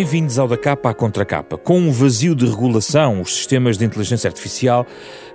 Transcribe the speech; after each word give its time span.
Bem-vindos 0.00 0.38
ao 0.38 0.48
Da 0.48 0.56
Capa 0.56 0.88
à 0.88 0.94
Contra 0.94 1.26
Capa. 1.26 1.58
Com 1.58 1.78
um 1.78 1.92
vazio 1.92 2.34
de 2.34 2.46
regulação, 2.46 3.20
os 3.20 3.36
sistemas 3.36 3.76
de 3.76 3.84
inteligência 3.84 4.28
artificial 4.28 4.86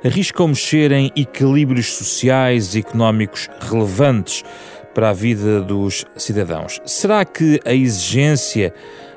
arriscam 0.04 0.48
mexer 0.48 0.92
em 0.92 1.12
equilíbrios 1.16 1.94
sociais 1.94 2.74
e 2.74 2.80
económicos 2.80 3.48
relevantes 3.60 4.44
para 4.92 5.12
a 5.12 5.14
vida 5.14 5.62
dos 5.62 6.04
cidadãos. 6.18 6.82
Será 6.84 7.24
que 7.24 7.60
a 7.64 7.76
exigência 7.76 8.74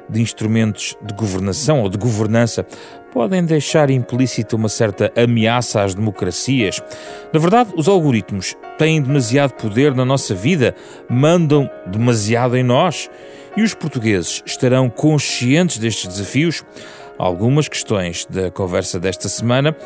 de 0.07 0.21
instrumentos 0.21 0.95
de 1.01 1.15
governação 1.15 1.81
ou 1.81 1.89
de 1.89 1.97
governança 1.97 2.67
podem 3.11 3.43
deixar 3.43 3.89
implícita 3.89 4.55
uma 4.55 4.69
certa 4.69 5.11
ameaça 5.17 5.83
às 5.83 5.95
democracias? 5.95 6.79
Na 7.33 7.41
verdade, 7.41 7.73
os 7.75 7.89
algoritmos 7.89 8.55
têm 8.77 9.01
demasiado 9.01 9.53
poder 9.53 9.95
na 9.95 10.05
nossa 10.05 10.35
vida, 10.35 10.75
mandam 11.09 11.71
demasiado 11.87 12.55
em 12.55 12.63
nós. 12.63 13.09
E 13.59 13.63
os 13.65 13.75
portugueses 13.75 14.41
estarão 14.47 14.89
conscientes 14.89 15.79
destes 15.79 16.07
desafios? 16.07 16.65
Algumas 17.19 17.67
questões 17.67 18.25
da 18.25 18.53
conversa 18.53 19.01
desta 19.01 19.29
semana. 19.29 19.77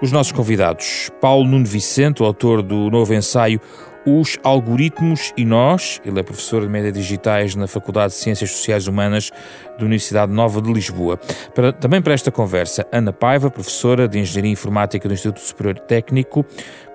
Os 0.00 0.10
nossos 0.10 0.32
convidados, 0.32 1.10
Paulo 1.20 1.46
Nuno 1.46 1.66
Vicente, 1.66 2.22
autor 2.22 2.62
do 2.62 2.90
novo 2.90 3.12
ensaio 3.12 3.60
Os 4.06 4.38
Algoritmos 4.42 5.32
e 5.36 5.44
Nós, 5.44 6.00
ele 6.04 6.20
é 6.20 6.22
professor 6.22 6.62
de 6.62 6.68
Média 6.68 6.90
Digitais 6.90 7.54
na 7.54 7.66
Faculdade 7.66 8.12
de 8.12 8.18
Ciências 8.18 8.50
Sociais 8.50 8.86
Humanas 8.86 9.30
da 9.78 9.84
Universidade 9.84 10.32
Nova 10.32 10.62
de 10.62 10.72
Lisboa. 10.72 11.18
Para, 11.54 11.72
também 11.72 12.00
para 12.00 12.14
esta 12.14 12.30
conversa, 12.30 12.86
Ana 12.92 13.12
Paiva, 13.12 13.50
professora 13.50 14.08
de 14.08 14.18
Engenharia 14.18 14.52
Informática 14.52 15.08
do 15.08 15.14
Instituto 15.14 15.40
Superior 15.40 15.78
Técnico, 15.78 16.44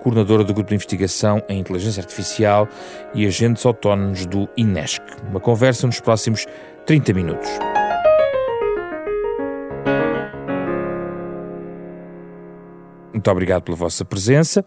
coordenadora 0.01 0.43
do 0.43 0.53
Grupo 0.53 0.69
de 0.69 0.75
Investigação 0.75 1.41
em 1.47 1.59
Inteligência 1.59 2.01
Artificial 2.01 2.67
e 3.13 3.25
agentes 3.25 3.65
autónomos 3.65 4.25
do 4.25 4.49
INESC. 4.57 5.01
Uma 5.29 5.39
conversa 5.39 5.87
nos 5.87 5.99
próximos 5.99 6.45
30 6.85 7.13
minutos. 7.13 7.49
Muito 13.13 13.29
obrigado 13.29 13.61
pela 13.61 13.77
vossa 13.77 14.03
presença. 14.03 14.65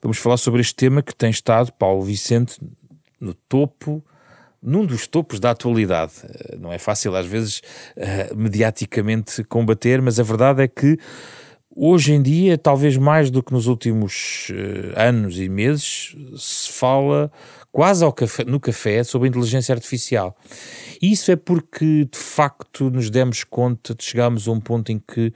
Vamos 0.00 0.18
falar 0.18 0.36
sobre 0.36 0.60
este 0.60 0.74
tema 0.74 1.02
que 1.02 1.14
tem 1.14 1.30
estado, 1.30 1.72
Paulo 1.72 2.02
Vicente, 2.02 2.58
no 3.20 3.34
topo, 3.34 4.04
num 4.62 4.86
dos 4.86 5.08
topos 5.08 5.40
da 5.40 5.50
atualidade. 5.50 6.12
Não 6.60 6.72
é 6.72 6.78
fácil, 6.78 7.14
às 7.16 7.26
vezes, 7.26 7.60
eh, 7.96 8.30
mediaticamente 8.36 9.42
combater, 9.44 10.00
mas 10.00 10.20
a 10.20 10.22
verdade 10.22 10.62
é 10.62 10.68
que 10.68 10.96
Hoje 11.80 12.12
em 12.12 12.20
dia, 12.20 12.58
talvez 12.58 12.96
mais 12.96 13.30
do 13.30 13.40
que 13.40 13.52
nos 13.52 13.68
últimos 13.68 14.48
uh, 14.50 14.98
anos 14.98 15.38
e 15.38 15.48
meses, 15.48 16.16
se 16.36 16.72
fala 16.72 17.30
quase 17.70 18.04
café, 18.14 18.44
no 18.44 18.58
café 18.58 19.04
sobre 19.04 19.28
a 19.28 19.30
inteligência 19.30 19.72
artificial. 19.72 20.36
E 21.00 21.12
isso 21.12 21.30
é 21.30 21.36
porque, 21.36 22.04
de 22.10 22.18
facto, 22.18 22.90
nos 22.90 23.10
demos 23.10 23.44
conta 23.44 23.94
de 23.94 24.02
chegarmos 24.02 24.48
a 24.48 24.50
um 24.50 24.58
ponto 24.58 24.90
em 24.90 24.98
que 24.98 25.32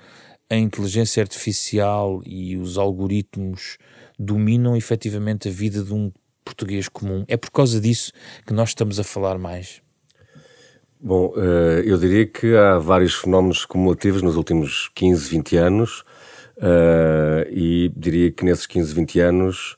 a 0.52 0.58
inteligência 0.58 1.22
artificial 1.22 2.22
e 2.26 2.56
os 2.56 2.78
algoritmos 2.78 3.78
dominam 4.18 4.76
efetivamente 4.76 5.48
a 5.48 5.50
vida 5.50 5.82
de 5.82 5.92
um 5.92 6.12
português 6.44 6.88
comum. 6.88 7.24
É 7.28 7.36
por 7.36 7.50
causa 7.50 7.80
disso 7.80 8.12
que 8.46 8.52
nós 8.52 8.70
estamos 8.70 9.00
a 9.00 9.04
falar 9.04 9.38
mais. 9.38 9.80
Bom, 11.00 11.32
eh, 11.36 11.82
eu 11.84 11.98
diria 11.98 12.26
que 12.26 12.54
há 12.54 12.78
vários 12.78 13.14
fenómenos 13.14 13.64
cumulativos 13.64 14.22
nos 14.22 14.36
últimos 14.36 14.88
15, 14.94 15.28
20 15.28 15.56
anos 15.56 16.04
Uh, 16.62 17.48
e 17.50 17.92
diria 17.96 18.30
que 18.30 18.44
nesses 18.44 18.66
15, 18.66 18.94
20 18.94 19.20
anos, 19.20 19.76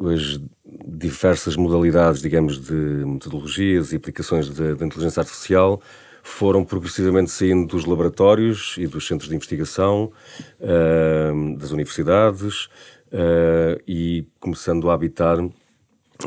as 0.00 0.40
diversas 0.86 1.56
modalidades, 1.56 2.20
digamos, 2.22 2.60
de 2.60 2.72
metodologias 2.72 3.92
e 3.92 3.96
aplicações 3.96 4.48
de 4.48 4.72
inteligência 4.84 5.20
artificial 5.20 5.80
foram 6.28 6.64
progressivamente 6.64 7.30
saindo 7.30 7.66
dos 7.66 7.84
laboratórios 7.84 8.76
e 8.78 8.86
dos 8.86 9.06
centros 9.06 9.28
de 9.28 9.34
investigação, 9.34 10.12
uh, 10.60 11.56
das 11.56 11.70
universidades, 11.70 12.66
uh, 13.12 13.80
e 13.86 14.26
começando 14.38 14.90
a 14.90 14.94
habitar 14.94 15.38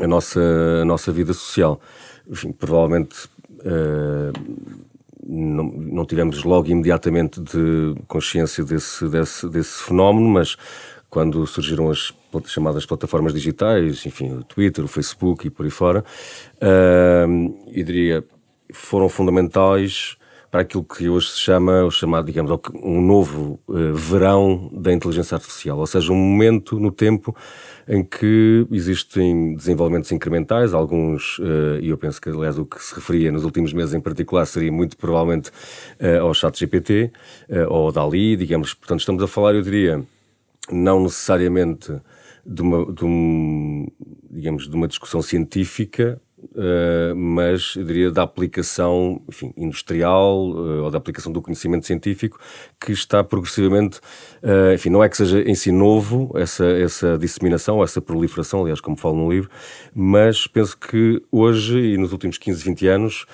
a 0.00 0.06
nossa, 0.06 0.40
a 0.82 0.84
nossa 0.84 1.12
vida 1.12 1.32
social. 1.32 1.80
Enfim, 2.28 2.52
provavelmente 2.52 3.30
não, 5.24 5.64
não 5.64 6.04
tivemos 6.04 6.42
logo 6.42 6.68
imediatamente 6.68 7.40
de 7.40 7.94
consciência 8.08 8.64
desse, 8.64 9.08
desse, 9.08 9.48
desse 9.48 9.82
fenómeno, 9.82 10.28
mas 10.28 10.56
quando 11.08 11.46
surgiram 11.46 11.90
as 11.90 12.12
chamadas 12.46 12.86
plataformas 12.86 13.34
digitais, 13.34 14.04
enfim, 14.06 14.32
o 14.32 14.42
Twitter, 14.42 14.84
o 14.84 14.88
Facebook 14.88 15.46
e 15.46 15.50
por 15.50 15.64
aí 15.64 15.70
fora, 15.70 16.04
uh, 16.56 17.68
eu 17.68 17.84
diria, 17.84 18.24
foram 18.72 19.08
fundamentais 19.08 20.16
para 20.52 20.60
aquilo 20.60 20.84
que 20.84 21.08
hoje 21.08 21.30
se 21.30 21.38
chama, 21.38 21.82
o 21.82 21.90
chamado, 21.90 22.26
digamos, 22.26 22.52
um 22.74 23.00
novo 23.00 23.58
uh, 23.66 23.94
verão 23.94 24.70
da 24.70 24.92
inteligência 24.92 25.34
artificial, 25.34 25.78
ou 25.78 25.86
seja, 25.86 26.12
um 26.12 26.14
momento 26.14 26.78
no 26.78 26.92
tempo 26.92 27.34
em 27.88 28.04
que 28.04 28.66
existem 28.70 29.54
desenvolvimentos 29.56 30.12
incrementais, 30.12 30.74
alguns, 30.74 31.38
uh, 31.38 31.78
e 31.80 31.88
eu 31.88 31.96
penso 31.96 32.20
que, 32.20 32.28
aliás, 32.28 32.58
o 32.58 32.66
que 32.66 32.78
se 32.84 32.94
referia 32.94 33.32
nos 33.32 33.44
últimos 33.44 33.72
meses 33.72 33.94
em 33.94 34.00
particular 34.00 34.44
seria 34.44 34.70
muito 34.70 34.94
provavelmente 34.98 35.48
uh, 35.98 36.20
ao 36.20 36.34
chat 36.34 36.58
GPT, 36.58 37.10
ou 37.70 37.86
ao 37.86 37.92
DALI, 37.92 38.36
digamos, 38.36 38.74
portanto 38.74 39.00
estamos 39.00 39.22
a 39.22 39.26
falar, 39.26 39.54
eu 39.54 39.62
diria, 39.62 40.04
não 40.70 41.02
necessariamente 41.02 41.98
de 42.44 42.60
uma, 42.60 42.92
de 42.92 43.04
um, 43.06 43.86
digamos, 44.30 44.68
de 44.68 44.76
uma 44.76 44.86
discussão 44.86 45.22
científica, 45.22 46.20
Uh, 46.50 47.14
mas 47.14 47.74
eu 47.76 47.84
diria 47.84 48.10
da 48.10 48.24
aplicação 48.24 49.22
enfim, 49.28 49.54
industrial 49.56 50.50
uh, 50.50 50.82
ou 50.82 50.90
da 50.90 50.98
aplicação 50.98 51.32
do 51.32 51.40
conhecimento 51.40 51.86
científico 51.86 52.38
que 52.80 52.92
está 52.92 53.22
progressivamente, 53.22 53.98
uh, 54.42 54.74
enfim, 54.74 54.90
não 54.90 55.04
é 55.04 55.08
que 55.08 55.16
seja 55.16 55.40
em 55.40 55.54
si 55.54 55.70
novo 55.70 56.32
essa, 56.34 56.66
essa 56.66 57.16
disseminação, 57.16 57.82
essa 57.82 58.00
proliferação, 58.00 58.62
aliás, 58.62 58.80
como 58.80 58.96
falo 58.96 59.16
no 59.16 59.30
livro, 59.30 59.48
mas 59.94 60.46
penso 60.46 60.76
que 60.76 61.22
hoje 61.30 61.78
e 61.78 61.96
nos 61.96 62.12
últimos 62.12 62.38
15, 62.38 62.64
20 62.64 62.86
anos 62.88 63.26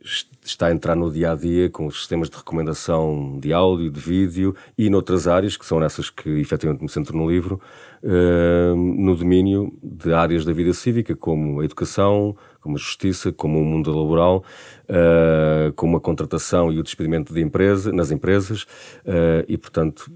está 0.00 0.68
a 0.68 0.72
entrar 0.72 0.94
no 0.94 1.10
dia 1.10 1.32
a 1.32 1.34
dia 1.34 1.68
com 1.68 1.86
os 1.86 1.98
sistemas 1.98 2.30
de 2.30 2.36
recomendação 2.36 3.38
de 3.40 3.52
áudio, 3.52 3.90
de 3.90 4.00
vídeo 4.00 4.54
e 4.76 4.88
noutras 4.88 5.26
áreas, 5.26 5.56
que 5.56 5.66
são 5.66 5.80
nessas 5.80 6.08
que 6.08 6.28
efetivamente 6.40 6.82
me 6.82 6.88
centro 6.88 7.16
no 7.16 7.28
livro, 7.28 7.60
uh, 8.02 8.76
no 8.76 9.14
domínio 9.16 9.76
de 9.82 10.12
áreas 10.12 10.44
da 10.44 10.52
vida 10.52 10.72
cívica, 10.72 11.14
como 11.16 11.60
a 11.60 11.64
educação, 11.64 12.36
como 12.60 12.76
a 12.76 12.78
justiça, 12.78 13.32
como 13.32 13.60
o 13.60 13.64
mundo 13.64 13.90
laboral, 13.90 14.44
uh, 14.84 15.72
como 15.74 15.96
a 15.96 16.00
contratação 16.00 16.72
e 16.72 16.78
o 16.78 16.82
despedimento 16.82 17.34
de 17.34 17.40
empresa, 17.40 17.92
nas 17.92 18.10
empresas, 18.10 18.62
uh, 18.62 19.44
e 19.48 19.58
portanto 19.58 20.10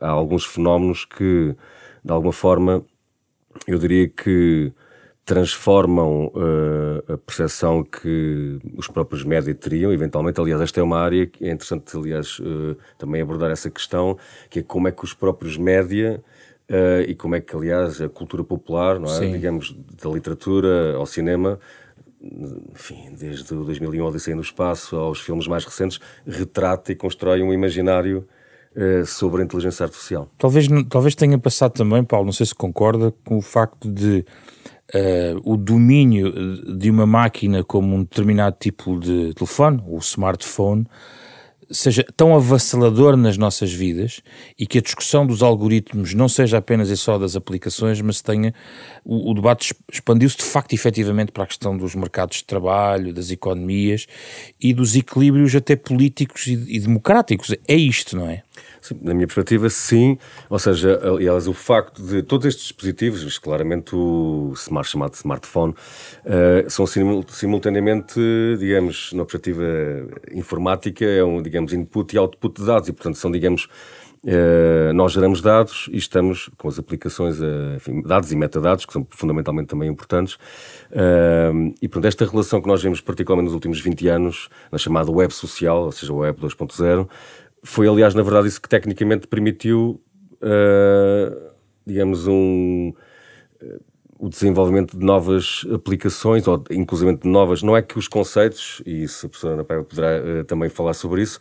há 0.00 0.08
alguns 0.08 0.44
fenómenos 0.44 1.04
que, 1.04 1.54
de 2.04 2.12
alguma 2.12 2.32
forma, 2.32 2.84
eu 3.66 3.78
diria 3.78 4.08
que 4.08 4.72
transformam 5.26 6.26
uh, 6.28 7.14
a 7.14 7.18
percepção 7.18 7.82
que 7.82 8.60
os 8.76 8.86
próprios 8.86 9.24
média 9.24 9.52
teriam, 9.52 9.92
eventualmente. 9.92 10.40
Aliás, 10.40 10.62
esta 10.62 10.78
é 10.78 10.82
uma 10.84 11.00
área 11.00 11.26
que 11.26 11.44
é 11.44 11.50
interessante, 11.50 11.94
aliás, 11.96 12.38
uh, 12.38 12.76
também 12.96 13.20
abordar 13.20 13.50
essa 13.50 13.68
questão, 13.68 14.16
que 14.48 14.60
é 14.60 14.62
como 14.62 14.86
é 14.86 14.92
que 14.92 15.04
os 15.04 15.12
próprios 15.12 15.56
média 15.58 16.22
uh, 16.70 17.02
e 17.08 17.14
como 17.16 17.34
é 17.34 17.40
que, 17.40 17.56
aliás, 17.56 18.00
a 18.00 18.08
cultura 18.08 18.44
popular, 18.44 19.00
não 19.00 19.10
é? 19.10 19.18
Sim. 19.18 19.32
digamos, 19.32 19.76
da 20.00 20.08
literatura 20.08 20.94
ao 20.94 21.04
cinema, 21.04 21.58
enfim, 22.72 23.12
desde 23.18 23.52
o 23.52 23.64
2001 23.64 24.04
Odisseia 24.04 24.36
no 24.36 24.42
Espaço 24.42 24.94
aos 24.94 25.20
filmes 25.20 25.48
mais 25.48 25.64
recentes, 25.64 25.98
retrata 26.24 26.92
e 26.92 26.94
constrói 26.94 27.42
um 27.42 27.52
imaginário 27.52 28.26
sobre 29.06 29.40
a 29.40 29.44
inteligência 29.44 29.84
artificial. 29.84 30.28
Talvez, 30.36 30.68
talvez 30.90 31.14
tenha 31.14 31.38
passado 31.38 31.72
também, 31.72 32.04
Paulo, 32.04 32.26
não 32.26 32.32
sei 32.32 32.44
se 32.44 32.54
concorda, 32.54 33.10
com 33.24 33.38
o 33.38 33.40
facto 33.40 33.90
de 33.90 34.22
uh, 34.94 35.40
o 35.44 35.56
domínio 35.56 36.76
de 36.76 36.90
uma 36.90 37.06
máquina 37.06 37.64
como 37.64 37.94
um 37.94 38.02
determinado 38.02 38.56
tipo 38.58 38.98
de 38.98 39.34
telefone, 39.34 39.82
o 39.86 39.98
smartphone, 39.98 40.86
seja 41.70 42.04
tão 42.16 42.34
avassalador 42.34 43.16
nas 43.16 43.36
nossas 43.36 43.72
vidas 43.72 44.22
e 44.58 44.66
que 44.66 44.78
a 44.78 44.80
discussão 44.80 45.26
dos 45.26 45.42
algoritmos 45.42 46.14
não 46.14 46.28
seja 46.28 46.58
apenas 46.58 46.90
e 46.90 46.96
só 46.96 47.18
das 47.18 47.34
aplicações, 47.34 48.00
mas 48.00 48.22
tenha 48.22 48.54
o, 49.04 49.30
o 49.30 49.34
debate 49.34 49.74
expandiu-se 49.92 50.36
de 50.36 50.44
facto 50.44 50.72
efetivamente 50.72 51.32
para 51.32 51.44
a 51.44 51.46
questão 51.46 51.76
dos 51.76 51.94
mercados 51.94 52.38
de 52.38 52.44
trabalho, 52.44 53.12
das 53.12 53.30
economias 53.30 54.06
e 54.60 54.72
dos 54.72 54.94
equilíbrios 54.94 55.54
até 55.54 55.74
políticos 55.74 56.46
e, 56.46 56.52
e 56.52 56.78
democráticos. 56.78 57.54
É 57.66 57.74
isto, 57.74 58.16
não 58.16 58.28
é? 58.28 58.42
Na 59.00 59.14
minha 59.14 59.26
perspectiva, 59.26 59.68
sim. 59.70 60.18
Ou 60.48 60.58
seja, 60.58 61.00
aliás, 61.02 61.46
o 61.46 61.52
facto 61.52 62.02
de 62.02 62.22
todos 62.22 62.46
estes 62.46 62.64
dispositivos, 62.64 63.38
claramente 63.38 63.94
o 63.94 64.52
smart, 64.54 64.88
chamado 64.88 65.14
smartphone, 65.14 65.74
uh, 66.24 66.70
são 66.70 66.86
simultaneamente, 66.86 68.20
digamos, 68.58 69.12
na 69.12 69.24
perspectiva 69.24 69.64
informática, 70.32 71.04
é 71.04 71.24
um, 71.24 71.42
digamos, 71.42 71.72
input 71.72 72.14
e 72.14 72.18
output 72.18 72.60
de 72.60 72.66
dados 72.66 72.88
e, 72.88 72.92
portanto, 72.92 73.16
são, 73.16 73.30
digamos, 73.30 73.68
Uh, 74.26 74.92
nós 74.92 75.12
geramos 75.12 75.40
dados 75.40 75.88
e 75.92 75.98
estamos 75.98 76.50
com 76.58 76.66
as 76.66 76.80
aplicações, 76.80 77.38
uh, 77.38 77.76
enfim, 77.76 78.02
dados 78.02 78.32
e 78.32 78.36
metadados, 78.36 78.84
que 78.84 78.92
são 78.92 79.06
fundamentalmente 79.08 79.68
também 79.68 79.88
importantes. 79.88 80.34
Uh, 80.90 81.72
e, 81.80 81.86
portanto, 81.88 82.06
esta 82.06 82.26
relação 82.26 82.60
que 82.60 82.66
nós 82.66 82.82
vemos, 82.82 83.00
particularmente 83.00 83.46
nos 83.46 83.54
últimos 83.54 83.80
20 83.80 84.08
anos, 84.08 84.48
na 84.72 84.78
chamada 84.78 85.12
web 85.12 85.32
social, 85.32 85.84
ou 85.84 85.92
seja, 85.92 86.12
web 86.12 86.40
2.0, 86.40 87.08
foi, 87.66 87.88
aliás, 87.88 88.14
na 88.14 88.22
verdade, 88.22 88.46
isso 88.46 88.62
que 88.62 88.68
tecnicamente 88.68 89.26
permitiu, 89.26 90.00
uh, 90.34 91.50
digamos, 91.84 92.26
um, 92.28 92.92
uh, 93.60 93.80
o 94.18 94.28
desenvolvimento 94.28 94.96
de 94.96 95.04
novas 95.04 95.66
aplicações, 95.74 96.46
ou 96.46 96.62
inclusive 96.70 97.16
de 97.16 97.28
novas. 97.28 97.62
Não 97.62 97.76
é 97.76 97.82
que 97.82 97.98
os 97.98 98.06
conceitos, 98.06 98.80
e 98.86 99.02
isso 99.02 99.26
a 99.26 99.28
professora 99.28 99.54
Ana 99.54 99.64
Paiva 99.64 99.82
poderá 99.82 100.08
uh, 100.22 100.44
também 100.44 100.68
falar 100.68 100.94
sobre 100.94 101.22
isso, 101.22 101.40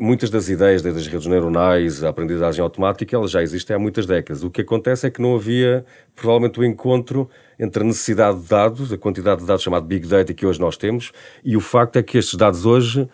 muitas 0.00 0.28
das 0.28 0.48
ideias, 0.48 0.82
desde 0.82 1.00
as 1.00 1.06
redes 1.06 1.26
neuronais, 1.26 2.02
a 2.02 2.08
aprendizagem 2.08 2.60
automática, 2.60 3.14
elas 3.14 3.30
já 3.30 3.40
existem 3.40 3.76
há 3.76 3.78
muitas 3.78 4.06
décadas. 4.06 4.42
O 4.42 4.50
que 4.50 4.62
acontece 4.62 5.06
é 5.06 5.10
que 5.10 5.22
não 5.22 5.36
havia, 5.36 5.84
provavelmente, 6.16 6.58
o 6.58 6.64
encontro 6.64 7.30
entre 7.60 7.84
a 7.84 7.86
necessidade 7.86 8.40
de 8.40 8.48
dados, 8.48 8.92
a 8.92 8.98
quantidade 8.98 9.40
de 9.40 9.46
dados 9.46 9.62
chamado 9.62 9.86
Big 9.86 10.06
Data 10.06 10.34
que 10.34 10.44
hoje 10.44 10.60
nós 10.60 10.76
temos, 10.76 11.12
e 11.44 11.56
o 11.56 11.60
facto 11.60 11.96
é 11.96 12.02
que 12.02 12.18
estes 12.18 12.34
dados 12.34 12.66
hoje 12.66 13.08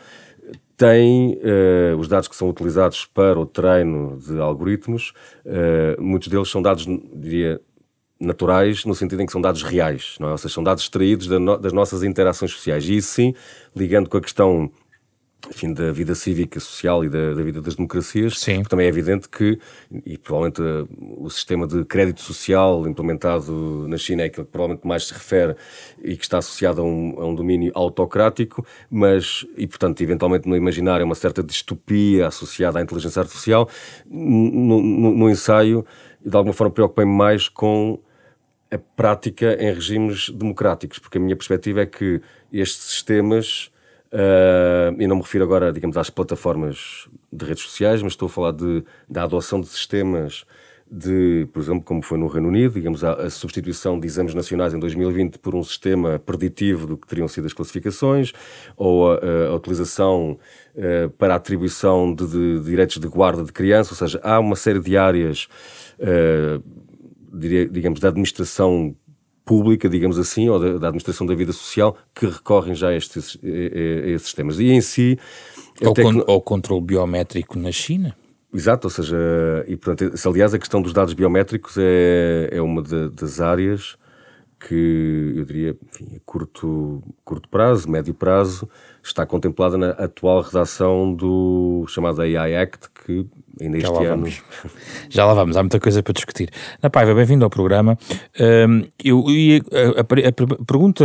tem 0.76 1.38
uh, 1.38 1.96
os 1.98 2.08
dados 2.08 2.28
que 2.28 2.36
são 2.36 2.48
utilizados 2.48 3.06
para 3.06 3.38
o 3.38 3.46
treino 3.46 4.18
de 4.18 4.38
algoritmos, 4.38 5.12
uh, 5.44 6.00
muitos 6.02 6.28
deles 6.28 6.48
são 6.48 6.60
dados, 6.60 6.86
diria, 7.14 7.60
naturais, 8.18 8.84
no 8.84 8.94
sentido 8.94 9.22
em 9.22 9.26
que 9.26 9.32
são 9.32 9.40
dados 9.40 9.62
reais, 9.62 10.16
não 10.18 10.28
é? 10.28 10.32
ou 10.32 10.38
seja, 10.38 10.54
são 10.54 10.62
dados 10.62 10.84
extraídos 10.84 11.26
da 11.26 11.38
no, 11.38 11.56
das 11.56 11.72
nossas 11.72 12.02
interações 12.02 12.52
sociais. 12.52 12.88
E 12.88 12.96
isso 12.96 13.12
sim, 13.12 13.34
ligando 13.74 14.08
com 14.08 14.16
a 14.16 14.20
questão 14.20 14.70
enfim, 15.50 15.72
da 15.72 15.92
vida 15.92 16.14
cívica, 16.14 16.58
social 16.60 17.04
e 17.04 17.08
da, 17.08 17.34
da 17.34 17.42
vida 17.42 17.60
das 17.60 17.74
democracias, 17.74 18.38
Sim. 18.38 18.62
também 18.62 18.86
é 18.86 18.88
evidente 18.88 19.28
que, 19.28 19.58
e 20.04 20.16
provavelmente 20.16 20.62
uh, 20.62 21.24
o 21.24 21.30
sistema 21.30 21.66
de 21.66 21.84
crédito 21.84 22.20
social 22.20 22.86
implementado 22.86 23.86
na 23.88 23.96
China 23.96 24.22
é 24.22 24.26
aquilo 24.26 24.46
que 24.46 24.52
provavelmente 24.52 24.86
mais 24.86 25.06
se 25.06 25.14
refere 25.14 25.56
e 26.02 26.16
que 26.16 26.24
está 26.24 26.38
associado 26.38 26.80
a 26.80 26.84
um, 26.84 27.14
a 27.18 27.26
um 27.26 27.34
domínio 27.34 27.72
autocrático, 27.74 28.64
mas, 28.90 29.46
e 29.56 29.66
portanto, 29.66 30.00
eventualmente 30.00 30.48
no 30.48 30.56
imaginário 30.56 31.04
uma 31.04 31.14
certa 31.14 31.42
distopia 31.42 32.26
associada 32.26 32.78
à 32.78 32.82
inteligência 32.82 33.20
artificial, 33.20 33.68
no, 34.06 34.80
no, 34.80 35.10
no 35.14 35.30
ensaio, 35.30 35.84
de 36.24 36.36
alguma 36.36 36.54
forma 36.54 36.72
preocupei-me 36.72 37.12
mais 37.12 37.48
com 37.48 37.98
a 38.70 38.78
prática 38.78 39.56
em 39.60 39.72
regimes 39.72 40.30
democráticos, 40.30 40.98
porque 40.98 41.18
a 41.18 41.20
minha 41.20 41.36
perspectiva 41.36 41.82
é 41.82 41.86
que 41.86 42.20
estes 42.52 42.82
sistemas 42.84 43.70
Uh, 44.14 44.94
e 44.96 45.08
não 45.08 45.16
me 45.16 45.22
refiro 45.22 45.42
agora, 45.42 45.72
digamos, 45.72 45.96
às 45.96 46.08
plataformas 46.08 47.08
de 47.32 47.44
redes 47.44 47.64
sociais, 47.64 48.00
mas 48.00 48.12
estou 48.12 48.26
a 48.26 48.28
falar 48.28 48.52
de, 48.52 48.84
da 49.08 49.24
adoção 49.24 49.60
de 49.60 49.66
sistemas 49.66 50.46
de, 50.88 51.48
por 51.52 51.60
exemplo, 51.60 51.82
como 51.82 52.00
foi 52.00 52.16
no 52.16 52.28
Reino 52.28 52.46
Unido, 52.46 52.74
digamos, 52.74 53.02
a, 53.02 53.14
a, 53.14 53.30
substituição 53.30 53.98
de 53.98 54.06
exames 54.06 54.32
nacionais 54.32 54.72
em 54.72 54.78
2020 54.78 55.38
por 55.38 55.52
um 55.56 55.64
sistema 55.64 56.20
preditivo 56.20 56.86
do 56.86 56.96
que 56.96 57.08
teriam 57.08 57.26
sido 57.26 57.46
as 57.46 57.52
classificações, 57.52 58.32
ou 58.76 59.10
a, 59.10 59.18
a 59.48 59.54
utilização 59.56 60.38
uh, 60.76 61.10
para 61.18 61.34
a 61.34 61.36
atribuição 61.36 62.14
de, 62.14 62.24
de, 62.26 62.60
direitos 62.60 62.98
de 62.98 63.08
guarda 63.08 63.42
de 63.42 63.52
criança, 63.52 63.92
ou 63.92 63.96
seja, 63.96 64.20
há 64.22 64.38
uma 64.38 64.54
série 64.54 64.78
de 64.78 64.96
áreas, 64.96 65.48
uh, 65.98 66.62
diria, 67.32 67.68
digamos, 67.68 67.98
da 67.98 68.10
administração 68.10 68.94
pública, 69.44 69.88
digamos 69.88 70.18
assim, 70.18 70.48
ou 70.48 70.58
da, 70.58 70.78
da, 70.78 70.88
administração 70.88 71.26
da 71.26 71.34
vida 71.34 71.52
social, 71.52 71.96
que 72.14 72.26
recorrem 72.26 72.74
já 72.74 72.88
a 72.88 72.96
estes, 72.96 73.38
a, 73.42 73.46
a 73.46 74.10
esses 74.10 74.32
temas. 74.32 74.58
E 74.58 74.70
em 74.70 74.80
si... 74.80 75.18
Ou, 75.82 75.94
con 75.94 76.20
que... 76.20 76.40
controle 76.44 76.82
biométrico 76.82 77.58
na 77.58 77.72
China. 77.72 78.16
Exato, 78.52 78.86
ou 78.86 78.90
seja, 78.90 79.16
e 79.66 79.76
portanto, 79.76 80.14
aliás 80.28 80.54
a 80.54 80.58
questão 80.58 80.80
dos 80.80 80.92
dados 80.92 81.12
biométricos 81.12 81.76
é, 81.76 82.48
é 82.52 82.62
uma 82.62 82.80
de, 82.82 83.08
das 83.10 83.40
áreas 83.40 83.96
que 84.60 85.34
eu 85.36 85.44
diria, 85.44 85.76
enfim, 85.92 86.16
a 86.16 86.20
curto, 86.24 87.02
curto 87.24 87.48
prazo, 87.48 87.90
médio 87.90 88.14
prazo, 88.14 88.68
está 89.02 89.26
contemplada 89.26 89.76
na 89.76 89.90
atual 89.90 90.40
redação 90.40 91.12
do 91.12 91.84
chamado 91.88 92.22
AI 92.22 92.56
Act, 92.56 92.88
que 92.90 93.26
ainda 93.60 93.80
Já 93.80 93.88
este 93.88 94.04
ano. 94.04 94.16
Vamos. 94.16 94.42
Já 95.08 95.24
lá 95.26 95.34
vamos, 95.34 95.56
há 95.56 95.62
muita 95.62 95.80
coisa 95.80 96.02
para 96.02 96.12
discutir. 96.12 96.50
Na 96.82 96.90
Paiva, 96.90 97.14
bem-vindo 97.14 97.44
ao 97.44 97.50
programa. 97.50 97.98
Um, 98.40 98.86
eu, 99.02 99.24
a, 99.72 100.00
a, 100.00 100.28
a, 100.28 100.64
pergunta 100.64 101.04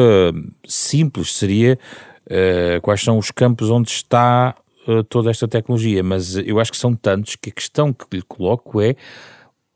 simples 0.66 1.36
seria 1.36 1.78
uh, 2.26 2.82
quais 2.82 3.02
são 3.02 3.18
os 3.18 3.32
campos 3.32 3.70
onde 3.70 3.90
está 3.90 4.56
uh, 4.88 5.04
toda 5.04 5.30
esta 5.30 5.48
tecnologia, 5.48 6.04
mas 6.04 6.36
eu 6.36 6.60
acho 6.60 6.72
que 6.72 6.78
são 6.78 6.96
tantos 6.96 7.36
que 7.36 7.50
a 7.50 7.54
questão 7.54 7.94
que 7.94 8.06
lhe 8.14 8.22
coloco 8.22 8.82
é 8.82 8.96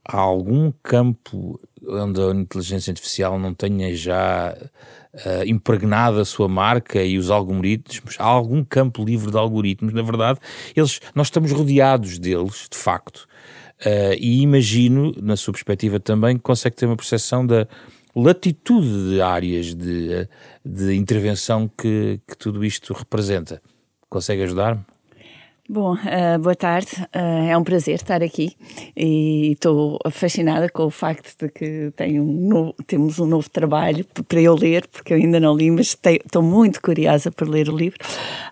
há 0.05 0.17
algum 0.17 0.71
campo 0.83 1.59
onde 1.87 2.21
a 2.21 2.31
inteligência 2.31 2.91
artificial 2.91 3.39
não 3.39 3.53
tenha 3.53 3.95
já 3.95 4.55
uh, 5.13 6.19
a 6.19 6.25
sua 6.25 6.47
marca 6.47 7.03
e 7.03 7.17
os 7.17 7.29
algoritmos, 7.29 8.15
há 8.19 8.25
algum 8.25 8.63
campo 8.63 9.03
livre 9.03 9.31
de 9.31 9.37
algoritmos, 9.37 9.93
na 9.93 10.01
verdade, 10.01 10.39
eles, 10.75 10.99
nós 11.13 11.27
estamos 11.27 11.51
rodeados 11.51 12.17
deles, 12.19 12.67
de 12.71 12.77
facto, 12.77 13.27
uh, 13.85 14.13
e 14.17 14.41
imagino, 14.41 15.13
na 15.21 15.35
sua 15.35 15.53
perspectiva 15.53 15.99
também, 15.99 16.37
que 16.37 16.43
consegue 16.43 16.75
ter 16.75 16.85
uma 16.85 16.97
percepção 16.97 17.45
da 17.45 17.67
latitude 18.15 19.09
de 19.09 19.21
áreas 19.21 19.73
de, 19.73 20.27
de 20.63 20.95
intervenção 20.95 21.67
que, 21.67 22.19
que 22.27 22.37
tudo 22.37 22.63
isto 22.63 22.93
representa. 22.93 23.61
Consegue 24.09 24.43
ajudar-me? 24.43 24.92
Bom, 25.69 25.93
uh, 25.93 26.39
boa 26.39 26.55
tarde. 26.57 26.91
Uh, 27.15 27.49
é 27.49 27.57
um 27.57 27.63
prazer 27.63 27.95
estar 27.95 28.21
aqui 28.21 28.53
e 28.97 29.53
estou 29.53 29.97
fascinada 30.11 30.69
com 30.69 30.83
o 30.83 30.89
facto 30.89 31.37
de 31.39 31.49
que 31.49 31.89
tenho 31.95 32.21
um 32.21 32.49
novo, 32.49 32.73
temos 32.85 33.17
um 33.17 33.25
novo 33.25 33.49
trabalho 33.49 34.05
para 34.27 34.41
eu 34.41 34.55
ler, 34.55 34.85
porque 34.87 35.13
eu 35.13 35.17
ainda 35.17 35.39
não 35.39 35.55
li, 35.55 35.71
mas 35.71 35.97
estou 36.05 36.41
muito 36.43 36.81
curiosa 36.81 37.31
por 37.31 37.47
ler 37.47 37.69
o 37.69 37.77
livro. 37.77 37.97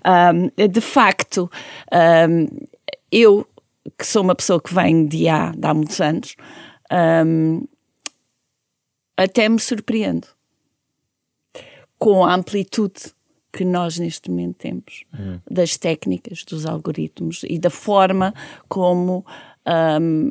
Um, 0.06 0.68
de 0.68 0.80
facto, 0.80 1.52
um, 1.92 2.48
eu, 3.12 3.46
que 3.98 4.08
sou 4.08 4.24
uma 4.24 4.34
pessoa 4.34 4.62
que 4.62 4.74
vem 4.74 5.06
de 5.06 5.28
há, 5.28 5.52
de 5.52 5.68
há 5.68 5.74
muitos 5.74 6.00
anos, 6.00 6.38
um, 7.28 7.68
até 9.18 9.50
me 9.50 9.60
surpreendo 9.60 10.30
com 12.00 12.24
a 12.24 12.34
amplitude 12.34 13.14
que 13.52 13.66
nós 13.66 14.00
neste 14.00 14.30
momento 14.30 14.56
temos, 14.58 15.04
uhum. 15.14 15.40
das 15.50 15.78
técnicas, 15.78 16.44
dos 16.44 16.66
algoritmos 16.66 17.44
e 17.48 17.60
da 17.60 17.70
forma 17.70 18.34
como 18.68 19.26
um, 20.02 20.30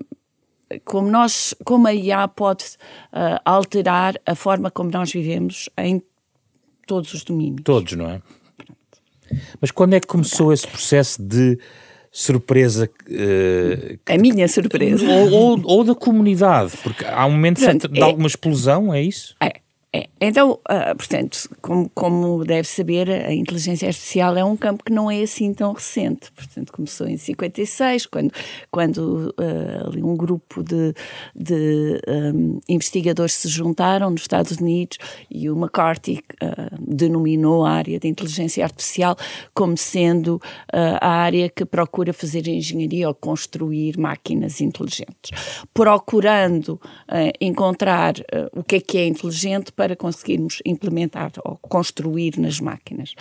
como 0.85 1.11
nós, 1.11 1.55
como 1.65 1.87
a 1.89 1.95
IA 1.95 2.29
pode 2.29 2.65
uh, 3.13 3.41
alterar 3.45 4.15
a 4.25 4.35
forma 4.35 4.71
como 4.71 4.91
nós 4.91 5.11
vivemos 5.11 5.69
em 5.77 6.01
todos 6.87 7.13
os 7.13 7.25
domínios. 7.25 7.63
Todos, 7.65 7.93
não 7.95 8.09
é? 8.09 8.23
Mas 9.61 9.71
quando 9.71 9.95
é 9.95 10.01
que 10.01 10.07
começou 10.07 10.53
esse 10.53 10.67
processo 10.67 11.23
de 11.23 11.59
surpresa? 12.11 12.91
Uh, 13.09 13.99
a 14.07 14.19
minha 14.19 14.47
surpresa. 14.49 15.05
Ou, 15.07 15.33
ou, 15.33 15.63
ou, 15.65 15.85
da 15.85 15.95
comunidade, 15.95 16.73
porque 16.83 17.05
há 17.05 17.27
um 17.27 17.33
momento 17.33 17.61
Pronto, 17.61 17.89
de, 17.89 18.01
é, 18.01 18.03
alguma 18.03 18.27
explosão, 18.27 18.93
é 18.93 19.03
isso? 19.03 19.35
É. 19.41 19.53
É. 19.93 20.09
Então, 20.21 20.53
uh, 20.53 20.97
portanto, 20.97 21.49
como, 21.61 21.91
como, 21.93 22.45
deve 22.45 22.69
saber, 22.69 23.11
a 23.11 23.35
inteligência 23.35 23.89
artificial 23.89 24.37
é 24.37 24.45
um 24.45 24.57
campo 24.57 24.85
que 24.85 24.93
não 24.93 25.11
é 25.11 25.21
assim 25.21 25.53
tão 25.53 25.73
recente. 25.73 26.31
Portanto, 26.31 26.73
começou 26.73 27.09
em 27.09 27.17
56, 27.17 28.07
quando, 28.07 28.31
quando 28.71 29.35
uh, 29.37 30.07
um 30.07 30.17
grupo 30.17 30.63
de, 30.63 30.95
de 31.35 32.01
um, 32.07 32.61
investigadores 32.69 33.33
se 33.33 33.49
juntaram 33.49 34.11
nos 34.11 34.21
Estados 34.21 34.59
Unidos 34.59 34.99
e 35.29 35.51
o 35.51 35.57
McCarthy 35.57 36.23
uh, 36.41 36.77
denominou 36.79 37.67
a 37.67 37.73
área 37.73 37.99
de 37.99 38.07
inteligência 38.07 38.63
artificial 38.63 39.17
como 39.53 39.77
sendo 39.77 40.41
a 40.73 41.09
área 41.09 41.49
que 41.49 41.65
procura 41.65 42.13
fazer 42.13 42.47
engenharia 42.47 43.09
ou 43.09 43.15
construir 43.15 43.99
máquinas 43.99 44.61
inteligentes. 44.61 45.31
Procurando 45.73 46.81
encontrar 47.41 48.15
o 48.53 48.63
que 48.63 48.77
é 48.77 48.81
que 48.81 48.99
é 48.99 49.07
inteligente 49.07 49.73
para 49.81 49.97
conseguirmos 49.97 50.61
implementar 50.67 51.33
ou 51.43 51.57
construir 51.57 52.39
nas 52.39 52.61
máquinas. 52.61 53.15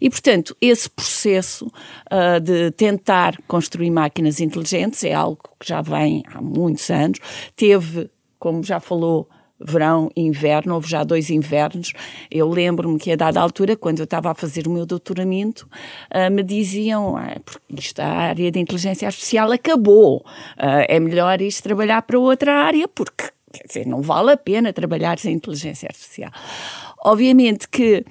E, 0.00 0.10
portanto, 0.10 0.56
esse 0.60 0.90
processo 0.90 1.66
uh, 1.66 2.40
de 2.40 2.72
tentar 2.72 3.40
construir 3.46 3.92
máquinas 3.92 4.40
inteligentes 4.40 5.04
é 5.04 5.14
algo 5.14 5.38
que 5.60 5.68
já 5.68 5.80
vem 5.80 6.24
há 6.34 6.42
muitos 6.42 6.90
anos. 6.90 7.20
Teve, 7.54 8.10
como 8.40 8.64
já 8.64 8.80
falou, 8.80 9.28
verão 9.60 10.10
e 10.16 10.22
inverno, 10.22 10.74
houve 10.74 10.88
já 10.88 11.04
dois 11.04 11.30
invernos. 11.30 11.92
Eu 12.28 12.48
lembro-me 12.48 12.98
que 12.98 13.12
a 13.12 13.16
dada 13.16 13.40
altura, 13.40 13.76
quando 13.76 14.00
eu 14.00 14.04
estava 14.04 14.32
a 14.32 14.34
fazer 14.34 14.66
o 14.66 14.70
meu 14.70 14.84
doutoramento, 14.84 15.68
uh, 16.12 16.28
me 16.28 16.42
diziam, 16.42 17.16
ah, 17.16 17.36
isto, 17.78 18.00
a 18.00 18.08
área 18.08 18.50
de 18.50 18.58
inteligência 18.58 19.06
artificial 19.06 19.52
acabou, 19.52 20.24
uh, 20.56 20.84
é 20.88 20.98
melhor 20.98 21.40
isto 21.40 21.62
trabalhar 21.62 22.02
para 22.02 22.18
outra 22.18 22.52
área, 22.52 22.88
porque 22.88 23.30
quer 23.52 23.66
dizer, 23.66 23.86
não 23.86 24.02
vale 24.02 24.32
a 24.32 24.36
pena 24.36 24.72
trabalhar 24.72 25.18
sem 25.18 25.34
inteligência 25.34 25.88
artificial. 25.88 26.30
Obviamente 27.04 27.68
que 27.68 28.04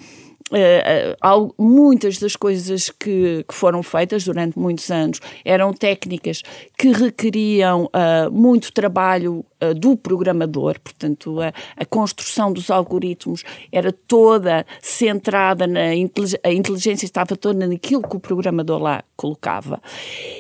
Uh, 0.51 1.13
uh, 1.24 1.53
muitas 1.60 2.17
das 2.17 2.36
coisas 2.36 2.89
que, 2.89 3.46
que, 3.48 3.53
foram 3.53 3.84
feitas 3.84 4.25
durante 4.25 4.58
muitos 4.58 4.89
anos 4.89 5.19
eram 5.46 5.72
técnicas 5.72 6.41
que 6.75 6.91
requeriam 6.91 7.86
uh, 7.86 8.31
muito 8.31 8.74
trabalho 8.74 9.46
do 9.75 9.98
programador, 9.98 10.79
portanto, 10.79 11.41
a, 11.41 11.51
a, 11.75 11.86
construção 11.86 12.53
dos 12.53 12.72
algoritmos 12.72 13.43
era 13.74 13.91
toda 13.91 14.65
centrada 14.81 15.67
na 15.67 15.93
inteligência, 15.93 16.39
a 16.46 16.53
inteligência 16.53 17.05
estava 17.05 17.36
toda 17.36 17.67
naquilo 17.67 18.08
que 18.08 18.15
o 18.15 18.22
programador 18.22 18.81
lá 18.81 19.03
colocava. 19.17 19.81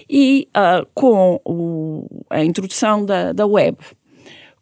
E 0.09 0.47
com 0.95 1.41
o, 1.43 2.07
a 2.29 2.45
introdução 2.45 3.03
da, 3.03 3.33
da 3.33 3.45
web, 3.45 3.77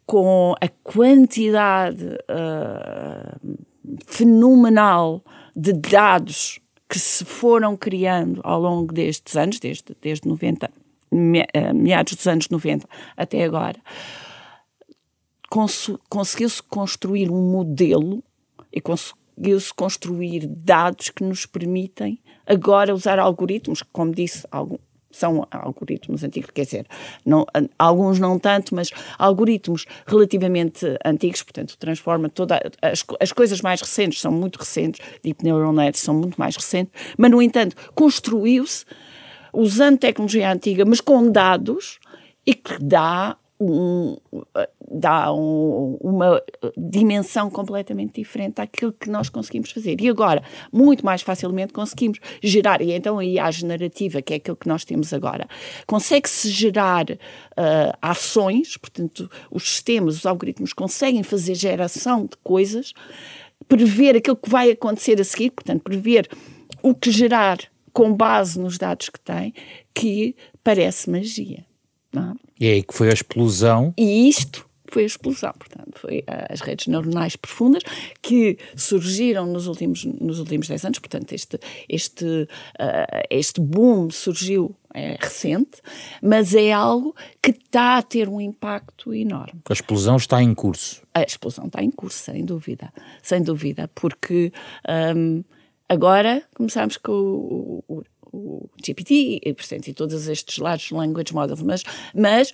com 0.08 0.54
a 0.58 0.68
quantidade 0.82 2.16
fenomenal 4.06 5.22
de 5.54 5.74
dados 5.74 6.58
que 6.88 6.98
se 6.98 7.26
foram 7.26 7.76
criando 7.76 8.40
ao 8.42 8.58
longo 8.58 8.90
destes 8.90 9.36
anos, 9.36 9.60
desde, 9.60 9.94
desde 10.00 10.26
90, 10.26 10.70
eh, 11.52 11.72
meados 11.74 12.14
dos 12.14 12.26
anos 12.26 12.48
90 12.48 12.88
até 13.18 13.44
agora, 13.44 13.78
cons 15.50 15.90
conseguiu-se 16.08 16.62
construir 16.62 17.30
um 17.30 17.52
modelo 17.52 18.24
e 18.72 18.80
conseguiu-se 18.80 19.74
construir 19.74 20.46
dados 20.46 21.10
que 21.10 21.22
nos 21.22 21.44
permitem 21.44 22.18
agora 22.46 22.94
usar 22.94 23.18
algoritmos, 23.18 23.82
como 23.92 24.14
disse, 24.14 24.46
algum, 24.50 24.78
são 25.10 25.46
algoritmos 25.50 26.22
antigos, 26.22 26.50
quer 26.50 26.64
dizer, 26.64 26.86
não, 27.24 27.46
alguns 27.78 28.18
não 28.18 28.38
tanto, 28.38 28.74
mas 28.74 28.90
algoritmos 29.18 29.86
relativamente 30.06 30.86
antigos, 31.04 31.42
portanto, 31.42 31.76
transforma 31.78 32.28
todas 32.28 32.58
as, 32.82 33.04
as 33.20 33.32
coisas 33.32 33.60
mais 33.60 33.80
recentes 33.80 34.20
são 34.20 34.30
muito 34.30 34.56
recentes, 34.56 35.04
Deep 35.22 35.42
Neural 35.42 35.72
Net 35.72 35.98
são 35.98 36.14
muito 36.14 36.36
mais 36.36 36.56
recentes, 36.56 36.92
mas, 37.16 37.30
no 37.30 37.40
entanto, 37.40 37.74
construiu-se 37.94 38.84
usando 39.52 39.98
tecnologia 39.98 40.52
antiga, 40.52 40.84
mas 40.84 41.00
com 41.00 41.30
dados 41.30 41.98
e 42.46 42.54
que 42.54 42.82
dá 42.82 43.36
um, 43.60 44.16
dá 44.90 45.32
um, 45.32 45.98
uma 46.00 46.42
dimensão 46.76 47.50
completamente 47.50 48.20
diferente 48.20 48.60
àquilo 48.60 48.92
que 48.92 49.10
nós 49.10 49.28
conseguimos 49.28 49.70
fazer. 49.70 50.00
E 50.00 50.08
agora, 50.08 50.42
muito 50.72 51.04
mais 51.04 51.22
facilmente 51.22 51.72
conseguimos 51.72 52.18
gerar, 52.42 52.80
e 52.80 52.92
então 52.92 53.18
a 53.18 53.50
generativa, 53.50 54.22
que 54.22 54.34
é 54.34 54.36
aquilo 54.36 54.56
que 54.56 54.68
nós 54.68 54.84
temos 54.84 55.12
agora, 55.12 55.48
consegue-se 55.86 56.48
gerar 56.50 57.10
uh, 57.10 57.96
ações, 58.00 58.76
portanto, 58.76 59.30
os 59.50 59.68
sistemas, 59.68 60.16
os 60.16 60.26
algoritmos 60.26 60.72
conseguem 60.72 61.22
fazer 61.22 61.54
geração 61.54 62.26
de 62.26 62.36
coisas, 62.42 62.92
prever 63.66 64.16
aquilo 64.16 64.36
que 64.36 64.48
vai 64.48 64.70
acontecer 64.70 65.20
a 65.20 65.24
seguir, 65.24 65.50
portanto, 65.50 65.82
prever 65.82 66.28
o 66.82 66.94
que 66.94 67.10
gerar 67.10 67.58
com 67.92 68.14
base 68.14 68.60
nos 68.60 68.78
dados 68.78 69.08
que 69.08 69.18
tem, 69.18 69.52
que 69.92 70.36
parece 70.62 71.10
magia. 71.10 71.67
É? 72.14 72.20
E 72.60 72.66
é 72.68 72.72
aí 72.72 72.82
que 72.82 72.94
foi 72.94 73.10
a 73.10 73.12
explosão. 73.12 73.92
E 73.96 74.28
isto 74.28 74.68
foi 74.90 75.02
a 75.02 75.06
explosão, 75.06 75.52
portanto, 75.58 75.98
foi 75.98 76.24
as 76.48 76.60
redes 76.60 76.86
neuronais 76.86 77.36
profundas 77.36 77.82
que 78.22 78.58
surgiram 78.74 79.46
nos 79.46 79.66
últimos, 79.66 80.04
nos 80.04 80.38
últimos 80.38 80.66
10 80.66 80.84
anos, 80.86 80.98
portanto, 80.98 81.32
este, 81.32 81.58
este, 81.88 82.24
uh, 82.24 83.26
este 83.30 83.60
boom 83.60 84.10
surgiu 84.10 84.74
é 84.94 85.16
recente, 85.20 85.82
mas 86.22 86.54
é 86.54 86.72
algo 86.72 87.14
que 87.42 87.50
está 87.50 87.98
a 87.98 88.02
ter 88.02 88.28
um 88.28 88.40
impacto 88.40 89.14
enorme. 89.14 89.60
A 89.68 89.72
explosão 89.72 90.16
está 90.16 90.42
em 90.42 90.54
curso. 90.54 91.02
A 91.14 91.22
explosão 91.22 91.66
está 91.66 91.82
em 91.82 91.90
curso, 91.90 92.18
sem 92.18 92.44
dúvida, 92.44 92.92
sem 93.22 93.42
dúvida, 93.42 93.88
porque 93.94 94.50
um, 95.14 95.44
agora 95.88 96.42
começamos 96.54 96.96
com 96.96 97.12
o, 97.12 97.84
o 97.86 98.02
o 98.32 98.68
GPT 98.84 99.40
e, 99.44 99.54
portanto, 99.54 99.88
e 99.88 99.94
todos 99.94 100.28
estes 100.28 100.58
large 100.58 100.94
language 100.94 101.34
models, 101.34 101.62
mas, 101.62 101.82
mas 102.14 102.52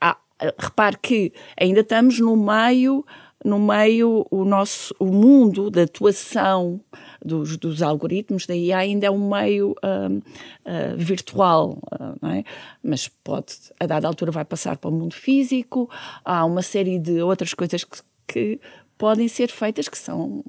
ah, 0.00 0.18
repare 0.58 0.98
que 1.00 1.32
ainda 1.56 1.80
estamos 1.80 2.18
no 2.18 2.36
meio 2.36 3.04
no 3.44 3.58
meio 3.58 4.26
o 4.30 4.44
nosso 4.44 4.94
o 4.98 5.06
mundo 5.06 5.70
da 5.70 5.82
atuação 5.82 6.80
dos, 7.24 7.56
dos 7.56 7.82
algoritmos 7.82 8.46
da 8.46 8.54
IA 8.54 8.78
ainda 8.78 9.06
é 9.06 9.10
um 9.10 9.28
meio 9.28 9.72
uh, 9.72 10.16
uh, 10.16 10.96
virtual, 10.96 11.78
uh, 11.92 12.16
não 12.20 12.30
é? 12.30 12.44
mas 12.82 13.08
pode, 13.08 13.54
a 13.78 13.86
dada 13.86 14.06
altura 14.06 14.30
vai 14.30 14.44
passar 14.44 14.76
para 14.76 14.90
o 14.90 14.92
mundo 14.92 15.14
físico, 15.14 15.90
há 16.24 16.44
uma 16.44 16.62
série 16.62 16.98
de 16.98 17.20
outras 17.20 17.54
coisas 17.54 17.84
que, 17.84 18.00
que 18.26 18.60
podem 18.96 19.28
ser 19.28 19.48
feitas 19.48 19.88
que 19.88 19.98
são 19.98 20.44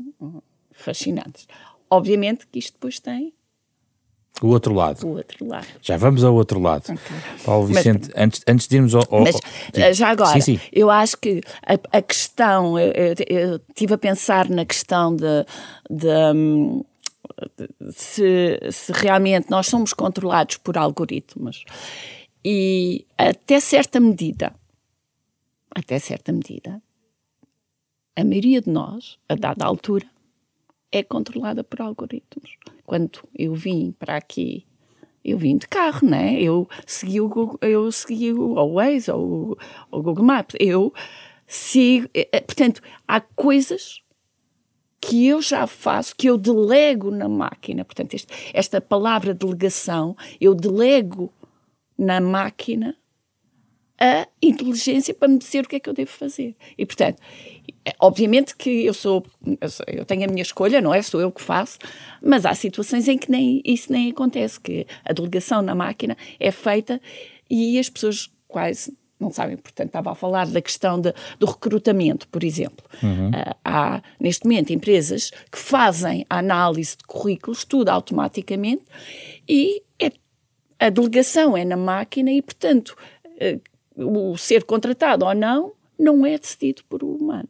fascinantes. 0.71 1.47
Obviamente 1.89 2.47
que 2.47 2.59
isto 2.59 2.73
depois 2.73 2.99
tem 2.99 3.33
o 4.41 4.47
outro 4.47 4.73
lado. 4.73 5.05
O 5.05 5.15
outro 5.17 5.45
lado. 5.45 5.67
Já 5.81 5.95
vamos 5.95 6.23
ao 6.23 6.33
outro 6.33 6.59
lado. 6.59 6.83
Okay. 6.83 7.17
Paulo 7.45 7.67
Vicente, 7.67 8.09
mas, 8.13 8.23
antes, 8.23 8.41
antes 8.47 8.67
de 8.67 8.75
irmos 8.75 8.95
ao. 8.95 9.03
ao 9.09 9.21
mas 9.21 9.35
ao, 9.35 9.93
já 9.93 10.09
agora, 10.09 10.33
sim, 10.33 10.57
sim. 10.57 10.59
eu 10.71 10.89
acho 10.89 11.17
que 11.17 11.41
a, 11.65 11.97
a 11.97 12.01
questão, 12.01 12.77
eu, 12.79 12.91
eu, 12.91 13.15
eu, 13.27 13.55
estive 13.69 13.93
a 13.93 13.97
pensar 13.97 14.49
na 14.49 14.65
questão 14.65 15.15
de, 15.15 15.45
de, 15.89 16.07
hum, 16.35 16.83
se, 17.91 18.59
se 18.71 18.91
realmente 18.91 19.49
nós 19.49 19.67
somos 19.67 19.93
controlados 19.93 20.57
por 20.57 20.77
algoritmos 20.77 21.63
e 22.43 23.05
até 23.17 23.59
certa 23.59 23.99
medida, 23.99 24.53
até 25.73 25.99
certa 25.99 26.31
medida, 26.31 26.81
a 28.15 28.23
maioria 28.23 28.61
de 28.61 28.69
nós, 28.69 29.17
a 29.29 29.35
dada 29.35 29.65
altura, 29.65 30.05
é 30.91 31.01
controlada 31.01 31.63
por 31.63 31.81
algoritmos. 31.81 32.57
Quando 32.85 33.19
eu 33.33 33.53
vim 33.53 33.93
para 33.97 34.17
aqui, 34.17 34.65
eu 35.23 35.37
vim 35.37 35.57
de 35.57 35.67
carro, 35.67 36.07
né? 36.07 36.41
Eu 36.41 36.67
segui 36.85 37.21
o 37.21 37.29
Google, 37.29 37.57
eu 37.61 37.91
segui 37.91 38.33
o 38.33 38.73
Waze 38.73 39.09
ou 39.09 39.57
o 39.89 40.01
Google 40.01 40.25
Maps. 40.25 40.55
Eu 40.59 40.93
sigo, 41.47 42.09
eh, 42.13 42.27
eh, 42.31 42.41
portanto, 42.41 42.81
há 43.07 43.21
coisas 43.21 44.01
que 44.99 45.27
eu 45.27 45.41
já 45.41 45.67
faço, 45.67 46.15
que 46.15 46.27
eu 46.29 46.37
delego 46.37 47.11
na 47.11 47.27
máquina. 47.27 47.83
Portanto, 47.85 48.13
este, 48.13 48.33
esta 48.53 48.79
palavra 48.81 49.33
delegação, 49.33 50.15
eu 50.39 50.53
delego 50.55 51.31
na 51.97 52.19
máquina 52.19 52.95
a 54.03 54.27
inteligência 54.41 55.13
para 55.13 55.29
me 55.29 55.37
dizer 55.37 55.63
o 55.63 55.67
que 55.69 55.77
é 55.77 55.79
que 55.79 55.89
eu 55.89 55.93
devo 55.93 56.11
fazer. 56.11 56.57
E, 56.77 56.85
portanto, 56.85 57.21
obviamente 58.01 58.53
que 58.53 58.85
eu 58.85 58.93
sou, 58.93 59.25
eu 59.87 60.03
tenho 60.03 60.25
a 60.25 60.27
minha 60.27 60.41
escolha, 60.41 60.81
não 60.81 60.93
é? 60.93 61.01
Sou 61.01 61.21
eu 61.21 61.31
que 61.31 61.41
faço, 61.41 61.79
mas 62.21 62.45
há 62.45 62.53
situações 62.53 63.07
em 63.07 63.17
que 63.17 63.31
nem, 63.31 63.61
isso 63.63 63.89
nem 63.89 64.11
acontece, 64.11 64.59
que 64.59 64.85
a 65.05 65.13
delegação 65.13 65.61
na 65.61 65.73
máquina 65.73 66.17
é 66.37 66.51
feita 66.51 66.99
e 67.49 67.79
as 67.79 67.89
pessoas 67.89 68.29
quase 68.45 68.93
não 69.17 69.31
sabem. 69.31 69.55
Portanto, 69.55 69.87
estava 69.87 70.11
a 70.11 70.15
falar 70.15 70.47
da 70.47 70.61
questão 70.61 70.99
de, 70.99 71.13
do 71.39 71.45
recrutamento, 71.45 72.27
por 72.27 72.43
exemplo. 72.43 72.85
Uhum. 73.01 73.29
Uh, 73.29 73.55
há, 73.63 74.03
neste 74.19 74.43
momento, 74.43 74.73
empresas 74.73 75.31
que 75.49 75.57
fazem 75.57 76.25
a 76.29 76.39
análise 76.39 76.97
de 76.97 77.05
currículos, 77.05 77.63
tudo 77.63 77.87
automaticamente, 77.87 78.83
e 79.47 79.81
é, 79.97 80.11
a 80.77 80.89
delegação 80.89 81.55
é 81.55 81.63
na 81.63 81.77
máquina 81.77 82.33
e, 82.33 82.41
portanto, 82.41 82.97
uh, 83.25 83.72
o 83.95 84.37
ser 84.37 84.63
contratado 84.63 85.25
ou 85.25 85.33
não, 85.33 85.73
não 85.97 86.25
é 86.25 86.37
decidido 86.37 86.83
por 86.89 87.03
um 87.03 87.15
humano. 87.15 87.49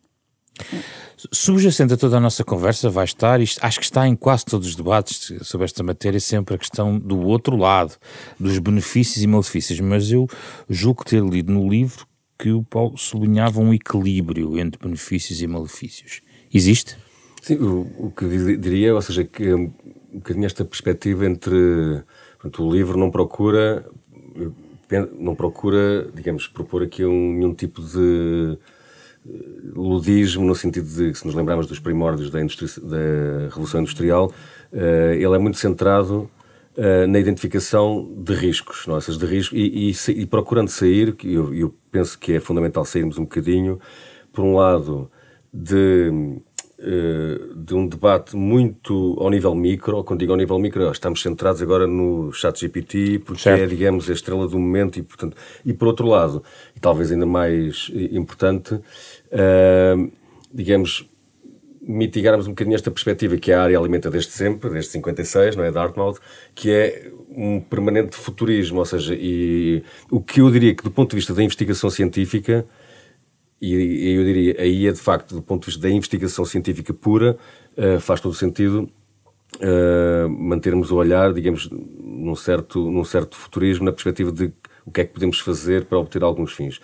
Subjacente 1.31 1.93
a 1.93 1.97
toda 1.97 2.17
a 2.17 2.19
nossa 2.19 2.43
conversa 2.43 2.89
vai 2.89 3.05
estar, 3.05 3.41
isto, 3.41 3.63
acho 3.63 3.79
que 3.79 3.85
está 3.85 4.07
em 4.07 4.15
quase 4.15 4.45
todos 4.45 4.67
os 4.67 4.75
debates 4.75 5.33
sobre 5.41 5.65
esta 5.65 5.81
matéria, 5.81 6.19
sempre 6.19 6.55
a 6.55 6.57
questão 6.57 6.99
do 6.99 7.19
outro 7.21 7.55
lado, 7.55 7.95
dos 8.39 8.59
benefícios 8.59 9.23
e 9.23 9.27
malefícios, 9.27 9.79
mas 9.79 10.11
eu 10.11 10.27
julgo 10.69 11.03
ter 11.03 11.23
lido 11.23 11.51
no 11.51 11.67
livro 11.67 12.05
que 12.37 12.51
o 12.51 12.63
Paulo 12.63 12.97
sublinhava 12.97 13.59
um 13.59 13.73
equilíbrio 13.73 14.59
entre 14.59 14.79
benefícios 14.83 15.41
e 15.41 15.47
malefícios. 15.47 16.21
Existe? 16.53 16.97
Sim, 17.41 17.55
o, 17.55 18.07
o 18.07 18.11
que 18.11 18.57
diria, 18.57 18.93
ou 18.93 19.01
seja, 19.01 19.23
que 19.23 19.53
um 19.53 19.71
bocadinho 20.13 20.45
esta 20.45 20.63
perspectiva 20.63 21.25
entre 21.25 22.03
portanto, 22.37 22.63
o 22.63 22.71
livro 22.71 22.97
não 22.97 23.09
procura 23.09 23.85
não 25.17 25.35
procura, 25.35 26.09
digamos, 26.13 26.47
propor 26.47 26.83
aqui 26.83 27.05
um, 27.05 27.33
nenhum 27.33 27.53
tipo 27.53 27.81
de 27.81 28.57
eh, 29.27 29.31
ludismo 29.75 30.45
no 30.45 30.55
sentido 30.55 30.87
de, 30.87 31.13
se 31.15 31.25
nos 31.25 31.35
lembrarmos 31.35 31.67
dos 31.67 31.79
primórdios 31.79 32.29
da, 32.29 32.39
da 32.39 33.45
Revolução 33.49 33.81
Industrial, 33.81 34.31
uh, 34.71 35.13
ele 35.13 35.35
é 35.35 35.37
muito 35.37 35.57
centrado 35.57 36.29
uh, 36.77 37.07
na 37.07 37.19
identificação 37.19 38.13
de 38.17 38.33
riscos, 38.33 38.85
nossas 38.87 39.17
de 39.17 39.25
risco, 39.25 39.55
e, 39.55 39.89
e, 39.89 40.11
e, 40.11 40.25
procurando 40.25 40.69
sair, 40.69 41.15
que 41.15 41.33
eu, 41.33 41.53
eu 41.53 41.73
penso 41.91 42.19
que 42.19 42.33
é 42.33 42.39
fundamental 42.39 42.85
sairmos 42.85 43.17
um 43.17 43.23
bocadinho, 43.23 43.79
por 44.31 44.43
um 44.43 44.55
lado, 44.55 45.09
de 45.53 46.11
de 47.55 47.73
um 47.73 47.87
debate 47.87 48.35
muito 48.35 49.15
ao 49.19 49.29
nível 49.29 49.55
micro, 49.55 50.03
quando 50.03 50.19
digo 50.19 50.33
ao 50.33 50.37
nível 50.37 50.59
micro, 50.59 50.91
estamos 50.91 51.21
centrados 51.21 51.61
agora 51.61 51.87
no 51.87 52.31
chat 52.33 52.59
GPT, 52.59 53.19
porque 53.19 53.41
certo. 53.41 53.61
é, 53.61 53.65
digamos, 53.65 54.09
a 54.09 54.13
estrela 54.13 54.47
do 54.47 54.59
momento 54.59 54.99
e, 54.99 55.01
portanto, 55.01 55.37
e 55.65 55.73
por 55.73 55.87
outro 55.87 56.07
lado, 56.07 56.43
e 56.75 56.79
talvez 56.79 57.11
ainda 57.11 57.25
mais 57.25 57.89
importante, 58.11 58.75
uh, 58.75 60.11
digamos, 60.53 61.09
mitigarmos 61.81 62.47
um 62.47 62.51
bocadinho 62.51 62.75
esta 62.75 62.91
perspectiva 62.91 63.37
que 63.37 63.51
a 63.51 63.61
área 63.61 63.77
alimenta 63.77 64.09
desde 64.09 64.31
sempre, 64.31 64.69
desde 64.69 64.91
56, 64.91 65.55
não 65.55 65.63
é, 65.63 65.71
Dartmouth, 65.71 66.19
que 66.55 66.71
é 66.71 67.11
um 67.29 67.59
permanente 67.59 68.15
futurismo, 68.15 68.79
ou 68.79 68.85
seja, 68.85 69.15
e 69.17 69.83
o 70.09 70.21
que 70.21 70.41
eu 70.41 70.49
diria 70.51 70.73
que 70.75 70.83
do 70.83 70.91
ponto 70.91 71.11
de 71.11 71.15
vista 71.15 71.33
da 71.33 71.43
investigação 71.43 71.89
científica, 71.89 72.65
e 73.71 74.15
eu 74.15 74.23
diria, 74.23 74.55
aí 74.59 74.87
é 74.87 74.91
de 74.91 74.99
facto, 74.99 75.35
do 75.35 75.41
ponto 75.41 75.61
de 75.61 75.67
vista 75.67 75.81
da 75.81 75.89
investigação 75.89 76.43
científica 76.43 76.93
pura, 76.93 77.37
uh, 77.77 77.99
faz 77.99 78.19
todo 78.19 78.33
sentido 78.33 78.89
uh, 79.57 80.29
mantermos 80.29 80.91
o 80.91 80.95
olhar, 80.95 81.33
digamos, 81.33 81.69
num 81.69 82.35
certo, 82.35 82.91
num 82.91 83.03
certo 83.03 83.35
futurismo, 83.35 83.85
na 83.85 83.91
perspectiva 83.91 84.31
de 84.31 84.51
o 84.85 84.91
que 84.91 85.01
é 85.01 85.05
que 85.05 85.13
podemos 85.13 85.39
fazer 85.39 85.85
para 85.85 85.97
obter 85.97 86.23
alguns 86.23 86.53
fins. 86.53 86.79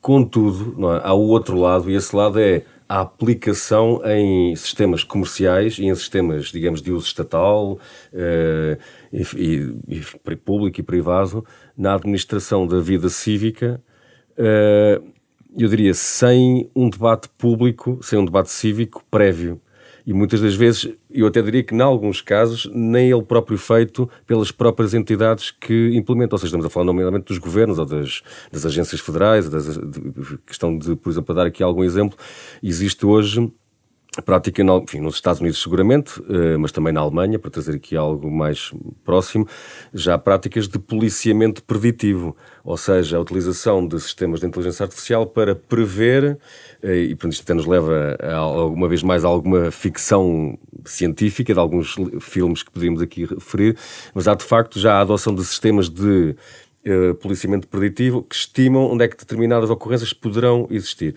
Contudo, 0.00 0.74
é? 0.90 1.00
há 1.04 1.12
o 1.12 1.28
outro 1.28 1.56
lado, 1.58 1.90
e 1.90 1.94
esse 1.94 2.14
lado 2.14 2.40
é 2.40 2.62
a 2.88 3.00
aplicação 3.00 4.00
em 4.04 4.54
sistemas 4.56 5.04
comerciais 5.04 5.78
e 5.78 5.86
em 5.86 5.94
sistemas, 5.94 6.46
digamos, 6.46 6.82
de 6.82 6.92
uso 6.92 7.06
estatal, 7.06 7.72
uh, 7.72 8.78
e, 9.12 9.22
e, 9.36 10.00
e, 10.28 10.36
público 10.36 10.80
e 10.80 10.82
privado, 10.82 11.44
na 11.76 11.94
administração 11.94 12.66
da 12.66 12.80
vida 12.80 13.08
cívica, 13.08 13.82
eu 15.56 15.68
diria, 15.68 15.94
sem 15.94 16.70
um 16.74 16.88
debate 16.88 17.28
público, 17.38 17.98
sem 18.02 18.18
um 18.18 18.24
debate 18.24 18.50
cívico 18.50 19.04
prévio. 19.10 19.60
E 20.04 20.12
muitas 20.12 20.40
das 20.40 20.54
vezes, 20.54 20.92
eu 21.10 21.26
até 21.26 21.40
diria 21.40 21.62
que, 21.62 21.74
em 21.74 21.80
alguns 21.80 22.20
casos, 22.20 22.68
nem 22.74 23.10
ele 23.10 23.22
próprio 23.22 23.56
feito 23.56 24.08
pelas 24.26 24.50
próprias 24.50 24.94
entidades 24.94 25.52
que 25.52 25.94
implementam. 25.94 26.34
Ou 26.34 26.38
seja, 26.38 26.48
estamos 26.48 26.66
a 26.66 26.70
falar 26.70 26.86
nomeadamente 26.86 27.26
dos 27.26 27.38
governos 27.38 27.78
ou 27.78 27.86
das, 27.86 28.22
das 28.50 28.66
agências 28.66 29.00
federais, 29.00 29.48
das, 29.48 29.76
de, 29.76 30.38
questão 30.44 30.76
de, 30.76 30.96
por 30.96 31.10
exemplo, 31.10 31.26
para 31.26 31.34
dar 31.36 31.46
aqui 31.46 31.62
algum 31.62 31.84
exemplo, 31.84 32.18
existe 32.62 33.06
hoje 33.06 33.52
prática, 34.20 34.62
enfim, 34.62 35.00
nos 35.00 35.14
Estados 35.14 35.40
Unidos 35.40 35.62
seguramente, 35.62 36.22
eh, 36.28 36.58
mas 36.58 36.70
também 36.70 36.92
na 36.92 37.00
Alemanha, 37.00 37.38
para 37.38 37.50
trazer 37.50 37.76
aqui 37.76 37.96
algo 37.96 38.30
mais 38.30 38.70
próximo, 39.04 39.48
já 39.94 40.14
há 40.14 40.18
práticas 40.18 40.68
de 40.68 40.78
policiamento 40.78 41.62
preditivo, 41.62 42.36
ou 42.62 42.76
seja, 42.76 43.16
a 43.16 43.20
utilização 43.20 43.86
de 43.86 43.98
sistemas 43.98 44.40
de 44.40 44.46
inteligência 44.46 44.84
artificial 44.84 45.26
para 45.26 45.54
prever, 45.54 46.38
eh, 46.82 47.04
e 47.04 47.14
por 47.14 47.30
isto 47.30 47.42
até 47.42 47.54
nos 47.54 47.64
leva 47.64 48.18
a, 48.20 48.34
alguma 48.34 48.86
vez 48.86 49.02
mais 49.02 49.24
a 49.24 49.28
alguma 49.28 49.70
ficção 49.70 50.58
científica, 50.84 51.54
de 51.54 51.60
alguns 51.60 51.96
filmes 52.20 52.62
que 52.62 52.70
poderíamos 52.70 53.00
aqui 53.00 53.24
referir, 53.24 53.78
mas 54.14 54.28
há 54.28 54.34
de 54.34 54.44
facto 54.44 54.78
já 54.78 54.94
a 54.94 55.00
adoção 55.00 55.34
de 55.34 55.42
sistemas 55.42 55.88
de 55.88 56.36
uh, 56.86 57.14
policiamento 57.14 57.68
preditivo 57.68 58.22
que 58.22 58.34
estimam 58.34 58.90
onde 58.90 59.04
é 59.04 59.08
que 59.08 59.16
determinadas 59.16 59.70
ocorrências 59.70 60.12
poderão 60.12 60.66
existir. 60.70 61.14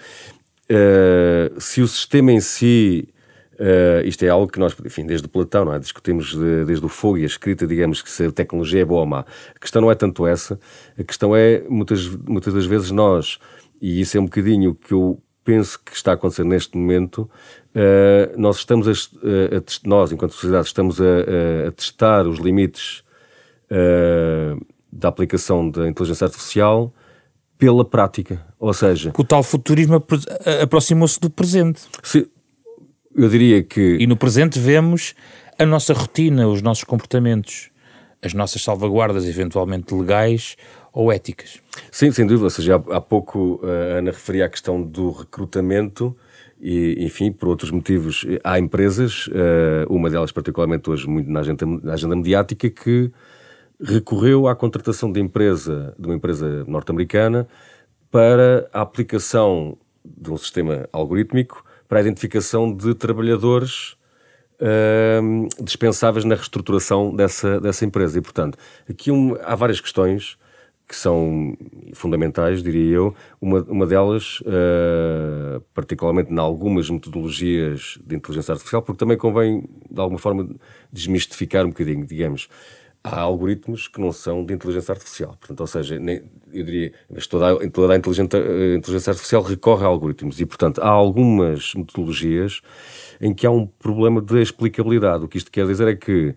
Uh, 0.70 1.60
se 1.62 1.82
o 1.82 1.88
sistema 1.88 2.32
em 2.32 2.40
si, 2.40 3.08
uh, 3.54 4.06
isto 4.06 4.24
é 4.26 4.30
algo 4.30 4.52
que 4.52 4.60
nós, 4.60 4.76
enfim, 4.84 5.06
desde 5.06 5.28
Platão, 5.28 5.72
é? 5.72 5.78
discutimos 5.78 6.36
de, 6.36 6.66
desde 6.66 6.84
o 6.84 6.90
fogo 6.90 7.20
e 7.20 7.24
a 7.24 7.28
escrita, 7.28 7.68
digamos 7.68 8.02
que 8.02 8.10
se 8.10 8.26
a 8.26 8.32
tecnologia 8.32 8.82
é 8.82 8.86
boa 8.86 9.02
ou 9.02 9.06
má. 9.06 9.26
A 9.56 9.60
questão 9.60 9.82
não 9.82 9.92
é 9.92 9.96
tanto 9.96 10.26
essa, 10.26 10.60
a 10.98 11.04
questão 11.04 11.36
é, 11.36 11.64
muitas, 11.70 12.08
muitas 12.08 12.54
das 12.54 12.66
vezes, 12.66 12.90
nós, 12.90 13.38
e 13.80 14.02
isso 14.02 14.18
é 14.18 14.20
um 14.20 14.26
bocadinho 14.26 14.72
o 14.72 14.76
que 14.76 14.94
eu 14.94 15.22
penso 15.44 15.80
que 15.84 15.96
está 15.96 16.12
a 16.12 16.14
acontecer 16.16 16.44
neste 16.44 16.76
momento, 16.76 17.30
uh, 17.76 18.40
nós 18.40 18.58
estamos 18.58 18.88
a, 18.88 18.92
a, 18.92 19.58
a, 19.58 19.64
nós, 19.86 20.12
enquanto 20.12 20.32
sociedade, 20.32 20.66
estamos 20.66 21.00
a, 21.00 21.68
a 21.68 21.72
testar 21.72 22.28
os 22.28 22.40
limites 22.40 23.04
da 24.92 25.10
aplicação 25.10 25.70
da 25.70 25.88
inteligência 25.88 26.26
artificial 26.26 26.94
pela 27.58 27.86
prática. 27.86 28.46
Ou 28.60 28.74
seja. 28.74 29.12
Que 29.12 29.22
o 29.22 29.24
tal 29.24 29.44
futurismo 29.44 30.04
aproximou-se 30.62 31.20
do 31.20 31.30
presente. 31.30 31.82
Se, 32.04 32.28
eu 33.16 33.30
diria 33.30 33.64
que. 33.64 33.98
E 34.00 34.08
no 34.08 34.18
presente 34.18 34.60
vemos 34.60 35.14
a 35.58 35.66
nossa 35.66 35.94
rotina, 35.94 36.48
os 36.48 36.62
nossos 36.62 36.84
comportamentos, 36.84 37.70
as 38.22 38.34
nossas 38.34 38.62
salvaguardas, 38.62 39.26
eventualmente 39.26 39.94
legais 39.94 40.56
ou 40.92 41.12
éticas. 41.12 41.62
Sim, 41.92 42.12
sem 42.12 42.26
dúvida. 42.26 42.46
Ou 42.46 42.50
seja, 42.50 42.76
há, 42.76 42.98
há 42.98 43.02
pouco 43.02 43.62
a 43.64 43.98
Ana 43.98 44.12
referia 44.12 44.46
à 44.46 44.50
questão 44.50 44.82
do 44.82 45.12
recrutamento. 45.12 46.16
E, 46.60 46.96
enfim, 47.06 47.32
por 47.32 47.50
outros 47.50 47.70
motivos, 47.70 48.26
há 48.44 48.58
empresas, 48.58 49.30
eh, 49.34 49.86
uma 49.90 50.10
delas 50.10 50.32
particularmente 50.32 50.90
hoje 50.90 51.08
muito 51.08 51.30
na 51.30 51.42
agenda, 51.42 51.66
na 51.66 51.94
agenda 51.94 52.16
mediática, 52.16 52.70
que 52.70 53.12
recorreu 53.82 54.48
à 54.48 54.56
contratação 54.56 55.12
de 55.12 55.20
empresa, 55.20 55.94
de 55.98 56.08
uma 56.08 56.16
empresa 56.16 56.64
norte-americana 56.66 57.48
para 58.10 58.70
a 58.72 58.82
aplicação 58.82 59.78
de 60.04 60.32
um 60.32 60.38
sistema 60.38 60.88
algorítmico 60.92 61.64
para 61.88 62.00
a 62.00 62.02
identificação 62.02 62.74
de 62.74 62.94
trabalhadores 62.96 63.96
uh, 64.60 65.64
dispensáveis 65.64 66.26
na 66.26 66.36
reestruturação 66.36 67.16
dessa, 67.16 67.60
dessa 67.60 67.86
empresa. 67.86 68.18
E, 68.18 68.22
portanto, 68.22 68.58
aqui 68.90 69.12
um, 69.12 69.36
há 69.44 69.56
várias 69.56 69.80
questões 69.80 70.38
que 70.88 70.96
são 70.96 71.58
fundamentais, 71.94 72.62
diria 72.62 72.96
eu. 72.96 73.16
Uma, 73.42 73.62
uma 73.64 73.88
delas, 73.88 74.40
uh, 74.42 75.60
particularmente 75.74 76.32
em 76.32 76.38
algumas 76.38 76.90
metodologias 76.90 77.98
de 78.06 78.16
inteligência 78.16 78.52
artificial, 78.52 78.84
porque 78.84 79.00
também 79.00 79.18
convém, 79.18 79.68
de 79.90 80.00
alguma 80.00 80.20
forma, 80.20 80.48
desmistificar 80.92 81.66
um 81.66 81.70
bocadinho, 81.70 82.06
digamos 82.06 82.48
há 83.06 83.20
algoritmos 83.20 83.88
que 83.88 84.02
não 84.02 84.12
são 84.12 84.44
de 84.44 84.54
inteligência 84.54 84.92
artificial. 84.92 85.38
Portanto, 85.40 85.60
ou 85.62 85.68
seja, 85.68 86.00
nem, 86.00 86.24
eu 86.52 86.64
diria, 86.64 86.92
mas 87.10 87.28
toda 87.28 87.52
a, 87.52 87.70
toda 87.70 87.94
a 87.94 87.96
inteligência, 87.96 88.40
a 88.40 88.76
inteligência 88.76 89.12
artificial 89.12 89.44
recorre 89.44 89.84
a 89.84 89.88
algoritmos 89.88 90.42
e, 90.42 90.46
portanto, 90.46 90.82
há 90.82 90.90
algumas 90.90 91.76
metodologias 91.76 92.62
em 93.22 93.34
que 93.34 93.46
há 93.46 93.52
um 93.52 93.68
problema 93.68 94.22
de 94.22 94.42
explicabilidade. 94.42 95.24
O 95.24 95.28
que 95.28 95.38
isto 95.38 95.52
quer 95.52 95.68
dizer 95.68 95.88
é 95.88 95.96
que 95.96 96.36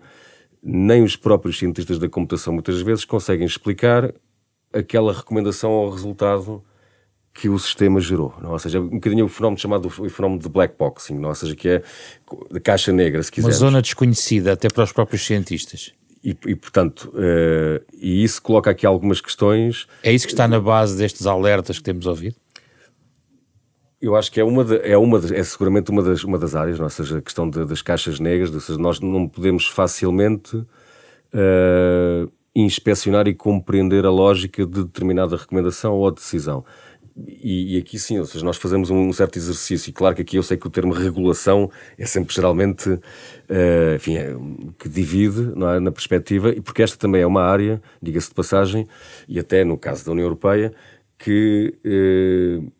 nem 0.61 1.03
os 1.03 1.15
próprios 1.15 1.57
cientistas 1.57 1.97
da 1.97 2.07
computação 2.07 2.53
muitas 2.53 2.79
vezes 2.81 3.03
conseguem 3.03 3.47
explicar 3.47 4.13
aquela 4.71 5.11
recomendação 5.11 5.71
ou 5.71 5.89
resultado 5.89 6.63
que 7.33 7.49
o 7.49 7.57
sistema 7.57 7.99
gerou. 7.99 8.35
Não? 8.41 8.51
Ou 8.51 8.59
seja, 8.59 8.79
um 8.79 8.89
bocadinho 8.89 9.25
o 9.25 9.29
fenómeno 9.29 9.59
chamado 9.59 9.87
o 9.87 10.09
fenómeno 10.09 10.41
de 10.41 10.49
black 10.49 10.75
boxing, 10.77 11.17
não? 11.17 11.29
ou 11.29 11.35
seja, 11.35 11.55
que 11.55 11.67
é 11.67 11.83
de 12.51 12.59
caixa 12.59 12.91
negra, 12.91 13.23
se 13.23 13.31
quisermos. 13.31 13.55
Uma 13.59 13.69
zona 13.69 13.81
desconhecida 13.81 14.53
até 14.53 14.67
para 14.67 14.83
os 14.83 14.91
próprios 14.91 15.25
cientistas 15.25 15.93
e, 16.23 16.35
e, 16.45 16.55
portanto, 16.55 17.11
uh, 17.15 17.83
e 17.93 18.23
isso 18.23 18.41
coloca 18.41 18.69
aqui 18.69 18.85
algumas 18.85 19.21
questões. 19.21 19.87
É 20.03 20.11
isso 20.11 20.27
que 20.27 20.33
está 20.33 20.47
na 20.47 20.59
base 20.59 20.97
destes 20.97 21.25
alertas 21.25 21.77
que 21.77 21.83
temos 21.83 22.05
ouvido? 22.05 22.35
Eu 24.01 24.15
acho 24.15 24.31
que 24.31 24.39
é 24.39 24.43
uma 24.43 24.63
de, 24.63 24.77
é 24.77 24.97
uma 24.97 25.19
de, 25.19 25.35
é 25.35 25.43
seguramente 25.43 25.91
uma 25.91 26.01
das 26.01 26.23
uma 26.23 26.37
das 26.37 26.55
áreas, 26.55 26.77
não? 26.77 26.85
É? 26.85 26.87
ou 26.87 26.89
seja, 26.89 27.17
a 27.17 27.21
questão 27.21 27.49
de, 27.49 27.65
das 27.65 27.81
caixas 27.81 28.19
negras, 28.19 28.53
ou 28.53 28.59
seja, 28.59 28.79
nós 28.79 28.99
não 28.99 29.27
podemos 29.27 29.67
facilmente 29.67 30.55
uh, 30.55 32.31
inspecionar 32.55 33.27
e 33.27 33.33
compreender 33.33 34.05
a 34.05 34.11
lógica 34.11 34.65
de 34.65 34.83
determinada 34.83 35.35
recomendação 35.35 35.93
ou 35.93 36.11
decisão. 36.11 36.65
E, 37.27 37.75
e, 37.75 37.77
aqui 37.77 37.97
sim, 37.99 38.19
ou 38.19 38.25
seja, 38.25 38.45
nós 38.45 38.57
fazemos 38.57 38.89
um 38.89 39.11
certo 39.11 39.37
exercício, 39.37 39.89
e 39.89 39.93
claro 39.93 40.15
que 40.15 40.21
aqui 40.21 40.37
eu 40.37 40.43
sei 40.43 40.57
que 40.57 40.67
o 40.67 40.69
termo 40.69 40.93
regulação 40.93 41.69
é 41.97 42.05
sempre 42.05 42.33
geralmente, 42.33 42.89
uh, 42.89 43.95
enfim, 43.95 44.17
é, 44.17 44.35
que 44.77 44.87
divide 44.87 45.51
é, 45.55 45.79
na 45.79 45.91
perspectiva, 45.91 46.49
e 46.49 46.61
porque 46.61 46.83
esta 46.83 46.97
também 46.97 47.21
é 47.21 47.27
uma 47.27 47.43
área, 47.43 47.81
diga-se 48.01 48.29
de 48.29 48.35
passagem, 48.35 48.87
e 49.27 49.39
até 49.39 49.63
no 49.63 49.77
caso 49.77 50.05
da 50.05 50.11
União 50.11 50.25
Europeia, 50.25 50.73
que, 51.17 51.75
uh, 51.85 52.71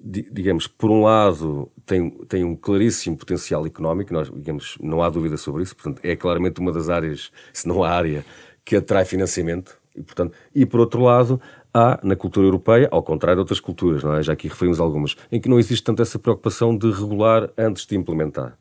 di, 0.00 0.28
digamos, 0.32 0.66
por 0.66 0.90
um 0.90 1.02
lado 1.02 1.70
tem, 1.86 2.10
tem 2.28 2.44
um 2.44 2.56
claríssimo 2.56 3.16
potencial 3.16 3.66
económico, 3.66 4.12
nós, 4.12 4.30
digamos, 4.30 4.76
não 4.80 5.02
há 5.02 5.10
dúvida 5.10 5.36
sobre 5.36 5.62
isso, 5.62 5.76
portanto, 5.76 6.00
é 6.02 6.16
claramente 6.16 6.60
uma 6.60 6.72
das 6.72 6.88
áreas, 6.88 7.30
se 7.52 7.68
não 7.68 7.84
a 7.84 7.90
área, 7.90 8.24
que 8.64 8.76
atrai 8.76 9.04
financiamento, 9.04 9.78
e, 9.94 10.02
portanto, 10.02 10.34
e 10.54 10.66
por 10.66 10.80
outro 10.80 11.02
lado, 11.02 11.40
há 11.74 11.98
na 12.04 12.14
cultura 12.14 12.46
europeia, 12.46 12.88
ao 12.92 13.02
contrário 13.02 13.38
de 13.38 13.40
outras 13.40 13.58
culturas, 13.58 14.04
é? 14.04 14.22
já 14.22 14.32
aqui 14.32 14.46
referimos 14.46 14.78
algumas, 14.78 15.16
em 15.30 15.40
que 15.40 15.48
não 15.48 15.58
existe 15.58 15.82
tanto 15.82 16.00
essa 16.00 16.18
preocupação 16.18 16.76
de 16.78 16.90
regular 16.92 17.50
antes 17.58 17.84
de 17.84 17.96
implementar. 17.96 18.56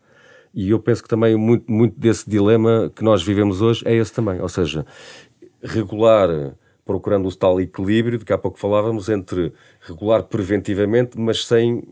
E 0.53 0.71
eu 0.71 0.79
penso 0.79 1.03
que 1.03 1.09
também 1.09 1.35
muito, 1.35 1.71
muito 1.71 1.99
desse 1.99 2.27
dilema 2.27 2.91
que 2.95 3.03
nós 3.03 3.23
vivemos 3.23 3.61
hoje 3.61 3.83
é 3.85 3.93
esse 3.93 4.11
também, 4.11 4.41
ou 4.41 4.49
seja, 4.49 4.85
regular 5.61 6.55
procurando 6.85 7.27
o 7.27 7.35
tal 7.35 7.61
equilíbrio 7.61 8.17
de 8.17 8.25
que 8.25 8.33
há 8.33 8.37
pouco 8.37 8.59
falávamos 8.59 9.07
entre 9.09 9.53
regular 9.81 10.23
preventivamente, 10.23 11.17
mas 11.19 11.45
sem 11.45 11.83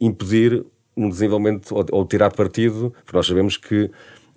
impedir 0.00 0.64
um 0.96 1.08
desenvolvimento 1.08 1.74
ou, 1.74 1.84
ou 1.90 2.04
tirar 2.04 2.32
partido, 2.32 2.92
porque 3.04 3.16
nós 3.16 3.26
sabemos 3.26 3.56
que 3.56 3.90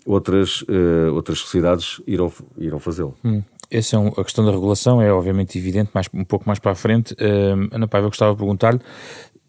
outras, 0.06 0.62
uh, 0.62 1.14
outras 1.14 1.40
sociedades 1.40 2.02
irão, 2.08 2.32
irão 2.58 2.80
fazê-lo. 2.80 3.16
Hum. 3.24 3.44
Essa 3.72 3.96
é 3.96 4.00
um, 4.00 4.08
a 4.08 4.24
questão 4.24 4.44
da 4.44 4.52
regulação 4.52 5.02
é 5.02 5.12
obviamente 5.14 5.58
evidente, 5.58 5.92
mais, 5.94 6.08
um 6.14 6.24
pouco 6.24 6.46
mais 6.48 6.60
para 6.60 6.72
a 6.72 6.76
frente. 6.76 7.14
Uh, 7.14 7.70
Ana 7.72 7.88
Paiva, 7.88 8.08
eu 8.08 8.10
gostava 8.10 8.32
de 8.32 8.38
perguntar-lhe 8.38 8.80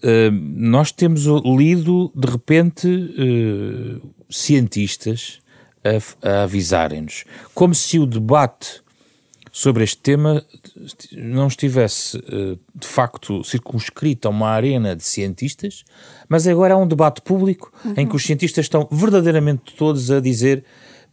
Uh, 0.02 0.32
nós 0.54 0.90
temos 0.90 1.24
lido, 1.44 2.10
de 2.14 2.26
repente, 2.26 2.88
uh, 2.88 4.00
cientistas 4.30 5.40
a, 5.84 6.28
a 6.28 6.42
avisarem-nos, 6.44 7.24
como 7.54 7.74
se 7.74 7.98
o 7.98 8.06
debate 8.06 8.82
sobre 9.52 9.84
este 9.84 9.98
tema 9.98 10.42
não 11.12 11.48
estivesse 11.48 12.16
uh, 12.16 12.58
de 12.74 12.86
facto 12.86 13.44
circunscrito 13.44 14.26
a 14.26 14.30
uma 14.30 14.48
arena 14.48 14.96
de 14.96 15.04
cientistas, 15.04 15.84
mas 16.28 16.46
agora 16.46 16.74
há 16.74 16.76
um 16.78 16.88
debate 16.88 17.20
público 17.20 17.70
uhum. 17.84 17.94
em 17.98 18.06
que 18.06 18.16
os 18.16 18.22
cientistas 18.22 18.64
estão 18.64 18.88
verdadeiramente 18.90 19.74
todos 19.76 20.10
a 20.10 20.18
dizer 20.18 20.64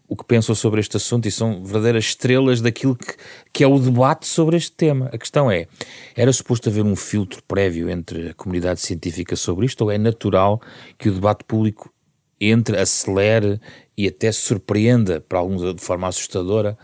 o 0.08 0.16
que 0.16 0.24
pensam 0.24 0.56
sobre 0.56 0.80
este 0.80 0.96
assunto 0.96 1.28
e 1.28 1.32
são 1.32 1.64
verdadeiras 1.64 2.06
estrelas 2.06 2.62
daquilo 2.62 2.96
que, 2.96 3.16
que 3.52 3.64
é 3.64 3.68
o 3.68 3.78
debate 3.78 4.26
sobre 4.26 4.56
este 4.56 4.72
tema. 4.72 5.10
A 5.12 5.18
questão 5.18 5.52
é: 5.52 5.68
era 6.16 6.32
suposto 6.32 6.70
haver 6.70 6.84
um 6.84 6.96
filtro 6.96 7.44
prévio 7.44 7.90
entre 7.90 8.30
a 8.30 8.34
comunidade 8.34 8.80
científica 8.80 9.36
sobre 9.36 9.66
isto 9.66 9.82
ou 9.82 9.92
é 9.92 9.98
natural 9.98 10.62
que 10.98 11.10
o 11.10 11.14
debate 11.14 11.44
público 11.44 11.94
entre, 12.40 12.78
acelere 12.78 13.60
e 13.98 14.08
até 14.08 14.32
surpreenda, 14.32 15.20
para 15.20 15.40
alguns 15.40 15.76
de 15.76 15.82
forma 15.82 16.08
assustadora, 16.08 16.78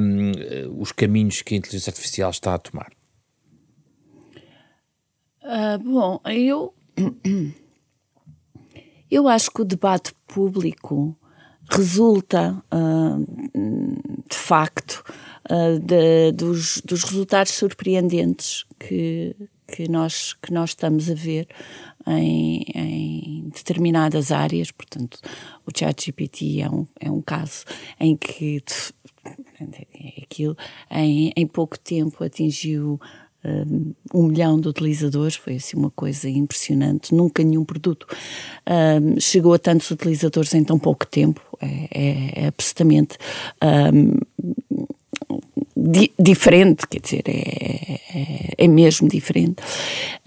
um, 0.00 0.80
os 0.80 0.92
caminhos 0.92 1.40
que 1.40 1.54
a 1.54 1.56
inteligência 1.56 1.90
artificial 1.90 2.30
está 2.30 2.54
a 2.54 2.58
tomar? 2.58 2.92
Uh, 5.42 5.78
bom, 5.82 6.20
eu, 6.26 6.74
eu 9.10 9.28
acho 9.28 9.50
que 9.50 9.62
o 9.62 9.64
debate 9.64 10.12
público 10.26 11.16
resulta, 11.68 12.62
uh, 12.72 13.26
de 14.28 14.36
facto, 14.36 15.04
uh, 15.50 15.78
de, 15.78 16.32
dos, 16.32 16.80
dos, 16.84 17.04
resultados 17.04 17.52
surpreendentes 17.52 18.64
que, 18.78 19.34
que, 19.66 19.88
nós, 19.88 20.34
que 20.34 20.52
nós 20.52 20.70
estamos 20.70 21.10
a 21.10 21.14
ver 21.14 21.48
em, 22.06 22.64
em 22.74 23.48
determinadas 23.48 24.30
áreas. 24.30 24.70
Portanto, 24.70 25.18
o 25.66 25.76
ChatGPT 25.76 26.60
é 26.60 26.70
um, 26.70 26.86
é 27.00 27.10
um 27.10 27.20
caso 27.20 27.64
em 27.98 28.16
que 28.16 28.62
é 29.24 30.22
aquilo, 30.22 30.56
em, 30.90 31.32
em 31.36 31.46
pouco 31.46 31.78
tempo 31.78 32.22
atingiu 32.22 33.00
um 34.14 34.24
milhão 34.24 34.60
de 34.60 34.68
utilizadores, 34.68 35.36
foi 35.36 35.56
assim 35.56 35.76
uma 35.76 35.90
coisa 35.90 36.28
impressionante. 36.28 37.14
Nunca 37.14 37.42
nenhum 37.42 37.64
produto 37.64 38.06
um, 38.66 39.20
chegou 39.20 39.54
a 39.54 39.58
tantos 39.58 39.90
utilizadores 39.90 40.54
em 40.54 40.64
tão 40.64 40.78
pouco 40.78 41.06
tempo. 41.06 41.40
É, 41.60 41.88
é, 41.90 42.44
é 42.44 42.46
absolutamente 42.48 43.16
um, 43.62 44.18
di 45.76 46.12
diferente, 46.18 46.86
quer 46.86 47.00
dizer, 47.00 47.22
é, 47.26 48.00
é, 48.14 48.64
é 48.64 48.68
mesmo 48.68 49.08
diferente. 49.08 49.62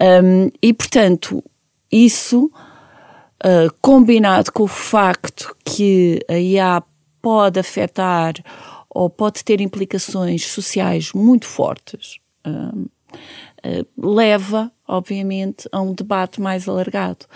Um, 0.00 0.50
e 0.62 0.72
portanto, 0.72 1.42
isso 1.90 2.50
uh, 3.44 3.72
combinado 3.80 4.52
com 4.52 4.64
o 4.64 4.68
facto 4.68 5.56
que 5.64 6.20
a 6.28 6.38
IA 6.38 6.82
pode 7.20 7.58
afetar 7.58 8.34
ou 8.88 9.10
pode 9.10 9.44
ter 9.44 9.60
implicações 9.60 10.46
sociais 10.46 11.12
muito 11.12 11.46
fortes. 11.46 12.18
Um, 12.46 12.86
leva, 13.96 14.72
obviamente, 14.86 15.68
a 15.70 15.80
um 15.80 15.92
debate 15.92 16.40
mais 16.40 16.68
alargado. 16.68 17.26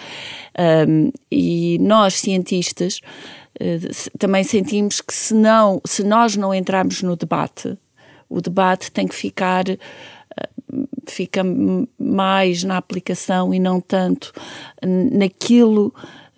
Um, 0.89 1.11
e 1.31 1.79
nós, 1.81 2.15
cientistas, 2.15 3.01
uh, 3.61 4.19
também 4.19 4.45
sentimos 4.45 5.01
que 5.01 5.15
se, 5.15 5.35
não, 5.35 5.81
se 5.85 6.03
nós 6.03 6.37
não 6.37 6.55
entrarmos 6.55 7.03
no 7.03 7.17
debate, 7.17 7.77
o 8.29 8.41
debate 8.41 8.91
tem 8.91 9.07
que 9.07 9.15
ficar 9.15 9.65
uh, 9.69 10.89
fica 11.07 11.43
mais 11.99 12.65
na 12.65 12.77
aplicação 12.79 13.53
e 13.55 13.61
não 13.61 13.81
tanto 13.81 14.33
naquilo 14.83 15.95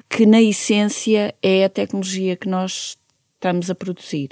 que 0.09 0.27
na 0.27 0.42
essência 0.42 1.35
é 1.42 1.64
a 1.64 1.68
tecnologia 1.68 2.37
que 2.37 2.49
nós 2.49 2.99
estamos 3.37 3.70
a 3.70 3.75
produzir. 3.75 4.31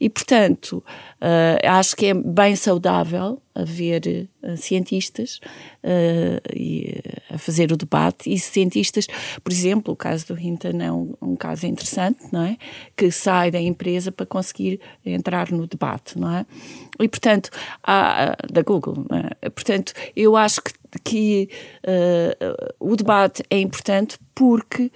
E, 0.00 0.08
portanto, 0.08 0.82
uh, 1.20 1.68
acho 1.68 1.94
que 1.94 2.06
é 2.06 2.14
bem 2.14 2.56
saudável 2.56 3.40
haver 3.54 4.28
uh, 4.42 4.56
cientistas 4.56 5.40
uh, 5.84 6.40
e, 6.54 7.00
a 7.30 7.36
fazer 7.36 7.70
o 7.72 7.76
debate 7.76 8.32
e 8.32 8.38
cientistas, 8.38 9.06
por 9.44 9.52
exemplo, 9.52 9.92
o 9.92 9.96
caso 9.96 10.28
do 10.28 10.38
Hinton 10.38 10.80
é 10.80 10.90
um, 10.90 11.14
um, 11.20 11.36
caso 11.36 11.66
interessante, 11.66 12.20
não 12.32 12.42
é? 12.42 12.56
Que 12.96 13.10
sai 13.10 13.50
da 13.50 13.60
empresa 13.60 14.10
para 14.10 14.24
conseguir 14.24 14.80
entrar 15.04 15.50
no 15.50 15.66
debate, 15.66 16.18
não 16.18 16.34
é? 16.34 16.46
E, 16.98 17.08
portanto, 17.08 17.50
há, 17.82 18.34
da 18.50 18.62
Google, 18.62 19.04
é? 19.42 19.50
portanto, 19.50 19.92
eu 20.16 20.36
acho 20.36 20.62
que, 20.62 20.72
que 21.04 21.48
o 22.80 22.96
debate 22.96 23.42
é 23.50 23.60
importante 23.60 24.18
porque 24.34 24.90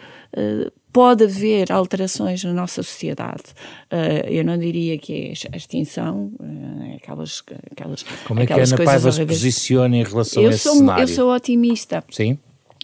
pode 0.92 1.24
haver 1.24 1.72
alterações 1.72 2.44
na 2.44 2.52
nossa 2.52 2.82
sociedade. 2.82 3.44
Uh, 3.90 4.28
eu 4.28 4.44
não 4.44 4.58
diria 4.58 4.98
que 4.98 5.32
é 5.32 5.32
a 5.52 5.56
extinção, 5.56 6.32
uh, 6.38 6.96
aquelas, 6.96 7.42
aquelas. 7.70 8.04
Como 8.26 8.40
é 8.40 8.46
que 8.46 8.52
a 8.52 8.56
Ana 8.56 8.76
Paiva 8.76 9.10
se 9.10 9.24
posiciona 9.24 9.96
em 9.96 10.04
relação 10.04 10.42
eu 10.42 10.50
a 10.50 10.52
esse 10.52 10.64
sou, 10.64 10.76
cenário? 10.76 11.02
Eu 11.02 11.08
sou 11.08 11.34
otimista. 11.34 12.04
Sim. 12.10 12.38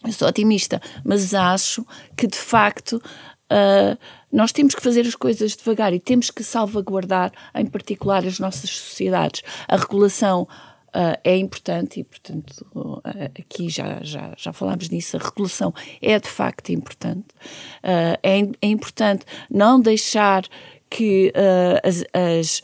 Eu 0.05 0.13
sou 0.13 0.29
otimista, 0.29 0.81
mas 1.05 1.35
acho 1.35 1.85
que 2.17 2.27
de 2.27 2.39
facto 2.39 3.03
uh, 3.51 3.99
nós 4.33 4.53
temos 4.53 4.75
que 4.75 4.83
fazer 4.83 5.01
as 5.01 5.15
coisas 5.15 5.57
devagar 5.57 5.93
e 5.93 5.99
temos 5.99 6.31
que 6.31 6.45
salvaguardar, 6.45 7.33
em 7.55 7.67
particular, 7.67 8.25
as 8.25 8.39
nossas 8.39 8.71
sociedades. 8.71 9.43
A 9.67 9.77
regulação 9.77 10.47
Uh, 10.89 11.21
é 11.23 11.37
importante 11.37 12.01
e, 12.01 12.05
portanto, 12.05 12.67
uh, 12.75 13.03
aqui 13.39 13.69
já, 13.69 14.03
já, 14.03 14.33
já 14.39 14.55
falámos 14.55 14.89
nisso, 14.89 15.19
a 15.19 15.21
regulação 15.21 15.75
é 16.01 16.19
de 16.19 16.29
facto 16.29 16.71
importante. 16.71 17.27
Uh, 17.85 18.17
é, 18.23 18.41
é, 18.63 18.67
importante 18.67 19.27
não 19.51 19.79
deixar 19.79 20.45
que 20.89 21.31
as, 21.83 22.03
as 22.15 22.63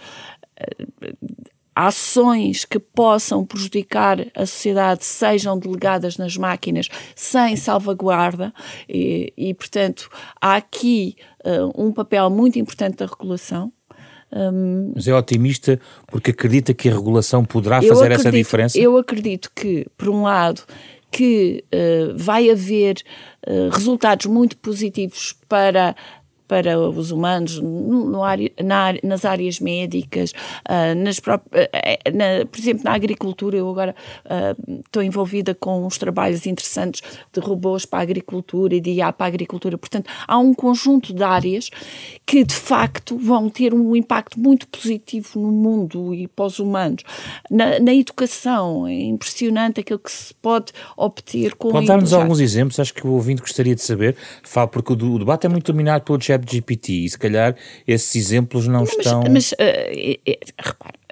ações 1.77 2.65
que 2.65 2.79
possam 2.79 3.45
prejudicar 3.45 4.19
a 4.35 4.47
sociedade 4.47 5.05
sejam 5.05 5.59
delegadas 5.59 6.17
nas 6.17 6.35
máquinas 6.35 6.89
sem 7.15 7.55
salvaguarda 7.57 8.55
e, 8.89 9.31
e 9.37 9.53
portanto, 9.53 10.09
há 10.41 10.57
aqui 10.57 11.17
um 11.77 11.93
papel 11.93 12.31
muito 12.31 12.59
importante 12.59 12.97
da 12.97 13.07
regulação 13.07 13.71
um, 14.35 14.93
Mas 14.95 15.07
é 15.07 15.15
otimista 15.15 15.79
porque 16.09 16.33
acredita 16.33 16.75
que 16.75 16.89
a 16.89 16.93
regulação 16.93 17.45
poderá 17.45 17.81
fazer 17.81 17.93
acredito, 17.93 18.21
essa 18.21 18.33
diferença? 18.33 18.79
Eu 18.79 18.97
acredito 18.97 19.51
que, 19.55 19.87
por 19.97 20.09
um 20.09 20.23
lado, 20.25 20.63
que 21.11 21.65
uh, 21.73 22.17
vai 22.17 22.51
haver 22.51 22.97
uh, 23.47 23.69
resultados 23.71 24.27
muito 24.27 24.57
positivos 24.57 25.37
para 25.49 25.95
para 26.55 26.79
os 26.79 27.11
humanos, 27.11 27.59
no, 27.59 28.09
no 28.09 28.23
área, 28.23 28.49
na, 28.63 28.95
nas 29.03 29.25
áreas 29.25 29.59
médicas, 29.59 30.31
uh, 30.31 30.95
nas 30.97 31.19
próprias, 31.19 31.67
uh, 31.67 32.17
na, 32.17 32.47
por 32.47 32.61
exemplo, 32.61 32.85
na 32.85 32.93
agricultura. 32.93 33.57
Eu 33.57 33.69
agora 33.69 33.93
uh, 34.25 34.81
estou 34.87 35.03
envolvida 35.03 35.53
com 35.53 35.85
uns 35.85 35.99
trabalhos 35.99 36.47
interessantes 36.47 37.03
de 37.33 37.41
robôs 37.41 37.85
para 37.85 37.99
a 37.99 38.03
agricultura 38.03 38.77
e 38.77 38.81
de 38.81 38.93
IA 38.93 39.13
para 39.13 39.27
a 39.27 39.29
agricultura. 39.31 39.77
Portanto, 39.77 40.09
há 40.29 40.39
um 40.39 40.55
conjunto 40.55 41.13
de 41.13 41.25
áreas 41.25 41.71
que, 42.25 42.45
de 42.45 42.55
facto, 42.55 43.19
vão 43.19 43.51
ter 43.51 43.75
um 43.75 43.97
impacto 43.97 44.39
muito 44.39 44.69
positivo 44.69 45.41
no 45.41 45.51
mundo 45.51 46.15
e 46.15 46.29
para 46.29 46.45
os 46.45 46.61
humanos. 46.61 47.03
Na, 47.51 47.81
na 47.81 47.93
educação, 47.93 48.87
é 48.87 48.95
impressionante 48.95 49.81
aquilo 49.81 49.99
que 49.99 50.13
se 50.13 50.33
pode 50.35 50.73
obter 50.97 51.57
com 51.57 51.73
Pode 51.73 51.87
dar-nos 51.89 52.13
alguns 52.13 52.39
exemplos? 52.39 52.79
Acho 52.79 52.95
que 52.95 53.05
o 53.05 53.11
ouvinte 53.11 53.43
gostaria 53.43 53.75
de 53.75 53.83
saber, 53.83 54.17
porque 54.71 54.93
o, 54.93 55.15
o 55.15 55.19
debate 55.19 55.47
é 55.47 55.49
muito 55.49 55.73
dominado 55.73 56.05
pelo 56.05 56.23
chat 56.23 56.44
ChatGPT 56.45 57.05
e 57.05 57.11
se 57.11 57.19
calhar 57.19 57.57
esses 57.87 58.15
exemplos 58.15 58.67
não, 58.67 58.81
não 58.81 58.85
estão. 58.85 59.23
Mas, 59.31 59.53
uh, 59.53 59.57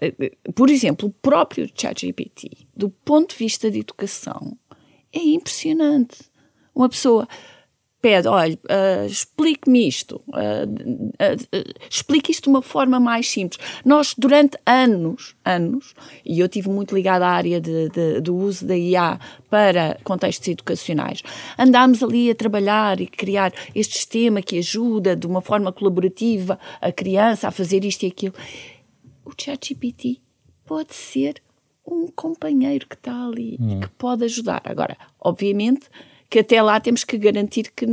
uh, 0.04 0.52
por 0.52 0.70
exemplo, 0.70 1.08
o 1.08 1.12
próprio 1.12 1.68
ChatGPT, 1.74 2.50
do 2.76 2.90
ponto 2.90 3.30
de 3.30 3.36
vista 3.36 3.70
de 3.70 3.80
educação, 3.80 4.56
é 5.12 5.18
impressionante. 5.18 6.18
Uma 6.74 6.88
pessoa 6.88 7.28
pede, 8.02 8.26
olha, 8.26 8.58
uh, 8.64 9.06
explique-me 9.06 9.86
isto, 9.86 10.20
uh, 10.28 10.66
uh, 10.68 11.88
explique 11.88 12.32
isto 12.32 12.44
de 12.44 12.48
uma 12.48 12.60
forma 12.60 12.98
mais 12.98 13.30
simples. 13.30 13.64
Nós, 13.84 14.12
durante 14.18 14.58
anos, 14.66 15.36
anos, 15.44 15.94
e 16.26 16.40
eu 16.40 16.48
tive 16.48 16.68
muito 16.68 16.96
ligada 16.96 17.24
à 17.24 17.30
área 17.30 17.60
de, 17.60 17.88
de, 17.90 18.20
do 18.20 18.36
uso 18.36 18.66
da 18.66 18.76
IA 18.76 19.20
para 19.48 19.96
contextos 20.02 20.48
educacionais, 20.48 21.22
andámos 21.56 22.02
ali 22.02 22.28
a 22.28 22.34
trabalhar 22.34 23.00
e 23.00 23.06
criar 23.06 23.52
este 23.72 23.94
sistema 23.94 24.42
que 24.42 24.58
ajuda 24.58 25.14
de 25.14 25.26
uma 25.26 25.40
forma 25.40 25.72
colaborativa 25.72 26.58
a 26.80 26.90
criança 26.90 27.46
a 27.46 27.50
fazer 27.52 27.84
isto 27.84 28.02
e 28.02 28.08
aquilo. 28.08 28.34
O 29.24 29.30
ChatGPT 29.40 30.20
pode 30.66 30.92
ser 30.92 31.40
um 31.86 32.08
companheiro 32.08 32.88
que 32.88 32.96
está 32.96 33.26
ali 33.26 33.56
hum. 33.60 33.78
e 33.78 33.80
que 33.80 33.88
pode 33.90 34.24
ajudar. 34.24 34.62
Agora, 34.64 34.96
obviamente 35.20 35.88
que 36.32 36.38
até 36.38 36.62
lá 36.62 36.80
temos 36.80 37.04
que 37.04 37.18
garantir 37.18 37.70
que 37.76 37.86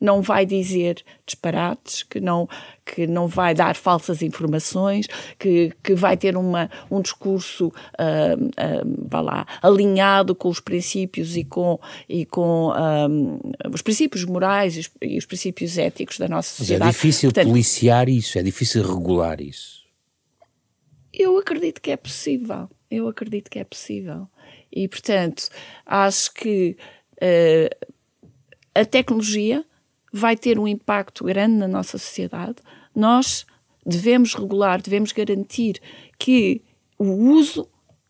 não 0.00 0.20
vai 0.20 0.44
dizer 0.44 1.00
disparates, 1.24 2.02
que 2.02 2.18
não, 2.18 2.48
que 2.84 3.06
não 3.06 3.28
vai 3.28 3.54
dar 3.54 3.76
falsas 3.76 4.20
informações, 4.20 5.06
que, 5.38 5.72
que 5.80 5.94
vai 5.94 6.16
ter 6.16 6.36
uma, 6.36 6.68
um 6.90 7.00
discurso 7.00 7.68
uh, 7.68 9.14
uh, 9.16 9.22
lá, 9.22 9.46
alinhado 9.62 10.34
com 10.34 10.48
os 10.48 10.58
princípios 10.58 11.36
e 11.36 11.44
com, 11.44 11.78
e 12.08 12.26
com 12.26 12.72
um, 12.72 13.38
os 13.72 13.80
princípios 13.80 14.24
morais 14.24 14.76
e 14.76 14.80
os, 14.80 14.90
e 15.00 15.16
os, 15.16 15.24
princípios 15.24 15.78
éticos 15.78 16.18
da 16.18 16.26
nossa 16.26 16.48
sociedade. 16.48 16.88
Mas 16.88 16.96
é 16.96 16.98
difícil 16.98 17.28
Portanto, 17.28 17.46
policiar 17.46 18.08
isso, 18.08 18.40
é 18.40 18.42
difícil 18.42 18.82
regular 18.82 19.40
isso. 19.40 19.84
Eu 21.12 21.38
acredito 21.38 21.80
que 21.80 21.92
é 21.92 21.96
possível. 21.96 22.68
Eu 22.90 23.06
acredito 23.06 23.48
que 23.48 23.60
é 23.60 23.64
possível. 23.64 24.26
E, 24.74 24.88
portanto, 24.88 25.48
acho 25.86 26.34
que 26.34 26.76
uh, 27.22 27.94
a 28.74 28.84
tecnologia 28.84 29.64
vai 30.12 30.36
ter 30.36 30.58
um 30.58 30.68
impacto 30.68 31.24
grande 31.24 31.56
na 31.56 31.68
nossa 31.68 31.98
sociedade. 31.98 32.56
Nós 32.94 33.46
devemos 33.84 34.34
regular, 34.34 34.80
devemos 34.80 35.12
garantir 35.12 35.80
que 36.18 36.62
o 36.98 37.12
uso 37.12 37.68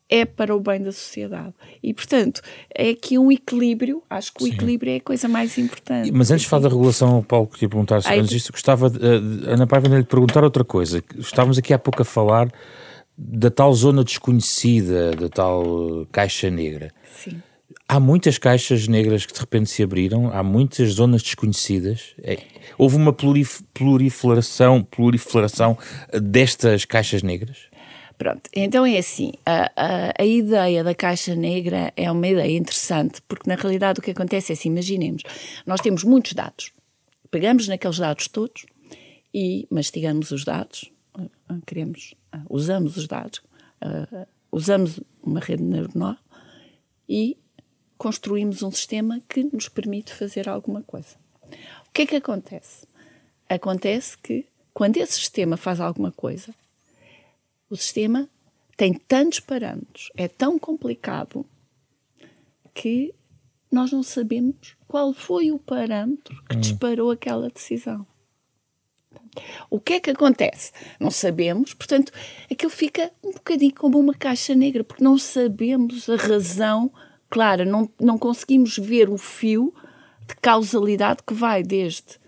é 0.08 0.24
para 0.24 0.54
o 0.54 0.60
bem 0.60 0.82
da 0.82 0.92
sociedade. 0.92 1.54
E, 1.82 1.94
portanto, 1.94 2.42
é 2.74 2.90
aqui 2.90 3.18
um 3.18 3.32
equilíbrio. 3.32 4.02
Acho 4.08 4.32
que 4.34 4.44
o 4.44 4.46
Sim. 4.46 4.52
equilíbrio 4.52 4.92
é 4.92 4.96
a 4.96 5.00
coisa 5.00 5.26
mais 5.26 5.56
importante. 5.58 6.12
Mas 6.12 6.30
antes 6.30 6.42
de 6.42 6.48
falar 6.48 6.62
da 6.62 6.68
regulação, 6.68 7.22
Paulo, 7.22 7.46
queria 7.46 7.68
perguntar 7.68 8.02
se 8.02 8.12
antes 8.12 8.28
disso, 8.28 8.52
gostava, 8.52 8.90
de, 8.90 8.98
uh, 8.98 9.50
Ana 9.50 9.66
Paiva, 9.66 9.88
de 9.88 9.96
lhe 9.96 10.04
perguntar 10.04 10.44
outra 10.44 10.64
coisa. 10.64 11.02
Estávamos 11.18 11.58
aqui 11.58 11.72
há 11.72 11.78
pouco 11.78 12.02
a 12.02 12.04
falar 12.04 12.52
da 13.16 13.50
tal 13.50 13.72
zona 13.72 14.04
desconhecida, 14.04 15.12
da 15.12 15.28
tal 15.28 16.06
caixa 16.12 16.50
negra. 16.50 16.92
Sim. 17.16 17.42
Há 17.86 18.00
muitas 18.00 18.38
caixas 18.38 18.88
negras 18.88 19.26
que 19.26 19.32
de 19.32 19.38
repente 19.38 19.68
se 19.68 19.82
abriram, 19.82 20.30
há 20.32 20.42
muitas 20.42 20.92
zonas 20.92 21.22
desconhecidas. 21.22 22.14
É, 22.22 22.38
houve 22.78 22.96
uma 22.96 23.12
plurif 23.12 23.62
proliferação, 23.74 24.82
proliferação 24.82 25.76
destas 26.12 26.86
caixas 26.86 27.22
negras? 27.22 27.68
Pronto, 28.16 28.48
então 28.54 28.86
é 28.86 28.96
assim, 28.96 29.32
a, 29.44 29.70
a, 29.76 30.22
a, 30.22 30.24
ideia 30.24 30.84
da 30.84 30.94
caixa 30.94 31.34
negra 31.34 31.92
é 31.96 32.10
uma 32.10 32.26
ideia 32.26 32.56
interessante, 32.56 33.20
porque 33.26 33.50
na 33.50 33.56
realidade 33.56 33.98
o 33.98 34.02
que 34.02 34.12
acontece 34.12 34.52
é 34.52 34.54
assim, 34.54 34.68
imaginemos, 34.68 35.22
nós 35.66 35.80
temos 35.80 36.04
muitos 36.04 36.32
dados, 36.32 36.70
pegamos 37.28 37.66
naqueles 37.66 37.98
dados 37.98 38.28
todos 38.28 38.66
e 39.34 39.66
mastigamos 39.68 40.30
os 40.30 40.44
dados, 40.44 40.92
queremos, 41.66 42.14
usamos 42.48 42.96
os 42.96 43.08
dados, 43.08 43.42
usamos 44.52 45.00
uma 45.20 45.40
rede 45.40 45.64
neuronal 45.64 46.16
e 47.08 47.36
construímos 48.04 48.62
um 48.62 48.70
sistema 48.70 49.18
que 49.26 49.42
nos 49.50 49.66
permite 49.66 50.12
fazer 50.12 50.46
alguma 50.46 50.82
coisa. 50.82 51.16
O 51.88 51.90
que 51.90 52.02
é 52.02 52.06
que 52.06 52.16
acontece? 52.16 52.86
Acontece 53.48 54.18
que 54.18 54.44
quando 54.74 54.98
esse 54.98 55.14
sistema 55.14 55.56
faz 55.56 55.80
alguma 55.80 56.12
coisa, 56.12 56.54
o 57.70 57.74
sistema 57.74 58.28
tem 58.76 58.92
tantos 58.92 59.40
parâmetros, 59.40 60.12
é 60.14 60.28
tão 60.28 60.58
complicado 60.58 61.46
que 62.74 63.14
nós 63.72 63.90
não 63.90 64.02
sabemos 64.02 64.76
qual 64.86 65.14
foi 65.14 65.50
o 65.50 65.58
parâmetro 65.58 66.44
que 66.46 66.56
hum. 66.56 66.60
disparou 66.60 67.10
aquela 67.10 67.48
decisão. 67.48 68.06
O 69.70 69.80
que 69.80 69.94
é 69.94 70.00
que 70.00 70.10
acontece? 70.10 70.72
Não 71.00 71.10
sabemos, 71.10 71.72
portanto, 71.72 72.12
aquilo 72.52 72.70
fica 72.70 73.10
um 73.24 73.32
bocadinho 73.32 73.74
como 73.74 73.98
uma 73.98 74.12
caixa 74.12 74.54
negra, 74.54 74.84
porque 74.84 75.02
não 75.02 75.16
sabemos 75.16 76.06
a 76.10 76.16
razão 76.16 76.92
clara, 77.34 77.64
não, 77.64 77.90
não 78.00 78.16
conseguimos 78.16 78.78
ver 78.78 79.10
o 79.10 79.18
fio 79.18 79.74
de 80.28 80.36
causalidade 80.36 81.18
que 81.26 81.34
vai 81.34 81.64
desde 81.64 82.22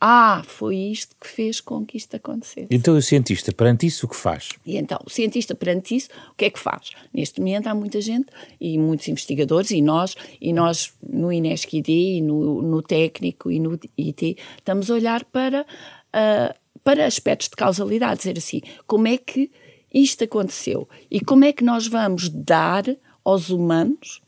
ah, 0.00 0.42
foi 0.46 0.76
isto 0.76 1.14
que 1.18 1.26
fez 1.26 1.60
com 1.60 1.84
que 1.84 1.96
isto 1.96 2.14
acontecesse. 2.16 2.66
Então 2.70 2.96
o 2.96 3.02
cientista, 3.02 3.52
perante 3.52 3.86
isso, 3.86 4.06
o 4.06 4.08
que 4.08 4.16
faz? 4.16 4.50
E 4.64 4.76
então, 4.76 4.98
o 5.04 5.10
cientista, 5.10 5.54
perante 5.54 5.96
isso, 5.96 6.08
o 6.30 6.34
que 6.34 6.46
é 6.46 6.50
que 6.50 6.58
faz? 6.58 6.90
Neste 7.12 7.40
momento 7.40 7.66
há 7.66 7.74
muita 7.74 8.00
gente 8.00 8.26
e 8.60 8.78
muitos 8.78 9.08
investigadores, 9.08 9.70
e 9.70 9.80
nós, 9.80 10.14
e 10.40 10.52
nós 10.52 10.92
no 11.02 11.32
INESC-ID, 11.32 11.88
e 11.88 12.20
no, 12.20 12.60
no 12.60 12.82
técnico 12.82 13.50
e 13.50 13.58
no 13.58 13.78
IT, 13.98 14.36
estamos 14.58 14.90
a 14.90 14.94
olhar 14.94 15.24
para, 15.24 15.62
uh, 15.62 16.78
para 16.84 17.06
aspectos 17.06 17.48
de 17.48 17.56
causalidade, 17.56 18.18
dizer 18.18 18.36
assim, 18.36 18.60
como 18.86 19.08
é 19.08 19.16
que 19.16 19.50
isto 19.92 20.24
aconteceu 20.24 20.88
e 21.10 21.20
como 21.20 21.44
é 21.44 21.52
que 21.52 21.64
nós 21.64 21.86
vamos 21.86 22.28
dar 22.28 22.84
aos 23.24 23.48
humanos 23.48 24.20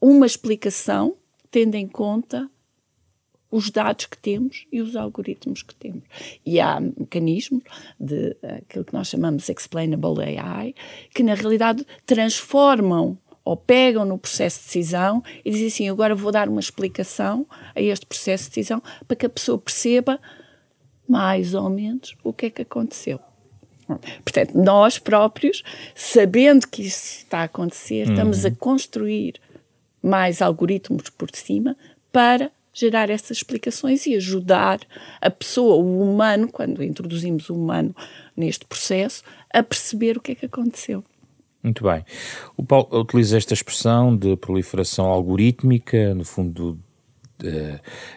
uma 0.00 0.26
explicação 0.26 1.16
tendo 1.50 1.74
em 1.74 1.86
conta 1.86 2.48
os 3.50 3.70
dados 3.70 4.06
que 4.06 4.18
temos 4.18 4.66
e 4.70 4.80
os 4.80 4.94
algoritmos 4.94 5.62
que 5.62 5.74
temos. 5.74 6.02
E 6.44 6.60
há 6.60 6.78
mecanismos 6.80 7.62
de 7.98 8.36
aquilo 8.42 8.84
que 8.84 8.92
nós 8.92 9.08
chamamos 9.08 9.48
explainable 9.48 10.22
AI, 10.22 10.74
que 11.14 11.22
na 11.22 11.34
realidade 11.34 11.86
transformam 12.04 13.16
ou 13.42 13.56
pegam 13.56 14.04
no 14.04 14.18
processo 14.18 14.58
de 14.58 14.64
decisão 14.66 15.22
e 15.42 15.50
dizem 15.50 15.66
assim: 15.68 15.88
agora 15.88 16.14
vou 16.14 16.30
dar 16.30 16.48
uma 16.48 16.60
explicação 16.60 17.46
a 17.74 17.80
este 17.80 18.04
processo 18.04 18.44
de 18.44 18.50
decisão 18.50 18.82
para 19.06 19.16
que 19.16 19.26
a 19.26 19.30
pessoa 19.30 19.58
perceba 19.58 20.20
mais 21.08 21.54
ou 21.54 21.70
menos 21.70 22.14
o 22.22 22.32
que 22.32 22.46
é 22.46 22.50
que 22.50 22.62
aconteceu. 22.62 23.18
Portanto, 24.22 24.52
nós 24.54 24.98
próprios, 24.98 25.62
sabendo 25.94 26.68
que 26.68 26.82
isso 26.82 27.20
está 27.20 27.38
a 27.38 27.44
acontecer, 27.44 28.06
uhum. 28.06 28.12
estamos 28.12 28.44
a 28.44 28.50
construir 28.50 29.40
mais 30.02 30.40
algoritmos 30.42 31.10
por 31.10 31.30
cima 31.34 31.76
para 32.12 32.50
gerar 32.72 33.10
essas 33.10 33.38
explicações 33.38 34.06
e 34.06 34.14
ajudar 34.14 34.80
a 35.20 35.30
pessoa, 35.30 35.74
o 35.76 36.02
humano, 36.02 36.48
quando 36.48 36.82
introduzimos 36.82 37.50
o 37.50 37.54
humano 37.54 37.94
neste 38.36 38.64
processo, 38.64 39.22
a 39.52 39.62
perceber 39.62 40.16
o 40.16 40.20
que 40.20 40.32
é 40.32 40.34
que 40.34 40.46
aconteceu. 40.46 41.02
Muito 41.62 41.82
bem. 41.82 42.04
O 42.56 42.62
Paulo 42.62 43.00
utiliza 43.00 43.36
esta 43.36 43.52
expressão 43.52 44.16
de 44.16 44.36
proliferação 44.36 45.06
algorítmica, 45.06 46.14
no 46.14 46.24
fundo 46.24 46.78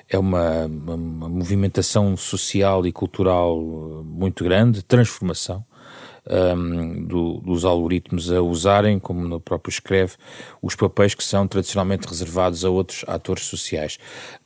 é 0.10 0.18
uma, 0.18 0.66
uma 0.66 1.30
movimentação 1.30 2.18
social 2.18 2.86
e 2.88 2.92
cultural 2.92 3.60
muito 4.04 4.44
grande, 4.44 4.84
transformação 4.84 5.64
um, 6.30 7.06
do, 7.06 7.40
dos 7.40 7.66
algoritmos 7.66 8.32
a 8.32 8.42
usarem, 8.42 9.00
como 9.00 9.28
no 9.28 9.40
próprio 9.40 9.72
escreve, 9.72 10.14
os 10.62 10.76
papéis 10.76 11.16
que 11.16 11.24
são 11.24 11.48
tradicionalmente 11.48 12.08
reservados 12.08 12.64
a 12.64 12.70
outros 12.70 13.04
atores 13.08 13.46
sociais. 13.46 13.98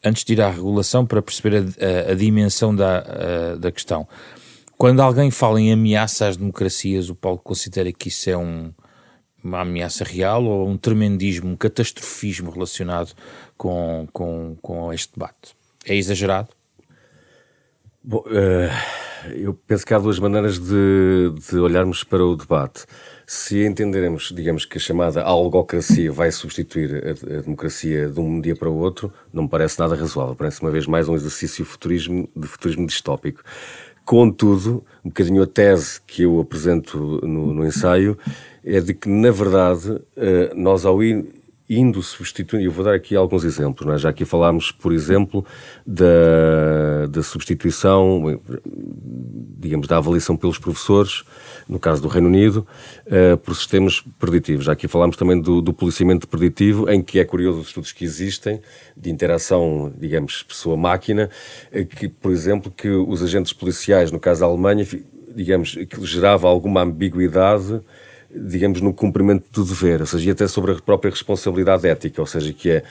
Antes 0.03 0.23
de 0.23 0.33
ir 0.33 0.41
à 0.41 0.49
regulação, 0.49 1.05
para 1.05 1.21
perceber 1.21 1.57
a, 1.57 2.09
a, 2.09 2.11
a 2.11 2.15
dimensão 2.15 2.75
da, 2.75 2.99
a, 2.99 3.55
da 3.55 3.71
questão, 3.71 4.07
quando 4.77 5.01
alguém 5.01 5.31
fala 5.31 5.59
em 5.59 5.71
ameaça 5.71 6.27
às 6.27 6.37
democracias, 6.37 7.09
o 7.09 7.15
Paulo 7.15 7.39
considera 7.39 7.91
que 7.91 8.09
isso 8.09 8.29
é 8.29 8.37
um, 8.37 8.73
uma 9.43 9.61
ameaça 9.61 10.03
real 10.03 10.43
ou 10.43 10.67
um 10.67 10.77
tremendismo, 10.77 11.49
um 11.49 11.55
catastrofismo 11.55 12.51
relacionado 12.51 13.13
com, 13.57 14.07
com, 14.11 14.57
com 14.61 14.91
este 14.91 15.13
debate? 15.13 15.55
É 15.85 15.95
exagerado? 15.95 16.49
Bom, 18.07 18.23
uh 18.27 19.05
eu 19.33 19.53
penso 19.53 19.85
que 19.85 19.93
há 19.93 19.99
duas 19.99 20.19
maneiras 20.19 20.59
de, 20.59 21.33
de 21.49 21.57
olharmos 21.57 22.03
para 22.03 22.23
o 22.23 22.35
debate. 22.35 22.85
Se 23.25 23.65
entendermos, 23.65 24.31
digamos, 24.35 24.65
que 24.65 24.77
a 24.77 24.81
chamada 24.81 25.23
algocracia 25.23 26.11
vai 26.11 26.31
substituir 26.31 27.03
a, 27.03 27.37
a, 27.37 27.41
democracia 27.41 28.07
de 28.07 28.19
um 28.19 28.39
dia 28.39 28.55
para 28.55 28.69
o 28.69 28.77
outro, 28.77 29.11
não 29.33 29.43
me 29.43 29.49
parece 29.49 29.79
nada 29.79 29.95
razoável. 29.95 30.35
Parece, 30.35 30.61
uma 30.61 30.69
vez 30.69 30.85
mais, 30.85 31.09
um 31.09 31.15
exercício 31.15 31.65
futurismo, 31.65 32.29
de 32.35 32.47
futurismo 32.47 32.85
distópico. 32.85 33.41
Contudo, 34.03 34.85
um 35.03 35.09
bocadinho 35.09 35.41
a 35.41 35.47
tese 35.47 35.99
que 36.05 36.23
eu 36.23 36.39
apresento 36.39 37.19
no, 37.25 37.53
no 37.53 37.65
ensaio 37.65 38.17
é 38.63 38.79
de 38.79 38.93
que, 38.93 39.09
na 39.09 39.31
verdade, 39.31 39.99
eh, 40.15 40.51
nós 40.55 40.85
ao 40.85 41.01
ir 41.01 41.25
indo 41.69 42.01
substituindo, 42.03 42.65
eu 42.65 42.71
vou 42.71 42.85
dar 42.85 42.93
aqui 42.93 43.15
alguns 43.15 43.43
exemplos, 43.43 43.91
é? 43.91 43.97
já 43.97 44.09
aqui 44.09 44.23
falámos, 44.23 44.71
por 44.71 44.93
exemplo, 44.93 45.43
da, 45.85 47.07
da 47.09 47.23
substituição, 47.23 48.39
digamos, 49.57 49.87
da 49.87 49.97
avaliação 49.97 50.37
pelos 50.37 50.59
professores, 50.59 51.23
no 51.67 51.79
caso 51.79 52.01
do 52.01 52.07
Reino 52.07 52.27
Unido, 52.27 52.67
uh, 53.07 53.37
por 53.37 53.55
sistemas 53.55 54.03
preditivos. 54.19 54.65
Já 54.65 54.73
aqui 54.73 54.87
falámos 54.87 55.17
também 55.17 55.41
do, 55.41 55.59
do 55.59 55.73
policiamento 55.73 56.27
preditivo, 56.27 56.89
em 56.89 57.01
que 57.01 57.19
é 57.19 57.25
curioso 57.25 57.61
os 57.61 57.67
estudos 57.67 57.91
que 57.91 58.05
existem, 58.05 58.61
de 58.95 59.09
interação, 59.09 59.91
digamos, 59.97 60.43
pessoa-máquina, 60.43 61.29
eh, 61.71 61.83
que, 61.83 62.07
por 62.07 62.31
exemplo, 62.31 62.71
que 62.71 62.89
os 62.89 63.23
agentes 63.23 63.51
policiais, 63.51 64.11
no 64.11 64.19
caso 64.19 64.41
da 64.41 64.45
Alemanha, 64.45 64.87
digamos, 65.35 65.75
que 65.75 66.05
gerava 66.05 66.47
alguma 66.47 66.81
ambiguidade 66.81 67.81
digamos, 68.35 68.81
no 68.81 68.93
cumprimento 68.93 69.45
do 69.51 69.63
dever, 69.63 70.01
ou 70.01 70.07
seja, 70.07 70.29
e 70.29 70.31
até 70.31 70.47
sobre 70.47 70.73
a 70.73 70.75
própria 70.75 71.09
responsabilidade 71.09 71.87
ética, 71.87 72.21
ou 72.21 72.27
seja, 72.27 72.51
que 72.53 72.69
é, 72.69 72.83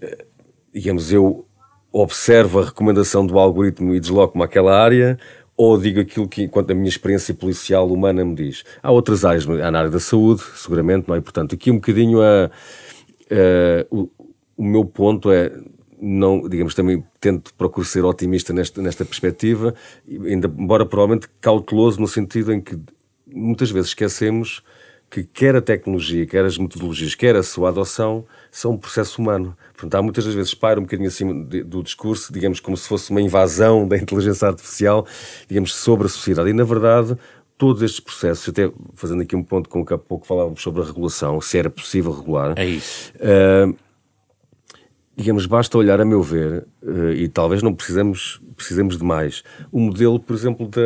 eh, 0.00 0.24
digamos, 0.72 1.12
eu 1.12 1.46
observo 1.92 2.60
a 2.60 2.64
recomendação 2.64 3.24
do 3.24 3.38
algoritmo 3.38 3.94
e 3.94 4.00
desloco-me 4.00 4.44
àquela 4.44 4.76
área, 4.76 5.18
ou 5.56 5.78
digo 5.78 6.00
aquilo 6.00 6.28
que, 6.28 6.42
enquanto 6.42 6.72
a 6.72 6.74
minha 6.74 6.88
experiência 6.88 7.32
policial 7.32 7.88
humana 7.88 8.24
me 8.24 8.34
diz. 8.34 8.64
Há 8.82 8.90
outras 8.90 9.24
áreas, 9.24 9.48
há 9.48 9.70
na 9.70 9.78
área 9.78 9.90
da 9.90 10.00
saúde, 10.00 10.42
seguramente, 10.56 11.08
não 11.08 11.14
é? 11.14 11.20
Portanto, 11.20 11.54
aqui 11.54 11.70
um 11.70 11.76
bocadinho 11.76 12.20
a, 12.20 12.46
a 12.46 13.86
o, 13.90 14.10
o 14.56 14.64
meu 14.64 14.84
ponto 14.84 15.30
é, 15.30 15.52
não, 16.00 16.48
digamos, 16.48 16.74
também 16.74 17.04
tento 17.20 17.54
procurar 17.54 17.86
ser 17.86 18.04
otimista 18.04 18.52
nesta, 18.52 18.82
nesta 18.82 19.04
perspectiva, 19.04 19.74
ainda, 20.08 20.52
embora 20.58 20.84
provavelmente 20.84 21.28
cauteloso 21.40 22.00
no 22.00 22.08
sentido 22.08 22.52
em 22.52 22.60
que 22.60 22.76
muitas 23.34 23.70
vezes 23.70 23.88
esquecemos 23.88 24.62
que 25.10 25.22
quer 25.22 25.54
a 25.54 25.60
tecnologia, 25.60 26.26
quer 26.26 26.44
as 26.44 26.58
metodologias, 26.58 27.14
quer 27.14 27.36
a 27.36 27.42
sua 27.42 27.68
adoção, 27.68 28.24
são 28.50 28.72
um 28.72 28.76
processo 28.76 29.20
humano. 29.20 29.56
Portanto, 29.72 29.94
há 29.94 30.02
muitas 30.02 30.24
das 30.24 30.34
vezes 30.34 30.54
paira 30.54 30.80
um 30.80 30.84
bocadinho 30.84 31.08
acima 31.08 31.32
do 31.32 31.82
discurso, 31.82 32.32
digamos, 32.32 32.58
como 32.58 32.76
se 32.76 32.88
fosse 32.88 33.10
uma 33.10 33.20
invasão 33.20 33.86
da 33.86 33.96
inteligência 33.96 34.48
artificial, 34.48 35.06
digamos, 35.48 35.72
sobre 35.72 36.06
a 36.06 36.10
sociedade. 36.10 36.50
E, 36.50 36.52
na 36.52 36.64
verdade, 36.64 37.16
todos 37.56 37.82
estes 37.82 38.00
processos, 38.00 38.48
até 38.48 38.70
fazendo 38.94 39.22
aqui 39.22 39.36
um 39.36 39.42
ponto 39.42 39.68
com 39.68 39.86
que 39.86 39.94
há 39.94 39.98
pouco 39.98 40.26
falávamos 40.26 40.60
sobre 40.60 40.82
a 40.82 40.84
regulação, 40.84 41.40
se 41.40 41.58
era 41.58 41.70
possível 41.70 42.12
regular. 42.12 42.54
É 42.56 42.66
isso. 42.66 43.12
Uh, 43.16 43.76
digamos, 45.16 45.46
basta 45.46 45.78
olhar, 45.78 46.00
a 46.00 46.04
meu 46.04 46.22
ver, 46.22 46.66
uh, 46.82 47.12
e 47.12 47.28
talvez 47.28 47.62
não 47.62 47.74
precisemos, 47.74 48.40
precisemos 48.56 48.98
de 48.98 49.04
mais, 49.04 49.44
o 49.70 49.78
modelo, 49.78 50.18
por 50.18 50.34
exemplo, 50.34 50.68
da, 50.68 50.80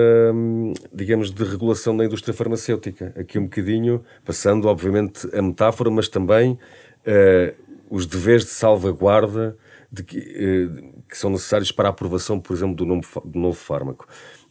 digamos, 0.93 1.31
de 1.31 1.45
regulação 1.45 1.97
da 1.97 2.05
indústria 2.05 2.35
farmacêutica. 2.35 3.13
Aqui 3.17 3.39
um 3.39 3.45
bocadinho, 3.45 4.03
passando, 4.25 4.69
obviamente, 4.69 5.29
a 5.35 5.41
metáfora, 5.41 5.91
mas 5.91 6.09
também 6.09 6.53
uh, 6.53 7.55
os 7.91 8.07
deveres 8.07 8.45
de 8.45 8.51
salvaguarda 8.51 9.57
de 9.91 10.03
que, 10.03 10.19
uh, 10.19 11.03
que, 11.09 11.17
são 11.17 11.31
necessários 11.31 11.73
para 11.73 11.89
a 11.89 11.91
aprovação, 11.91 12.39
por 12.39 12.55
exemplo, 12.55 12.75
do 12.77 12.85
novo, 12.85 13.23
do 13.25 13.39
novo 13.39 13.57
fármaco. 13.57 14.07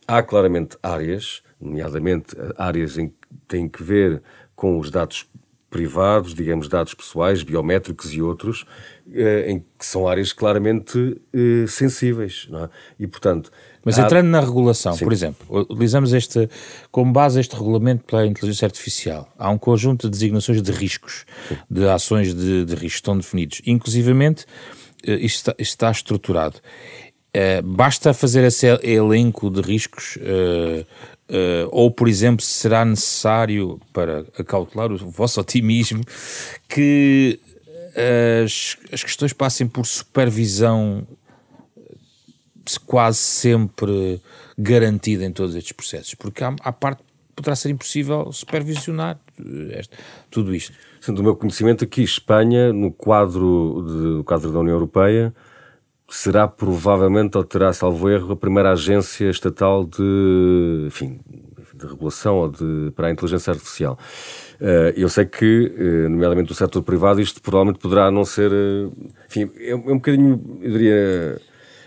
Há 0.08 0.24
claramente 0.24 0.78
áreas, 0.82 1.44
nomeadamente 1.62 2.36
áreas 2.58 2.98
em 2.98 3.10
que 3.10 3.16
têm 3.48 3.70
que 3.70 3.84
ver 3.84 4.24
com 4.56 4.80
os 4.80 4.90
dados 4.90 5.30
privados, 5.69 6.34
digamos, 6.34 6.69
dados 6.69 6.93
pessoais, 6.93 7.43
biométricos 7.43 8.13
e 8.13 8.21
outros, 8.21 8.65
eh, 9.12 9.51
em 9.51 9.60
que 9.60 9.86
são 9.86 10.08
áreas 10.08 10.32
claramente 10.32 11.19
eh, 11.34 11.67
sensíveis, 11.67 12.47
é? 12.53 12.69
E, 12.99 13.08
portanto... 13.08 13.51
Mas 13.84 13.99
há... 13.99 14.03
entrando 14.03 14.27
na 14.27 14.39
regulação, 14.39 14.93
Sim. 14.93 15.03
por 15.03 15.13
exemplo, 15.13 15.45
utilizamos 15.69 16.13
este, 16.13 16.49
como 16.89 17.12
base 17.12 17.39
este 17.39 17.56
regulamento 17.56 18.06
para 18.06 18.19
a 18.19 18.25
inteligência 18.25 18.65
artificial. 18.65 19.32
Há 19.38 19.49
um 19.49 19.58
conjunto 19.58 20.08
de 20.08 20.12
designações 20.12 20.62
de 20.62 20.71
riscos, 20.71 21.25
Sim. 21.49 21.58
de 21.69 21.88
ações 21.88 22.34
de, 22.34 22.65
de 22.65 22.75
risco, 22.75 22.97
estão 22.97 23.17
definidos. 23.17 23.62
Inclusivamente, 23.65 24.45
eh, 25.06 25.15
isto 25.15 25.38
está, 25.38 25.51
isto 25.60 25.71
está 25.71 25.91
estruturado. 25.91 26.60
basta 27.63 28.13
fazer 28.13 28.43
esse 28.45 28.65
elenco 28.84 29.51
de 29.51 29.62
riscos 29.62 30.17
Uh, 30.17 30.86
ou, 31.72 31.92
por 31.92 32.08
exemplo, 32.08 32.44
será 32.44 32.86
necessário, 32.86 33.80
para 33.92 34.26
acautelar 34.38 34.92
o 34.92 34.98
vosso 35.10 35.40
otimismo, 35.42 36.04
que 36.68 37.40
as, 38.44 38.78
as 38.92 39.04
questões 39.04 39.34
passem 39.34 39.68
por 39.68 39.86
supervisão 39.86 41.06
quase 42.86 43.20
sempre 43.20 44.22
garantida 44.58 45.24
em 45.24 45.32
todos 45.32 45.56
estes 45.56 45.72
processos, 45.72 46.13
porque 46.16 46.44
há, 46.44 46.54
há 46.62 46.72
parte 46.72 47.02
poderá 47.38 47.56
ser 47.56 47.70
impossível 47.70 48.32
supervisionar 48.34 49.20
eh, 49.40 49.84
tudo 50.32 50.56
isto. 50.56 50.74
Sendo 51.00 51.20
o 51.20 51.24
meu 51.24 51.36
conhecimento 51.36 51.84
aqui, 51.84 52.02
Espanha, 52.02 52.74
no 52.74 52.92
quadro, 52.92 53.86
de, 53.88 53.94
no 54.18 54.24
quadro 54.24 54.52
da 54.52 54.60
União 54.60 54.74
Europeia, 54.74 55.34
será 56.10 56.48
provavelmente, 56.48 57.38
ou 57.38 57.43
terá, 57.43 57.74
salvo 57.74 58.10
erro, 58.10 58.34
a 58.34 58.36
primeira 58.36 58.72
agência 58.72 59.30
estatal 59.30 59.84
de, 59.86 60.86
enfim, 60.88 61.20
de 61.78 61.86
regulação 61.86 62.38
ou 62.38 62.50
de, 62.50 62.91
para 62.96 63.08
a 63.08 63.12
inteligência 63.12 63.52
artificial. 63.52 63.98
Uh, 64.60 64.91
eu 64.96 65.10
sei 65.10 65.26
que, 65.26 65.74
uh, 65.78 66.10
nomeadamente 66.10 66.48
do 66.48 66.56
setor 66.56 66.82
privado, 66.82 67.22
isto 67.22 67.41
provavelmente 67.41 67.80
poderá 67.80 68.10
não 68.10 68.26
ser. 68.26 68.52
Uh, 68.52 68.91
enfim, 69.30 69.52
é, 69.58 69.72
é, 69.72 69.76
um 69.76 69.96
bocadinho, 69.96 70.60
eu 70.62 70.72
diria, 70.72 71.41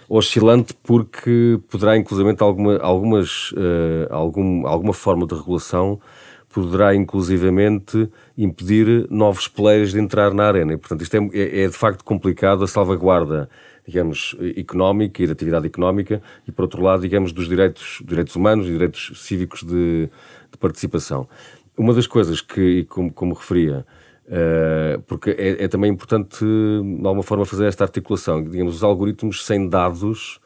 oscilante, 0.08 0.74
porque 0.82 1.58
poderá, 1.68 1.96
inclusivamente, 1.96 2.42
alguma, 2.42 2.78
algumas, 2.78 3.54
algum, 4.10 4.66
alguma 4.66 4.92
forma 4.92 5.26
de 5.26 5.34
regulação 5.34 6.00
poderá, 6.52 6.94
inclusivamente, 6.96 8.10
impedir 8.36 9.06
novos 9.08 9.46
players 9.46 9.92
de 9.92 10.00
entrar 10.00 10.34
na 10.34 10.48
arena. 10.48 10.72
E, 10.72 10.76
portanto, 10.76 11.02
isto 11.02 11.16
é, 11.16 11.28
é, 11.32 11.62
é 11.62 11.68
de 11.68 11.76
facto 11.76 12.04
complicado 12.04 12.64
a 12.64 12.66
salvaguarda 12.66 13.48
digamos, 13.90 14.36
económica 14.56 15.20
e 15.22 15.26
da 15.26 15.32
atividade 15.32 15.66
económica 15.66 16.22
e, 16.46 16.52
por 16.52 16.62
outro 16.62 16.80
lado, 16.80 17.02
digamos, 17.02 17.32
dos 17.32 17.48
direitos, 17.48 18.00
direitos 18.04 18.36
humanos 18.36 18.66
e 18.68 18.70
direitos 18.70 19.12
cívicos 19.16 19.64
de, 19.64 20.08
de 20.50 20.58
participação. 20.58 21.28
Uma 21.76 21.92
das 21.92 22.06
coisas 22.06 22.40
que, 22.40 22.84
como, 22.84 23.12
como 23.12 23.34
referia, 23.34 23.84
uh, 24.26 25.00
porque 25.02 25.30
é, 25.30 25.64
é, 25.64 25.68
também 25.68 25.90
importante, 25.90 26.38
de 26.44 27.06
alguma 27.06 27.24
forma, 27.24 27.44
fazer 27.44 27.66
esta 27.66 27.82
articulação, 27.82 28.44
digamos, 28.44 28.76
os 28.76 28.84
algoritmos 28.84 29.44
sem 29.44 29.68
dados 29.68 30.40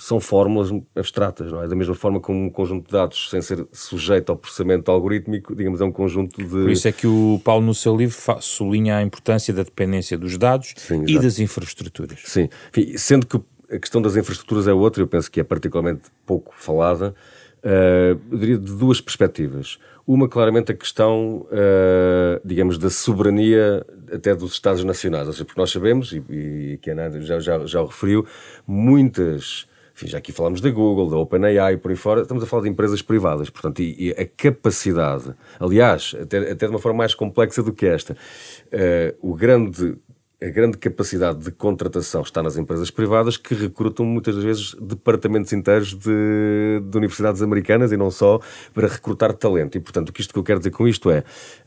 são 0.00 0.18
fórmulas 0.18 0.70
abstratas, 0.96 1.52
não 1.52 1.62
é? 1.62 1.68
Da 1.68 1.76
mesma 1.76 1.94
forma 1.94 2.18
como 2.18 2.46
um 2.46 2.48
conjunto 2.48 2.86
de 2.86 2.92
dados, 2.92 3.28
sem 3.28 3.42
ser 3.42 3.66
sujeito 3.70 4.30
ao 4.30 4.36
processamento 4.36 4.90
algorítmico, 4.90 5.54
digamos, 5.54 5.78
é 5.82 5.84
um 5.84 5.92
conjunto 5.92 6.42
de... 6.42 6.48
Por 6.48 6.70
isso 6.70 6.88
é 6.88 6.92
que 6.92 7.06
o 7.06 7.38
Paulo, 7.44 7.66
no 7.66 7.74
seu 7.74 7.94
livro, 7.94 8.16
sublinha 8.40 8.96
a 8.96 9.02
importância 9.02 9.52
da 9.52 9.62
dependência 9.62 10.16
dos 10.16 10.38
dados 10.38 10.72
Sim, 10.74 11.04
e 11.06 11.18
das 11.18 11.38
infraestruturas. 11.38 12.20
Sim, 12.24 12.48
Enfim, 12.70 12.96
sendo 12.96 13.26
que 13.26 13.38
a 13.70 13.78
questão 13.78 14.00
das 14.00 14.16
infraestruturas 14.16 14.66
é 14.66 14.72
outra, 14.72 15.02
eu 15.02 15.06
penso 15.06 15.30
que 15.30 15.38
é 15.38 15.44
particularmente 15.44 16.00
pouco 16.24 16.54
falada, 16.56 17.14
uh, 17.62 18.18
eu 18.32 18.38
diria 18.38 18.56
de 18.56 18.72
duas 18.74 19.02
perspectivas. 19.02 19.78
Uma, 20.06 20.30
claramente, 20.30 20.72
a 20.72 20.74
questão, 20.74 21.46
uh, 21.52 22.40
digamos, 22.42 22.78
da 22.78 22.88
soberania 22.88 23.84
até 24.10 24.34
dos 24.34 24.54
Estados 24.54 24.82
Nacionais, 24.82 25.26
ou 25.26 25.34
seja, 25.34 25.44
porque 25.44 25.60
nós 25.60 25.70
sabemos, 25.70 26.10
e, 26.12 26.22
e 26.30 26.78
que 26.80 26.90
a 26.90 26.94
Ana 26.94 27.20
já, 27.20 27.38
já, 27.38 27.66
já 27.66 27.82
o 27.82 27.86
referiu, 27.86 28.26
muitas 28.66 29.68
já 30.08 30.18
aqui 30.18 30.32
falamos 30.32 30.60
da 30.60 30.70
Google, 30.70 31.10
da 31.10 31.16
OpenAI, 31.16 31.76
por 31.76 31.90
aí 31.90 31.96
fora, 31.96 32.22
estamos 32.22 32.42
a 32.42 32.46
falar 32.46 32.62
de 32.62 32.68
empresas 32.68 33.02
privadas, 33.02 33.50
portanto, 33.50 33.80
e, 33.80 34.08
e 34.08 34.10
a 34.10 34.26
capacidade, 34.26 35.34
aliás, 35.58 36.14
até, 36.20 36.38
até 36.50 36.66
de 36.66 36.72
uma 36.72 36.78
forma 36.78 36.98
mais 36.98 37.14
complexa 37.14 37.62
do 37.62 37.72
que 37.72 37.86
esta, 37.86 38.14
uh, 38.14 39.16
o 39.20 39.34
grande 39.34 39.96
a 40.42 40.48
grande 40.48 40.78
capacidade 40.78 41.38
de 41.38 41.50
contratação 41.50 42.22
está 42.22 42.42
nas 42.42 42.56
empresas 42.56 42.90
privadas 42.90 43.36
que 43.36 43.54
recrutam 43.54 44.06
muitas 44.06 44.34
das 44.34 44.42
vezes 44.42 44.74
departamentos 44.80 45.52
inteiros 45.52 45.92
de, 45.92 46.80
de, 46.82 46.96
universidades 46.96 47.42
americanas 47.42 47.92
e 47.92 47.96
não 47.96 48.10
só 48.10 48.40
para 48.72 48.88
recrutar 48.88 49.34
talento. 49.34 49.76
E, 49.76 49.80
portanto, 49.80 50.08
o 50.08 50.12
que 50.12 50.22
isto 50.22 50.32
que 50.32 50.38
eu 50.38 50.42
quero 50.42 50.58
dizer 50.58 50.70
com 50.70 50.88
isto 50.88 51.10
é, 51.10 51.24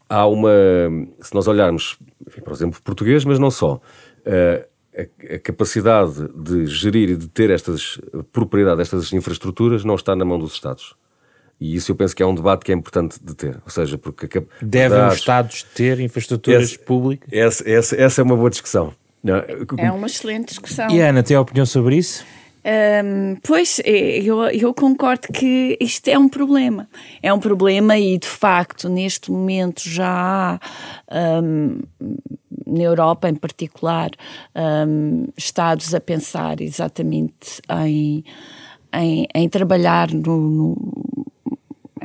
há 0.10 0.26
uma, 0.26 0.50
se 1.22 1.36
nós 1.36 1.48
olharmos, 1.48 2.00
enfim, 2.28 2.41
por 2.41 2.52
exemplo, 2.52 2.82
português, 2.82 3.24
mas 3.24 3.38
não 3.38 3.52
só, 3.52 3.76
uh, 3.76 4.72
a, 4.95 5.39
capacidade 5.39 6.27
de 6.36 6.65
gerir 6.67 7.10
e 7.10 7.17
de 7.17 7.27
ter 7.27 7.49
estas 7.49 7.99
propriedade, 8.32 8.82
estas 8.82 9.12
infraestruturas, 9.13 9.84
não 9.84 9.95
está 9.95 10.15
na 10.15 10.25
mão 10.25 10.38
dos 10.38 10.53
Estados. 10.53 10.95
E 11.60 11.75
isso 11.75 11.91
eu 11.91 11.95
penso 11.95 12.15
que 12.15 12.21
é 12.21 12.25
um 12.25 12.36
debate 12.36 12.65
que 12.65 12.71
é 12.71 12.75
importante 12.75 13.17
de 13.23 13.34
ter. 13.34 13.60
Ou 13.63 13.69
seja, 13.69 13.97
porque. 13.97 14.27
Devem 14.62 15.08
os 15.08 15.15
Estados 15.15 15.63
ter 15.63 15.99
infraestruturas 15.99 16.71
essa, 16.71 16.79
públicas? 16.79 17.29
Essa, 17.32 17.69
essa, 17.69 17.95
essa, 17.95 18.21
é 18.21 18.23
uma 18.23 18.36
boa 18.36 18.49
discussão. 18.49 18.93
É 19.77 19.91
uma 19.91 20.08
excelente 20.08 20.49
discussão. 20.49 20.89
E 20.89 20.99
Ana, 20.99 21.23
tem 21.23 21.38
a 21.38 21.41
opinião 21.41 21.65
sobre 21.65 21.95
isso? 21.95 22.25
Um, 22.65 23.36
pois, 23.43 23.82
é, 23.84 24.19
eu, 24.19 24.41
eu 24.49 24.73
concordo 24.73 25.27
que 25.34 25.77
isto 25.82 26.08
é 26.08 26.17
um 26.17 26.29
problema. 26.29 26.88
É 27.21 27.34
um 27.34 27.39
problema 27.39 27.97
e, 27.97 28.17
de 28.17 28.27
facto, 28.27 28.88
neste 28.88 29.32
momento 29.32 29.82
já 29.86 30.60
há 31.08 31.41
um, 31.41 31.79
na 32.73 32.83
Europa 32.83 33.29
em 33.29 33.36
particular, 33.36 34.12
um, 34.55 35.27
Estados 35.38 35.93
a 35.93 35.99
pensar 35.99 36.62
exatamente 36.62 37.62
em, 37.86 38.23
em, 38.93 39.27
em 39.33 39.49
trabalhar 39.49 40.12
no, 40.12 40.38
no, 40.38 40.93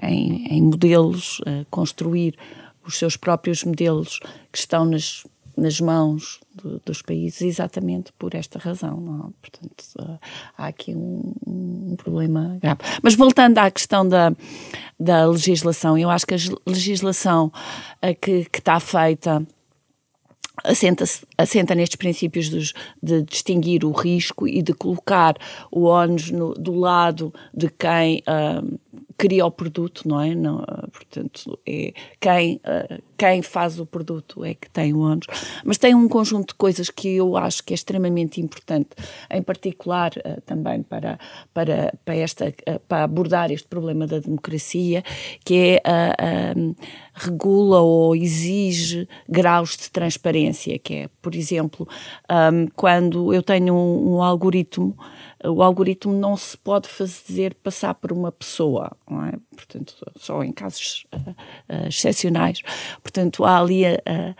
em, 0.02 0.46
em, 0.46 0.62
modelos, 0.62 1.40
construir 1.70 2.36
os 2.84 2.98
seus 2.98 3.16
próprios 3.16 3.64
modelos 3.64 4.18
que 4.50 4.58
estão 4.58 4.84
nas, 4.84 5.24
nas 5.58 5.80
mãos 5.80 6.40
do, 6.54 6.80
dos 6.84 7.02
países 7.02 7.42
exatamente 7.42 8.12
por 8.18 8.34
esta 8.34 8.58
razão. 8.58 9.28
É? 9.28 9.32
Portanto, 9.40 10.20
há 10.56 10.66
aqui 10.66 10.94
um, 10.94 11.34
um, 11.46 11.96
problema 11.96 12.58
grave. 12.62 12.80
Mas 13.02 13.14
voltando 13.14 13.58
à 13.58 13.70
questão 13.70 14.08
da, 14.08 14.32
da 14.98 15.26
legislação, 15.26 15.98
eu 15.98 16.08
acho 16.08 16.26
que 16.26 16.34
a 16.34 16.38
legislação 16.66 17.52
que, 18.20 18.44
que 18.46 18.58
está 18.58 18.80
feita 18.80 19.46
assenta, 20.64 21.04
assenta 21.36 21.74
nestes 21.74 21.96
princípios 21.96 22.48
dos, 22.48 22.72
de 23.02 23.22
distinguir 23.22 23.84
o 23.84 23.92
risco 23.92 24.46
e 24.46 24.62
de 24.62 24.72
colocar 24.72 25.36
o 25.70 25.84
ónus 25.84 26.30
do 26.30 26.74
lado 26.74 27.32
de 27.54 27.68
quem 27.68 28.22
uh, 28.28 28.78
cria 29.18 29.44
o 29.44 29.50
produto, 29.50 30.08
não 30.08 30.20
é? 30.20 30.32
Não, 30.32 30.64
portanto, 30.92 31.58
é 31.66 31.92
quem, 32.20 32.56
uh, 32.56 33.02
quem 33.16 33.42
faz 33.42 33.80
o 33.80 33.84
produto 33.84 34.44
é 34.44 34.54
que 34.54 34.70
tem 34.70 34.94
o 34.94 35.00
ônus, 35.00 35.26
mas 35.64 35.76
tem 35.76 35.92
um 35.92 36.08
conjunto 36.08 36.50
de 36.50 36.54
coisas 36.54 36.88
que 36.88 37.16
eu 37.16 37.36
acho 37.36 37.64
que 37.64 37.74
é 37.74 37.76
extremamente 37.76 38.40
importante, 38.40 38.90
em 39.28 39.42
particular 39.42 40.12
uh, 40.18 40.40
também 40.42 40.84
para, 40.84 41.18
para, 41.52 41.92
para, 42.04 42.14
esta, 42.14 42.54
para 42.86 43.02
abordar 43.02 43.50
este 43.50 43.66
problema 43.66 44.06
da 44.06 44.20
democracia, 44.20 45.02
que 45.44 45.80
é 45.82 45.82
regula 47.12 47.80
ou 47.80 48.14
exige 48.14 49.08
graus 49.28 49.76
de 49.76 49.90
transparência, 49.90 50.78
que 50.78 50.94
é, 50.94 51.10
por 51.20 51.34
exemplo, 51.34 51.88
um, 52.30 52.68
quando 52.76 53.34
eu 53.34 53.42
tenho 53.42 53.74
um, 53.74 54.14
um 54.14 54.22
algoritmo 54.22 54.96
o 55.44 55.62
algoritmo 55.62 56.12
não 56.12 56.36
se 56.36 56.56
pode 56.56 56.88
fazer 56.88 57.54
passar 57.54 57.94
por 57.94 58.12
uma 58.12 58.32
pessoa, 58.32 58.90
não 59.08 59.24
é? 59.24 59.32
Portanto, 59.54 59.94
só 60.16 60.42
em 60.42 60.52
casos 60.52 61.06
uh, 61.14 61.30
uh, 61.30 61.88
excepcionais. 61.88 62.62
Portanto, 63.02 63.44
há 63.44 63.58
ali 63.58 63.84
uh, 63.84 64.34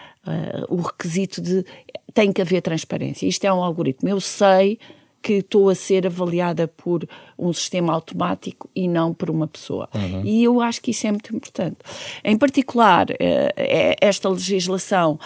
o 0.68 0.80
requisito 0.80 1.40
de 1.40 1.64
tem 2.12 2.32
que 2.32 2.42
haver 2.42 2.62
transparência. 2.62 3.26
Isto 3.26 3.44
é 3.44 3.52
um 3.52 3.62
algoritmo. 3.62 4.08
Eu 4.08 4.20
sei 4.20 4.78
que 5.22 5.34
estou 5.34 5.68
a 5.68 5.74
ser 5.74 6.06
avaliada 6.06 6.66
por 6.68 7.06
um 7.38 7.52
sistema 7.52 7.92
automático 7.92 8.70
e 8.74 8.88
não 8.88 9.12
por 9.12 9.30
uma 9.30 9.46
pessoa. 9.46 9.88
Uhum. 9.94 10.22
E 10.24 10.44
eu 10.44 10.60
acho 10.60 10.80
que 10.80 10.92
isso 10.92 11.06
é 11.06 11.10
muito 11.10 11.34
importante. 11.34 11.76
Em 12.24 12.38
particular, 12.38 13.06
é 13.18 13.96
esta 14.00 14.28
legislação 14.28 15.18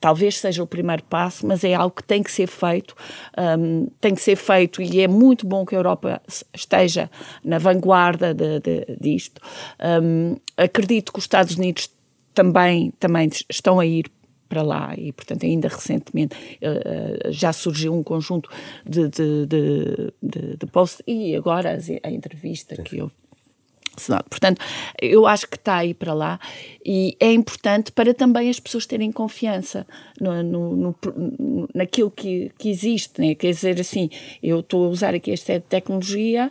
talvez 0.00 0.38
seja 0.38 0.62
o 0.62 0.66
primeiro 0.66 1.02
passo, 1.04 1.46
mas 1.46 1.64
é 1.64 1.74
algo 1.74 1.96
que 1.96 2.04
tem 2.04 2.22
que 2.22 2.30
ser 2.30 2.46
feito, 2.46 2.94
um, 3.58 3.88
tem 4.00 4.14
que 4.14 4.20
ser 4.20 4.36
feito 4.36 4.80
e 4.80 5.00
é 5.00 5.08
muito 5.08 5.46
bom 5.46 5.64
que 5.64 5.74
a 5.74 5.78
Europa 5.78 6.22
esteja 6.54 7.10
na 7.44 7.58
vanguarda 7.58 8.32
de, 8.32 8.60
de, 8.60 8.96
disto. 9.00 9.40
Um, 9.80 10.36
acredito 10.56 11.12
que 11.12 11.18
os 11.18 11.24
Estados 11.24 11.56
Unidos 11.56 11.90
também, 12.34 12.92
também 13.00 13.28
estão 13.50 13.80
a 13.80 13.86
ir 13.86 14.10
para 14.48 14.62
lá 14.62 14.94
e, 14.96 15.12
portanto, 15.12 15.44
ainda 15.44 15.68
recentemente 15.68 16.36
uh, 16.62 17.32
já 17.32 17.52
surgiu 17.52 17.92
um 17.94 18.02
conjunto 18.02 18.48
de, 18.84 19.08
de, 19.08 19.46
de, 19.46 20.12
de, 20.22 20.56
de 20.56 20.66
posts 20.66 21.02
e 21.06 21.34
agora 21.34 21.76
a, 22.02 22.10
entrevista 22.10 22.80
que 22.82 22.98
eu 22.98 23.10
Senado. 24.00 24.26
Portanto, 24.28 24.60
eu 25.00 25.26
acho 25.26 25.48
que 25.48 25.56
está 25.56 25.76
aí 25.76 25.94
para 25.94 26.12
lá 26.12 26.38
e 26.84 27.16
é 27.20 27.32
importante 27.32 27.92
para 27.92 28.12
também 28.14 28.48
as 28.48 28.60
pessoas 28.60 28.86
terem 28.86 29.10
confiança 29.10 29.86
no, 30.20 30.42
no, 30.42 30.76
no 30.76 31.68
naquilo 31.74 32.10
que, 32.10 32.50
que 32.58 32.70
existe. 32.70 33.20
Né? 33.20 33.34
Quer 33.34 33.50
dizer, 33.50 33.80
assim, 33.80 34.10
eu 34.42 34.60
estou 34.60 34.86
a 34.86 34.88
usar 34.88 35.14
aqui 35.14 35.32
esta 35.32 35.60
tecnologia. 35.60 36.50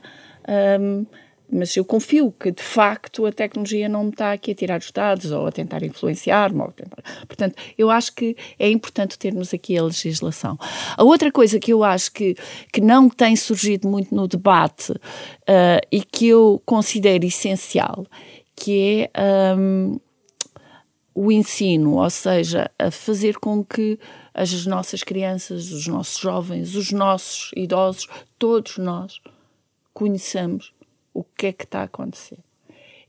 Um, 0.79 1.05
mas 1.51 1.75
eu 1.75 1.85
confio 1.85 2.31
que 2.31 2.51
de 2.51 2.63
facto 2.63 3.25
a 3.25 3.31
tecnologia 3.31 3.87
não 3.87 4.05
me 4.05 4.09
está 4.09 4.33
aqui 4.33 4.51
a 4.51 4.55
tirar 4.55 4.79
os 4.79 4.91
dados 4.91 5.31
ou 5.31 5.45
a 5.45 5.51
tentar 5.51 5.83
influenciar-me. 5.83 6.71
Tentar... 6.73 7.03
Portanto, 7.27 7.55
eu 7.77 7.89
acho 7.89 8.13
que 8.13 8.35
é 8.57 8.69
importante 8.69 9.17
termos 9.17 9.53
aqui 9.53 9.77
a 9.77 9.83
legislação. 9.83 10.57
A 10.97 11.03
outra 11.03 11.31
coisa 11.31 11.59
que 11.59 11.71
eu 11.71 11.83
acho 11.83 12.11
que, 12.11 12.35
que 12.71 12.81
não 12.81 13.09
tem 13.09 13.35
surgido 13.35 13.87
muito 13.87 14.13
no 14.13 14.27
debate 14.27 14.91
uh, 14.91 15.81
e 15.91 16.01
que 16.01 16.27
eu 16.27 16.61
considero 16.65 17.25
essencial, 17.25 18.05
que 18.55 19.09
é 19.13 19.55
um, 19.57 19.99
o 21.13 21.31
ensino, 21.31 21.95
ou 21.95 22.09
seja, 22.09 22.69
a 22.77 22.91
fazer 22.91 23.37
com 23.37 23.63
que 23.63 23.97
as 24.33 24.65
nossas 24.65 25.01
crianças, 25.01 25.71
os 25.71 25.87
nossos 25.87 26.19
jovens, 26.19 26.75
os 26.75 26.91
nossos 26.91 27.51
idosos, 27.55 28.07
todos 28.37 28.77
nós 28.77 29.21
conheçamos 29.93 30.74
o 31.15 31.23
que 31.23 31.47
é 31.47 31.53
que 31.53 31.63
está 31.63 31.79
a 31.79 31.83
acontecer. 31.85 32.37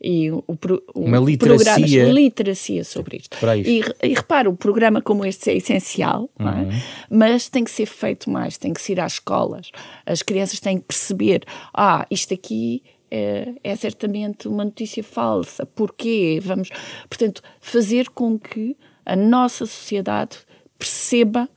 E 0.00 0.30
o, 0.30 0.44
o, 0.46 0.56
Uma 0.94 1.18
literacia. 1.18 2.04
literacia 2.04 2.84
sobre 2.84 3.16
isto. 3.16 3.36
E, 3.64 3.82
e 4.02 4.14
repara, 4.14 4.48
o 4.48 4.56
programa 4.56 5.02
como 5.02 5.24
este 5.24 5.50
é 5.50 5.56
essencial, 5.56 6.30
é? 6.38 6.42
uhum. 6.42 6.70
é? 6.70 6.82
mas 7.10 7.48
tem 7.48 7.64
que 7.64 7.70
ser 7.70 7.86
feito 7.86 8.30
mais, 8.30 8.56
tem 8.56 8.72
que 8.72 8.80
ser 8.80 9.00
às 9.00 9.14
escolas. 9.14 9.70
As 10.04 10.22
crianças 10.22 10.60
têm 10.60 10.78
que 10.78 10.84
perceber: 10.84 11.44
ah, 11.74 12.06
isto 12.10 12.34
aqui 12.34 12.82
é, 13.10 13.54
é, 13.64 13.74
certamente 13.74 14.46
uma 14.46 14.64
notícia 14.64 15.02
falsa. 15.02 15.64
Porquê? 15.64 16.40
Vamos, 16.42 16.68
portanto, 17.08 17.42
fazer 17.60 18.10
com 18.10 18.38
que 18.38 18.76
a 19.04 19.16
nossa 19.16 19.64
sociedade 19.66 20.38
perceba 20.78 21.48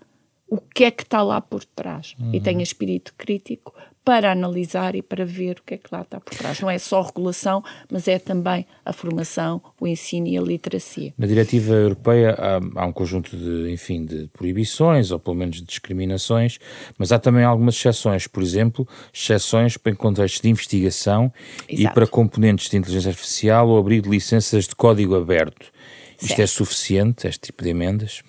o 0.47 0.57
que 0.57 0.85
é 0.85 0.91
que 0.91 1.03
está 1.03 1.21
lá 1.21 1.39
por 1.39 1.63
trás 1.63 2.15
uhum. 2.19 2.33
e 2.33 2.41
tenha 2.41 2.63
espírito 2.63 3.13
crítico 3.17 3.73
para 4.09 4.31
analisar 4.31 4.95
e 4.95 5.03
para 5.03 5.23
ver 5.23 5.59
o 5.59 5.63
que 5.63 5.75
é 5.75 5.77
que 5.77 5.87
lá 5.91 6.01
está 6.01 6.19
por 6.19 6.33
trás. 6.33 6.59
Não 6.59 6.67
é 6.67 6.79
só 6.79 6.99
regulação, 6.99 7.63
mas 7.91 8.07
é 8.07 8.17
também 8.17 8.65
a 8.83 8.91
formação, 8.91 9.61
o 9.79 9.85
ensino 9.85 10.25
e 10.25 10.35
a 10.35 10.41
literacia. 10.41 11.13
Na 11.15 11.27
diretiva 11.27 11.75
europeia 11.75 12.35
há, 12.35 12.81
há 12.81 12.87
um 12.87 12.91
conjunto 12.91 13.37
de, 13.37 13.71
enfim, 13.71 14.03
de 14.03 14.27
proibições 14.33 15.11
ou 15.11 15.19
pelo 15.19 15.35
menos 15.35 15.57
de 15.57 15.63
discriminações, 15.63 16.57
mas 16.97 17.11
há 17.11 17.19
também 17.19 17.43
algumas 17.43 17.75
exceções, 17.75 18.25
por 18.25 18.41
exemplo, 18.41 18.87
exceções 19.13 19.77
para 19.77 19.95
contextos 19.95 20.41
de 20.41 20.49
investigação 20.49 21.31
Exato. 21.69 21.91
e 21.91 21.93
para 21.93 22.07
componentes 22.07 22.67
de 22.67 22.77
inteligência 22.77 23.09
artificial 23.09 23.69
ou 23.69 23.77
abrigo 23.77 24.05
de 24.05 24.09
licenças 24.09 24.67
de 24.67 24.75
código 24.75 25.15
aberto. 25.15 25.67
Isto 26.13 26.29
certo. 26.29 26.41
é 26.41 26.47
suficiente, 26.47 27.27
este 27.27 27.41
tipo 27.41 27.61
de 27.61 27.69
emendas? 27.69 28.23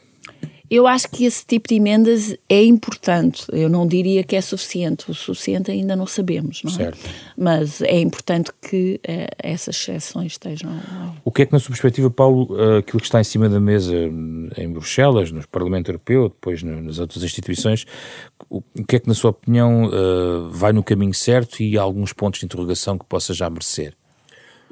Eu 0.71 0.87
acho 0.87 1.09
que 1.11 1.25
esse 1.25 1.45
tipo 1.45 1.69
de 1.69 1.75
emendas 1.75 2.37
é 2.49 2.63
importante. 2.63 3.45
Eu 3.53 3.69
não 3.69 3.85
diria 3.87 4.23
que 4.23 4.37
é 4.37 4.41
suficiente. 4.41 5.11
O 5.11 5.15
suficiente 5.15 5.69
ainda 5.69 5.97
não 5.97 6.07
sabemos, 6.07 6.63
não 6.63 6.71
é? 6.71 6.75
Certo. 6.77 7.11
Mas 7.37 7.83
é 7.83 7.99
importante 7.99 8.53
que 8.63 9.01
uh, 9.05 9.35
essas 9.39 9.75
exceções 9.75 10.33
estejam. 10.33 10.71
O 11.25 11.33
que 11.33 11.43
é 11.43 11.47
que, 11.47 11.53
na 11.53 11.59
sua 11.59 11.71
perspectiva, 11.71 12.09
Paulo, 12.09 12.55
uh, 12.55 12.79
aquilo 12.79 13.01
que 13.01 13.07
está 13.07 13.21
em 13.21 13.25
cima 13.25 13.49
da 13.49 13.59
mesa 13.59 13.97
em 14.57 14.73
Bruxelas, 14.73 15.33
no 15.33 15.47
Parlamento 15.49 15.89
Europeu, 15.89 16.29
depois 16.29 16.63
no, 16.63 16.81
nas 16.81 17.01
outras 17.01 17.25
instituições, 17.25 17.85
o, 18.49 18.59
o, 18.59 18.85
que 18.85 18.95
é 18.95 19.01
que, 19.01 19.09
na 19.09 19.15
sua 19.15 19.31
opinião, 19.31 19.87
uh, 19.87 20.49
vai 20.51 20.73
no 20.73 20.85
caminho 20.85 21.15
certo 21.15 21.63
e 21.63 21.77
há 21.77 21.83
alguns 21.83 22.13
pontos 22.13 22.39
de 22.39 22.47
interrogação 22.47 22.97
que 22.97 23.05
possa 23.05 23.35
já 23.35 23.51
merecer? 23.51 23.95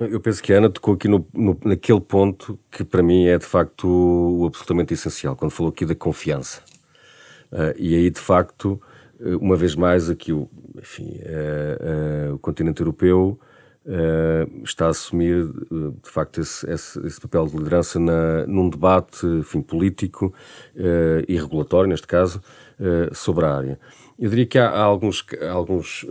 Eu 0.00 0.20
penso 0.20 0.40
que 0.40 0.52
a 0.52 0.58
Ana 0.58 0.70
tocou 0.70 0.94
aqui 0.94 1.08
no, 1.08 1.26
no, 1.34 1.58
naquele 1.64 2.00
ponto 2.00 2.56
que 2.70 2.84
para 2.84 3.02
mim 3.02 3.26
é 3.26 3.36
de 3.36 3.44
facto 3.44 3.84
o, 3.88 4.46
absolutamente 4.46 4.94
essencial, 4.94 5.34
quando 5.34 5.50
falou 5.50 5.70
aqui 5.70 5.84
da 5.84 5.94
confiança. 5.94 6.62
Uh, 7.50 7.74
e 7.76 7.96
aí 7.96 8.08
de 8.08 8.20
facto, 8.20 8.80
eh, 9.18 9.34
uma 9.36 9.56
vez 9.56 9.74
mais, 9.74 10.08
aqui 10.08 10.32
o, 10.32 10.48
enfim, 10.76 11.18
uh, 11.22 12.30
uh, 12.30 12.34
o 12.34 12.38
continente 12.38 12.80
europeu 12.80 13.38
está 14.62 14.84
a 14.84 14.90
assumir 14.90 15.46
de 15.46 16.10
facto 16.10 16.42
esse, 16.42 16.70
esse, 16.70 17.06
esse, 17.06 17.18
papel 17.18 17.46
de 17.46 17.56
liderança 17.56 17.98
na, 17.98 18.46
num 18.46 18.68
debate 18.68 19.24
enfim, 19.24 19.62
político 19.62 20.34
e 21.26 21.34
regulatório, 21.34 21.88
neste 21.88 22.06
caso, 22.06 22.42
sobre 23.14 23.46
a 23.46 23.56
área. 23.56 23.80
Eu 24.18 24.28
diria 24.28 24.44
que 24.44 24.58
há, 24.58 24.68
há 24.68 24.82
alguns. 24.82 25.24
alguns 25.50 26.04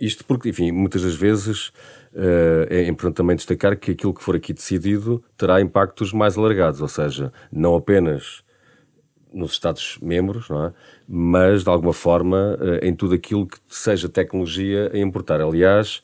isto 0.00 0.24
porque, 0.24 0.48
enfim, 0.48 0.72
muitas 0.72 1.02
das 1.02 1.14
vezes 1.14 1.70
é 2.68 2.88
importante 2.88 3.16
também 3.16 3.36
destacar 3.36 3.76
que 3.76 3.92
aquilo 3.92 4.12
que 4.12 4.22
for 4.22 4.34
aqui 4.34 4.52
decidido 4.52 5.22
terá 5.36 5.60
impactos 5.60 6.12
mais 6.12 6.36
alargados, 6.36 6.80
ou 6.80 6.88
seja, 6.88 7.32
não 7.52 7.74
apenas 7.76 8.42
nos 9.32 9.52
Estados-membros, 9.52 10.48
é? 10.50 10.72
mas 11.08 11.62
de 11.64 11.70
alguma 11.70 11.92
forma 11.92 12.58
eh, 12.60 12.88
em 12.88 12.94
tudo 12.94 13.14
aquilo 13.14 13.46
que 13.46 13.58
seja 13.68 14.08
tecnologia 14.08 14.90
a 14.92 14.98
importar. 14.98 15.40
Aliás, 15.40 16.02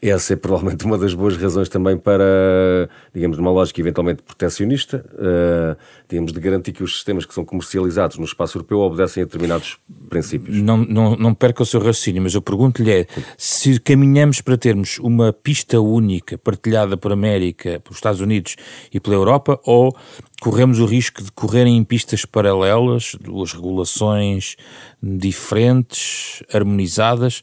essa 0.00 0.34
é 0.34 0.36
provavelmente 0.36 0.84
uma 0.84 0.98
das 0.98 1.14
boas 1.14 1.36
razões 1.36 1.68
também 1.68 1.96
para, 1.96 2.88
digamos, 3.14 3.38
numa 3.38 3.50
lógica 3.50 3.80
eventualmente 3.80 4.22
protecionista, 4.22 5.04
uh, 5.14 5.76
digamos, 6.08 6.32
de 6.32 6.40
garantir 6.40 6.72
que 6.72 6.82
os 6.82 6.96
sistemas 6.96 7.24
que 7.24 7.32
são 7.32 7.44
comercializados 7.44 8.18
no 8.18 8.24
espaço 8.24 8.58
europeu 8.58 8.80
obedecem 8.80 9.22
a 9.22 9.26
determinados 9.26 9.78
princípios. 10.10 10.60
Não, 10.60 10.76
não, 10.76 11.16
não 11.16 11.34
perca 11.34 11.62
o 11.62 11.66
seu 11.66 11.80
raciocínio, 11.80 12.22
mas 12.22 12.34
eu 12.34 12.42
pergunto-lhe 12.42 12.90
é, 12.90 13.06
se 13.38 13.80
caminhamos 13.80 14.42
para 14.42 14.58
termos 14.58 14.98
uma 14.98 15.32
pista 15.32 15.80
única 15.80 16.36
partilhada 16.36 16.96
por 16.96 17.10
América, 17.10 17.80
pelos 17.80 17.96
Estados 17.96 18.20
Unidos 18.20 18.56
e 18.92 19.00
pela 19.00 19.16
Europa, 19.16 19.58
ou 19.64 19.96
corremos 20.40 20.78
o 20.78 20.84
risco 20.84 21.22
de 21.22 21.32
correrem 21.32 21.76
em 21.76 21.84
pistas 21.84 22.26
paralelas, 22.26 23.16
duas 23.18 23.54
regulações 23.54 24.56
diferentes, 25.02 26.42
harmonizadas, 26.52 27.42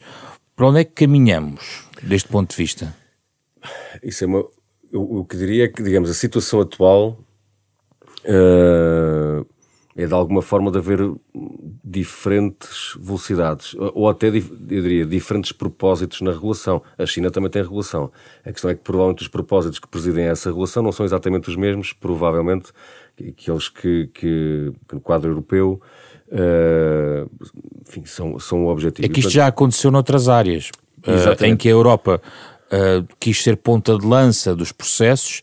para 0.56 0.68
onde 0.68 0.80
é 0.80 0.84
que 0.84 1.06
caminhamos? 1.06 1.84
deste 2.04 2.30
ponto 2.30 2.52
de 2.52 2.58
vista? 2.58 2.96
Isso 4.04 4.24
é 4.24 4.28
uma. 4.28 4.46
O 4.92 5.26
que 5.26 5.36
diria 5.38 5.66
é 5.66 5.68
que, 5.68 5.82
digamos, 5.82 6.10
a 6.10 6.14
situação 6.14 6.62
atual 6.62 7.18
uh, 8.26 9.46
é 9.96 10.06
de 10.06 10.14
alguma 10.14 10.42
forma 10.42 10.70
de 10.70 10.78
haver 10.78 11.00
diferentes 11.84 12.96
velocidades, 13.00 13.76
ou 13.94 14.08
até, 14.08 14.28
eu 14.28 14.40
diria, 14.42 15.06
diferentes 15.06 15.52
propósitos 15.52 16.22
na 16.22 16.32
regulação. 16.32 16.82
A 16.96 17.08
China 17.08 17.32
também 17.32 17.50
tem 17.50 17.64
regulação. 17.64 18.12
A 18.46 18.52
questão 18.52 18.70
é 18.70 18.76
que 18.76 18.82
provavelmente 18.82 19.24
os 19.24 19.28
propósitos 19.28 19.80
que 19.80 19.88
presidem 19.88 20.26
essa 20.26 20.50
regulação 20.50 20.84
não 20.84 20.92
são 20.92 21.06
exatamente 21.06 21.50
os 21.50 21.56
mesmos, 21.56 21.92
provavelmente, 21.92 22.72
aqueles 23.20 23.70
que, 23.70 24.10
que, 24.14 24.72
que 24.88 24.96
no 24.96 25.02
quadro 25.02 25.30
europeu 25.30 25.82
uh, 26.30 27.30
enfim, 27.88 28.06
são, 28.06 28.40
são 28.40 28.66
o 28.66 28.70
objetivo. 28.70 29.06
É 29.06 29.10
que 29.10 29.20
isto 29.20 29.32
já 29.32 29.48
aconteceu 29.48 29.92
noutras 29.92 30.28
áreas 30.28 30.70
uh, 31.08 31.46
em 31.46 31.56
que 31.56 31.68
a 31.68 31.72
Europa 31.72 32.22
uh, 32.74 33.08
quis 33.20 33.44
ser 33.44 33.58
ponta 33.58 33.98
de 33.98 34.06
lança 34.06 34.56
dos 34.56 34.72
processos 34.72 35.42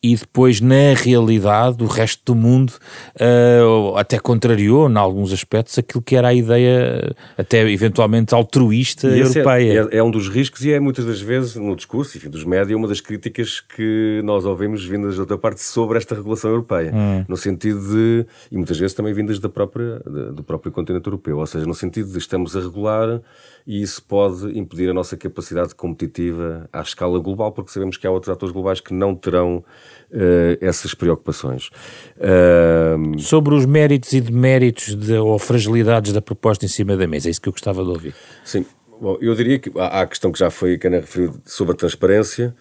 e 0.00 0.14
depois, 0.14 0.60
na 0.60 0.94
realidade, 0.94 1.82
o 1.82 1.86
resto 1.86 2.22
do 2.26 2.34
mundo 2.34 2.72
uh, 3.16 3.96
até 3.96 4.16
contrariou, 4.18 4.88
em 4.88 4.96
alguns 4.96 5.32
aspectos, 5.32 5.76
aquilo 5.76 6.00
que 6.00 6.14
era 6.14 6.28
a 6.28 6.34
ideia, 6.34 7.16
até 7.36 7.68
eventualmente 7.68 8.32
altruísta 8.32 9.08
e 9.08 9.20
é- 9.20 9.22
europeia. 9.24 9.88
É, 9.90 9.96
é, 9.98 10.02
um 10.02 10.10
dos 10.10 10.28
riscos 10.28 10.64
e 10.64 10.70
é 10.70 10.78
muitas 10.78 11.04
das 11.04 11.20
vezes, 11.20 11.56
no 11.56 11.74
discurso 11.74 12.16
enfim, 12.16 12.30
dos 12.30 12.44
médias, 12.44 12.78
uma 12.78 12.86
das 12.86 13.00
críticas 13.00 13.60
que 13.60 14.20
nós 14.24 14.44
ouvimos 14.44 14.84
vindas 14.84 15.16
da 15.16 15.22
outra 15.22 15.36
parte 15.36 15.60
sobre 15.60 15.98
esta 15.98 16.14
regulação 16.14 16.50
europeia. 16.50 16.92
Hum. 16.94 17.24
No 17.26 17.36
sentido 17.36 17.80
de, 17.80 18.26
e 18.52 18.56
muitas 18.56 18.78
vezes 18.78 18.94
também 18.94 19.12
vindas 19.12 19.40
da 19.40 19.48
própria, 19.48 20.00
do 20.32 20.44
próprio 20.44 20.70
continente 20.70 21.06
europeu, 21.06 21.38
ou 21.38 21.46
seja, 21.46 21.66
no 21.66 21.74
sentido 21.74 22.12
de 22.12 22.18
estamos 22.18 22.56
a 22.56 22.60
regular 22.60 23.20
e 23.68 23.82
isso 23.82 24.02
pode 24.02 24.58
impedir 24.58 24.88
a 24.88 24.94
nossa 24.94 25.14
capacidade 25.14 25.74
competitiva 25.74 26.66
à 26.72 26.80
escala 26.80 27.20
global, 27.20 27.52
porque 27.52 27.70
sabemos 27.70 27.98
que 27.98 28.06
há 28.06 28.10
outros 28.10 28.32
atores 28.32 28.50
globais 28.50 28.80
que 28.80 28.94
não 28.94 29.14
terão 29.14 29.58
uh, 29.58 30.58
essas 30.58 30.94
preocupações. 30.94 31.68
Uh... 32.16 33.20
Sobre 33.20 33.54
os 33.54 33.66
méritos 33.66 34.14
e 34.14 34.22
deméritos 34.22 34.94
de, 34.94 35.12
ou 35.18 35.38
fragilidades 35.38 36.14
da 36.14 36.22
proposta 36.22 36.64
em 36.64 36.68
cima 36.68 36.96
da 36.96 37.06
mesa, 37.06 37.28
é 37.28 37.30
isso 37.30 37.42
que 37.42 37.50
eu 37.50 37.52
gostava 37.52 37.84
de 37.84 37.90
ouvir. 37.90 38.14
Sim, 38.42 38.64
Bom, 38.98 39.18
eu 39.20 39.34
diria 39.34 39.58
que 39.58 39.70
há 39.76 40.00
a 40.00 40.06
questão 40.06 40.32
que 40.32 40.38
já 40.38 40.50
foi 40.50 40.78
que 40.78 40.86
Ana 40.86 41.00
referiu 41.00 41.34
sobre 41.44 41.74
a 41.74 41.76
transparência, 41.76 42.56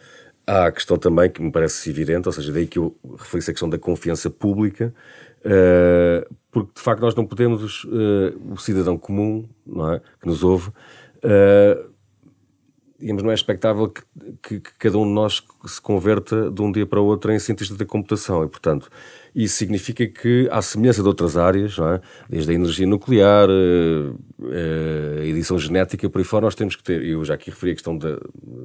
há 0.45 0.68
a 0.68 0.72
questão 0.72 0.97
também 0.97 1.30
que 1.30 1.41
me 1.41 1.51
parece 1.51 1.89
evidente, 1.89 2.28
ou 2.28 2.34
seja, 2.34 2.51
daí 2.51 2.68
que 2.68 2.78
eu 2.78 2.95
referi 3.18 3.43
a 3.43 3.53
questão 3.53 3.70
da 3.70 3.78
confiança 3.80 4.30
pública, 4.30 4.93
uh, 5.48 6.36
porque 6.52 6.72
de 6.76 6.82
facto 6.82 7.02
nós 7.02 7.16
não 7.16 7.26
podemos, 7.26 7.84
uh, 7.86 8.54
o 8.54 8.58
cidadão 8.58 8.98
comum, 8.98 9.48
não 9.66 9.93
é, 9.93 10.02
que 10.20 10.28
nos 10.28 10.43
ouve, 10.43 10.70
uh, 10.70 11.89
digamos, 13.00 13.24
não 13.24 13.32
é 13.32 13.34
expectável 13.34 13.89
que, 13.89 14.02
que, 14.41 14.60
que, 14.60 14.74
cada 14.80 14.98
um 14.98 15.06
de 15.06 15.12
nós 15.12 15.43
se 15.66 15.80
converta 15.80 16.50
de 16.50 16.62
um 16.62 16.72
dia 16.72 16.86
para 16.86 17.00
o 17.00 17.06
outro 17.06 17.32
em 17.32 17.39
cientista 17.39 17.76
da 17.76 17.86
computação. 17.86 18.43
E, 18.43 18.48
portanto, 18.48 18.89
isso 19.38 19.55
significa 19.55 20.07
que, 20.07 20.49
à 20.51 20.63
semelhança 20.63 21.03
de 21.03 21.07
outras 21.07 21.38
áreas, 21.38 21.77
é? 21.77 22.01
desde 22.27 22.51
a 22.51 22.55
energia 22.55 22.88
nuclear, 22.88 23.47
eh, 23.47 25.21
a 25.21 25.25
edição 25.25 25.59
genética, 25.59 26.09
por 26.09 26.17
aí 26.17 26.23
fora, 26.25 26.45
nós 26.45 26.55
temos 26.55 26.75
que 26.75 26.81
ter, 26.81 27.03
eu 27.03 27.23
já 27.23 27.35
aqui 27.35 27.51
referi 27.51 27.73
a 27.73 27.75
questão 27.75 27.95
da, 27.95 28.17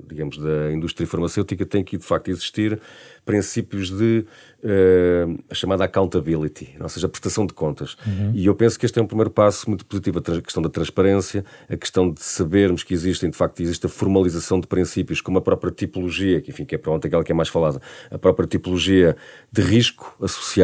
digamos, 0.09 0.39
da 0.39 0.73
indústria 0.73 1.07
farmacêutica, 1.07 1.67
tem 1.67 1.85
que, 1.85 1.99
de 1.99 2.05
facto, 2.05 2.29
existir 2.29 2.81
princípios 3.25 3.91
de 3.91 4.25
uh, 4.65 5.39
a 5.49 5.55
chamada 5.55 5.85
accountability, 5.85 6.75
ou 6.81 6.89
seja, 6.89 7.07
a 7.07 7.11
prestação 7.11 7.47
de 7.47 7.53
contas. 7.53 7.97
Uhum. 8.07 8.33
E 8.35 8.47
eu 8.47 8.55
penso 8.55 8.79
que 8.79 8.85
este 8.85 8.99
é 8.99 9.03
um 9.03 9.07
primeiro 9.07 9.31
passo 9.31 9.69
muito 9.69 9.87
positivo, 9.87 10.19
a 10.19 10.41
questão 10.41 10.63
da 10.63 10.69
transparência, 10.69 11.45
a 11.69 11.77
questão 11.77 12.11
de 12.11 12.23
sabermos 12.23 12.83
que 12.83 12.93
existem, 12.93 13.31
de 13.31 13.37
facto, 13.37 13.61
existe 13.61 13.87
a 13.87 13.89
formalização 13.89 14.59
de 14.59 14.67
princípios, 14.67 15.21
como 15.21 15.39
a 15.39 15.41
própria 15.41 15.71
tipologia, 15.71 16.41
que, 16.41 16.51
enfim, 16.51 16.65
que 16.65 16.75
é 16.75 16.79
pronto, 16.79 17.07
aquela 17.07 17.23
que 17.23 17.31
é 17.31 17.35
mais 17.35 17.49
falada, 17.49 17.81
a 18.11 18.19
própria 18.19 18.47
tipologia 18.47 19.17
de 19.53 19.63
risco 19.63 20.17
associado, 20.21 20.62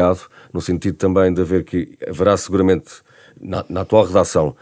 no 0.53 0.61
sentido 0.61 0.97
também 0.97 1.33
de 1.33 1.41
haver 1.41 1.63
que 1.63 1.97
haverá 2.07 2.35
seguramente, 2.37 3.01
na, 3.39 3.65
na 3.69 3.81
atual 3.81 4.05
redação, 4.05 4.55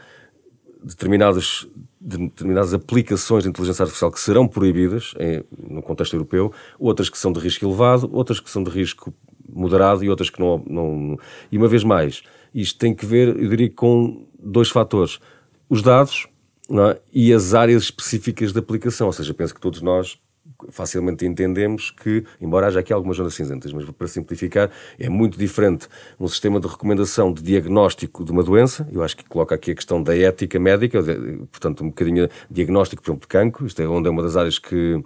determinadas 0.83 1.67
de 1.99 2.17
determinadas 2.17 2.73
aplicações 2.73 3.43
de 3.43 3.49
inteligência 3.49 3.83
artificial 3.83 4.11
que 4.11 4.19
serão 4.19 4.47
proibidas 4.47 5.13
em, 5.19 5.43
no 5.69 5.81
contexto 5.81 6.13
europeu, 6.13 6.53
outras 6.79 7.09
que 7.09 7.17
são 7.17 7.33
de 7.33 7.39
risco 7.39 7.65
elevado, 7.65 8.09
outras 8.13 8.39
que 8.39 8.49
são 8.49 8.63
de 8.63 8.69
risco 8.69 9.13
moderado 9.49 10.03
e 10.03 10.09
outras 10.09 10.29
que 10.29 10.39
não. 10.39 10.63
não 10.67 11.17
e 11.51 11.57
uma 11.57 11.67
vez 11.67 11.83
mais, 11.83 12.23
isto 12.53 12.77
tem 12.79 12.93
que 12.93 13.05
ver, 13.05 13.29
eu 13.29 13.49
diria, 13.49 13.69
com 13.69 14.25
dois 14.39 14.69
fatores: 14.69 15.19
os 15.69 15.81
dados 15.81 16.27
é? 16.69 17.01
e 17.13 17.33
as 17.33 17.53
áreas 17.53 17.83
específicas 17.83 18.53
de 18.53 18.59
aplicação. 18.59 19.07
Ou 19.07 19.13
seja, 19.13 19.33
penso 19.33 19.53
que 19.53 19.61
todos 19.61 19.81
nós 19.81 20.19
facilmente 20.69 21.25
entendemos 21.25 21.91
que, 21.91 22.23
embora 22.41 22.67
haja 22.67 22.79
aqui 22.79 22.91
algumas 22.91 23.17
zonas 23.17 23.33
cinzentas, 23.33 23.71
mas 23.73 23.85
para 23.91 24.07
simplificar, 24.07 24.69
é 24.99 25.09
muito 25.09 25.37
diferente 25.37 25.87
um 26.19 26.27
sistema 26.27 26.59
de 26.59 26.67
recomendação 26.67 27.31
de 27.31 27.41
diagnóstico 27.41 28.23
de 28.23 28.31
uma 28.31 28.43
doença, 28.43 28.87
eu 28.91 29.03
acho 29.03 29.15
que 29.17 29.25
coloca 29.25 29.55
aqui 29.55 29.71
a 29.71 29.75
questão 29.75 30.01
da 30.01 30.17
ética 30.17 30.59
médica, 30.59 31.01
portanto, 31.51 31.83
um 31.83 31.87
bocadinho 31.87 32.29
diagnóstico, 32.49 33.01
por 33.01 33.11
exemplo, 33.11 33.21
de 33.21 33.27
cancro, 33.27 33.65
isto 33.67 33.81
é 33.81 33.87
onde 33.87 34.07
é 34.07 34.11
uma 34.11 34.23
das 34.23 34.35
áreas 34.35 34.59
que 34.59 35.03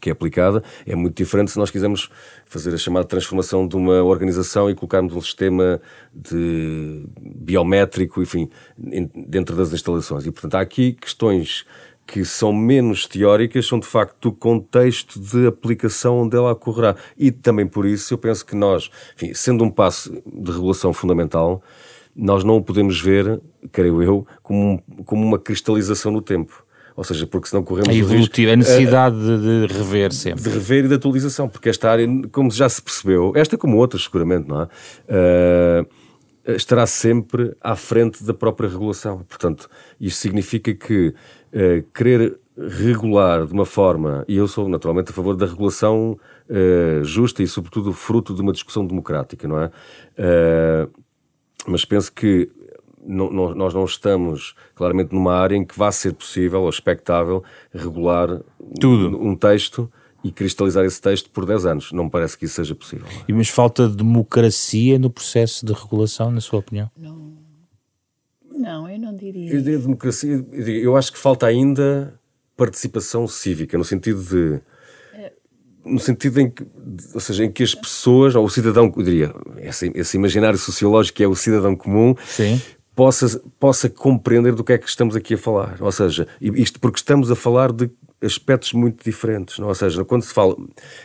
que 0.00 0.10
é 0.10 0.12
aplicada, 0.12 0.62
é 0.86 0.94
muito 0.94 1.16
diferente 1.16 1.50
se 1.50 1.58
nós 1.58 1.70
quisermos 1.70 2.10
fazer 2.44 2.74
a 2.74 2.78
chamada 2.78 3.06
transformação 3.06 3.66
de 3.66 3.76
uma 3.76 4.02
organização 4.02 4.70
e 4.70 4.74
colocarmos 4.74 5.14
um 5.14 5.20
sistema 5.20 5.80
de 6.14 7.04
biométrico, 7.18 8.22
enfim, 8.22 8.50
dentro 8.76 9.56
das 9.56 9.72
instalações. 9.72 10.26
E, 10.26 10.30
portanto, 10.30 10.56
há 10.56 10.60
aqui 10.60 10.92
questões 10.92 11.64
que 12.06 12.24
são 12.24 12.52
menos 12.52 13.06
teóricas 13.06 13.66
são 13.66 13.80
de 13.80 13.86
facto 13.86 14.26
o 14.26 14.32
contexto 14.32 15.18
de 15.18 15.46
aplicação 15.46 16.20
onde 16.20 16.36
ela 16.36 16.52
ocorrerá. 16.52 16.94
E 17.18 17.32
também 17.32 17.66
por 17.66 17.84
isso 17.84 18.14
eu 18.14 18.18
penso 18.18 18.46
que 18.46 18.54
nós, 18.54 18.90
enfim, 19.16 19.34
sendo 19.34 19.64
um 19.64 19.70
passo 19.70 20.22
de 20.24 20.52
regulação 20.52 20.92
fundamental, 20.92 21.62
nós 22.14 22.44
não 22.44 22.56
o 22.56 22.62
podemos 22.62 23.00
ver, 23.00 23.40
creio 23.72 24.02
eu, 24.02 24.26
como, 24.42 24.82
como 25.04 25.26
uma 25.26 25.38
cristalização 25.38 26.12
no 26.12 26.22
tempo. 26.22 26.64
Ou 26.96 27.04
seja, 27.04 27.26
porque 27.26 27.48
senão 27.48 27.62
corremos 27.62 27.90
a 27.90 27.94
evolutiva, 27.94 28.52
a 28.52 28.56
necessidade 28.56 29.16
uh, 29.16 29.38
de, 29.38 29.66
de, 29.66 29.74
rever 29.74 30.14
sempre. 30.14 30.42
De 30.42 30.48
rever 30.48 30.86
e 30.86 30.88
de 30.88 30.94
atualização, 30.94 31.46
porque 31.46 31.68
esta 31.68 31.90
área, 31.90 32.08
como 32.32 32.50
já 32.50 32.66
se 32.70 32.80
percebeu, 32.80 33.32
esta 33.36 33.58
como 33.58 33.76
outras 33.76 34.04
seguramente, 34.04 34.48
não 34.48 34.62
é? 34.62 34.64
Uh, 34.64 35.86
estará 36.54 36.86
sempre 36.86 37.54
à 37.60 37.76
frente 37.76 38.24
da 38.24 38.32
própria 38.32 38.68
regulação. 38.68 39.24
Portanto, 39.28 39.68
isto 40.00 40.20
significa 40.20 40.72
que 40.72 41.12
uh, 41.56 41.82
querer 41.94 42.38
regular 42.56 43.46
de 43.46 43.52
uma 43.52 43.66
forma, 43.66 44.24
e 44.28 44.36
eu 44.36 44.48
sou 44.48 44.68
naturalmente 44.68 45.10
a 45.10 45.12
favor 45.12 45.36
da 45.36 45.46
regulação 45.46 46.18
uh, 46.48 47.04
justa 47.04 47.42
e, 47.42 47.46
sobretudo, 47.46 47.92
fruto 47.92 48.34
de 48.34 48.40
uma 48.40 48.52
discussão 48.52 48.86
democrática, 48.86 49.46
não 49.46 49.60
é? 49.60 49.66
Uh, 50.18 50.90
mas 51.66 51.84
penso 51.84 52.12
que 52.12 52.50
não, 53.04 53.30
não, 53.30 53.54
nós 53.54 53.74
não 53.74 53.84
estamos 53.84 54.54
claramente 54.74 55.12
numa 55.12 55.34
área 55.34 55.56
em 55.56 55.64
que 55.64 55.78
vá 55.78 55.92
ser 55.92 56.14
possível 56.14 56.62
ou 56.62 56.68
expectável 56.68 57.42
regular 57.72 58.40
Tudo. 58.80 59.16
um 59.22 59.36
texto 59.36 59.90
e 60.24 60.32
cristalizar 60.32 60.84
esse 60.84 61.00
texto 61.00 61.30
por 61.30 61.46
10 61.46 61.66
anos. 61.66 61.92
Não 61.92 62.04
me 62.04 62.10
parece 62.10 62.36
que 62.36 62.46
isso 62.46 62.54
seja 62.54 62.74
possível. 62.74 63.06
E 63.28 63.32
mas 63.32 63.48
falta 63.48 63.88
democracia 63.88 64.98
no 64.98 65.08
processo 65.10 65.64
de 65.64 65.72
regulação, 65.72 66.30
na 66.30 66.40
sua 66.40 66.58
opinião? 66.58 66.90
Não. 66.96 67.45
Não, 68.56 68.88
eu 68.88 68.98
não 68.98 69.14
diria. 69.14 69.52
Eu 69.52 69.60
diria 69.60 69.78
democracia, 69.78 70.44
eu 70.52 70.96
acho 70.96 71.12
que 71.12 71.18
falta 71.18 71.46
ainda 71.46 72.18
participação 72.56 73.28
cívica, 73.28 73.76
no 73.76 73.84
sentido 73.84 74.22
de. 74.22 74.60
No 75.84 76.00
sentido 76.00 76.40
em 76.40 76.50
que, 76.50 76.66
ou 77.14 77.20
seja, 77.20 77.44
em 77.44 77.52
que 77.52 77.62
as 77.62 77.72
pessoas, 77.72 78.34
ou 78.34 78.44
o 78.44 78.50
cidadão, 78.50 78.92
eu 78.96 79.02
diria, 79.04 79.32
esse, 79.58 79.92
esse 79.94 80.16
imaginário 80.16 80.58
sociológico 80.58 81.16
que 81.16 81.22
é 81.22 81.28
o 81.28 81.34
cidadão 81.36 81.76
comum, 81.76 82.12
Sim. 82.26 82.60
Possa, 82.92 83.40
possa 83.60 83.88
compreender 83.88 84.54
do 84.54 84.64
que 84.64 84.72
é 84.72 84.78
que 84.78 84.88
estamos 84.88 85.14
aqui 85.14 85.34
a 85.34 85.38
falar. 85.38 85.76
Ou 85.80 85.92
seja, 85.92 86.26
isto 86.40 86.80
porque 86.80 86.98
estamos 86.98 87.30
a 87.30 87.36
falar 87.36 87.70
de 87.70 87.88
aspectos 88.20 88.72
muito 88.72 89.04
diferentes. 89.04 89.58
Não? 89.58 89.68
Ou 89.68 89.74
seja, 89.74 90.04
quando 90.04 90.22
se 90.22 90.32
fala 90.32 90.56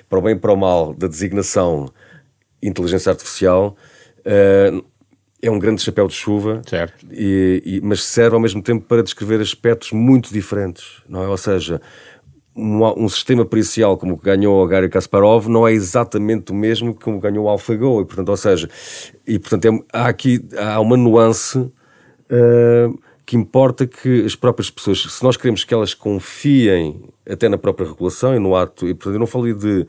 para 0.09 0.17
o 0.17 0.21
bem 0.21 0.35
e 0.35 0.39
para 0.39 0.53
o 0.53 0.55
mal 0.55 0.93
da 0.93 1.07
designação 1.07 1.91
inteligência 2.63 3.11
artificial, 3.11 3.75
uh, 4.19 4.83
é 5.41 5.49
um 5.49 5.57
grande 5.57 5.81
chapéu 5.81 6.07
de 6.07 6.13
chuva, 6.13 6.61
e, 7.11 7.61
e, 7.65 7.81
mas 7.81 8.03
serve 8.03 8.35
ao 8.35 8.39
mesmo 8.39 8.61
tempo 8.61 8.85
para 8.85 9.01
descrever 9.01 9.41
aspectos 9.41 9.91
muito 9.91 10.31
diferentes, 10.31 11.01
não 11.09 11.23
é? 11.23 11.27
Ou 11.27 11.37
seja, 11.37 11.81
um, 12.55 12.83
um 13.05 13.09
sistema 13.09 13.45
pericial 13.45 13.97
como 13.97 14.13
o 14.13 14.17
que 14.17 14.25
ganhou 14.25 14.63
o 14.63 14.67
Gary 14.67 14.89
Kasparov 14.89 15.47
não 15.47 15.67
é 15.67 15.73
exatamente 15.73 16.51
o 16.51 16.55
mesmo 16.55 16.93
que 16.93 17.03
como 17.03 17.19
ganhou 17.19 17.45
o 17.45 17.49
AlphaGo, 17.49 18.01
e 18.01 18.05
portanto, 18.05 18.29
ou 18.29 18.37
seja, 18.37 18.69
e 19.25 19.39
portanto 19.39 19.65
é, 19.65 19.79
há 19.93 20.07
aqui 20.07 20.45
há 20.57 20.79
uma 20.79 20.97
nuance 20.97 21.57
uh, 21.57 22.99
que 23.25 23.35
importa 23.35 23.87
que 23.87 24.25
as 24.25 24.35
próprias 24.35 24.69
pessoas, 24.69 25.01
se 25.01 25.23
nós 25.23 25.37
queremos 25.37 25.63
que 25.63 25.73
elas 25.73 25.93
confiem 25.93 27.01
até 27.27 27.47
na 27.47 27.57
própria 27.57 27.87
regulação 27.87 28.35
e 28.35 28.39
no 28.39 28.55
ato, 28.55 28.87
e 28.87 28.93
portanto 28.93 29.13
eu 29.15 29.19
não 29.19 29.27
falei 29.27 29.53
de 29.53 29.87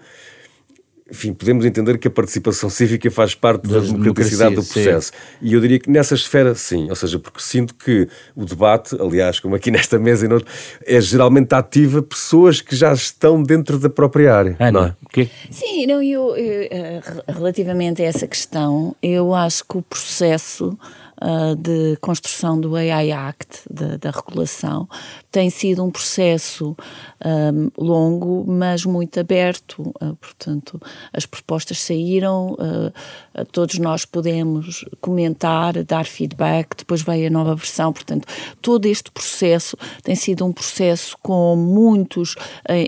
enfim, 1.12 1.34
podemos 1.34 1.66
entender 1.66 1.98
que 1.98 2.08
a 2.08 2.10
participação 2.10 2.70
cívica 2.70 3.10
faz 3.10 3.34
parte 3.34 3.68
da, 3.68 3.80
da 3.80 3.86
democraticidade 3.86 4.54
do 4.54 4.64
processo. 4.64 5.12
Sim. 5.12 5.38
E 5.42 5.52
eu 5.52 5.60
diria 5.60 5.78
que 5.78 5.90
nessa 5.90 6.14
esfera, 6.14 6.54
sim. 6.54 6.88
Ou 6.88 6.96
seja, 6.96 7.18
porque 7.18 7.38
sinto 7.38 7.74
que 7.74 8.08
o 8.34 8.46
debate, 8.46 8.96
aliás, 8.98 9.38
como 9.38 9.54
aqui 9.54 9.68
nesta 9.70 9.98
mesa 9.98 10.24
e 10.24 10.28
noutro, 10.28 10.48
é 10.86 10.98
geralmente 11.02 11.54
ativa 11.54 12.00
pessoas 12.02 12.62
que 12.62 12.74
já 12.74 12.94
estão 12.94 13.42
dentro 13.42 13.78
da 13.78 13.90
própria 13.90 14.34
área. 14.34 14.56
Ana, 14.58 14.72
não 14.72 14.86
é? 14.86 14.96
Okay. 15.04 15.30
Sim, 15.50 15.86
não, 15.86 16.02
eu, 16.02 16.34
eu, 16.34 16.62
eh, 16.70 17.00
relativamente 17.28 18.00
a 18.00 18.06
essa 18.06 18.26
questão, 18.26 18.96
eu 19.02 19.34
acho 19.34 19.64
que 19.68 19.76
o 19.76 19.82
processo 19.82 20.78
uh, 21.22 21.54
de 21.56 21.96
construção 22.00 22.60
do 22.60 22.74
AI 22.74 23.12
Act, 23.12 23.62
da, 23.70 24.10
regulação. 24.10 24.88
Tem 25.30 25.48
sido 25.48 25.84
um 25.84 25.90
processo 25.90 26.76
um, 27.24 27.70
longo, 27.78 28.44
mas 28.46 28.84
muito 28.84 29.18
aberto. 29.20 29.94
Uh, 30.00 30.14
portanto, 30.16 30.80
as 31.12 31.24
propostas 31.24 31.80
saíram, 31.80 32.54
uh, 32.54 33.44
todos 33.52 33.78
nós 33.78 34.04
podemos 34.04 34.84
comentar, 35.00 35.82
dar 35.84 36.04
feedback, 36.04 36.76
depois 36.76 37.02
veio 37.02 37.28
a 37.28 37.30
nova 37.30 37.54
versão. 37.54 37.92
Portanto, 37.92 38.26
todo 38.60 38.86
este 38.86 39.10
processo 39.10 39.76
tem 40.02 40.16
sido 40.16 40.44
um 40.44 40.52
processo 40.52 41.16
com 41.22 41.54
muitos 41.56 42.34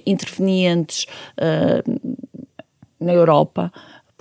intervenientes 0.07 1.07
na 3.01 3.12
Europa. 3.12 3.72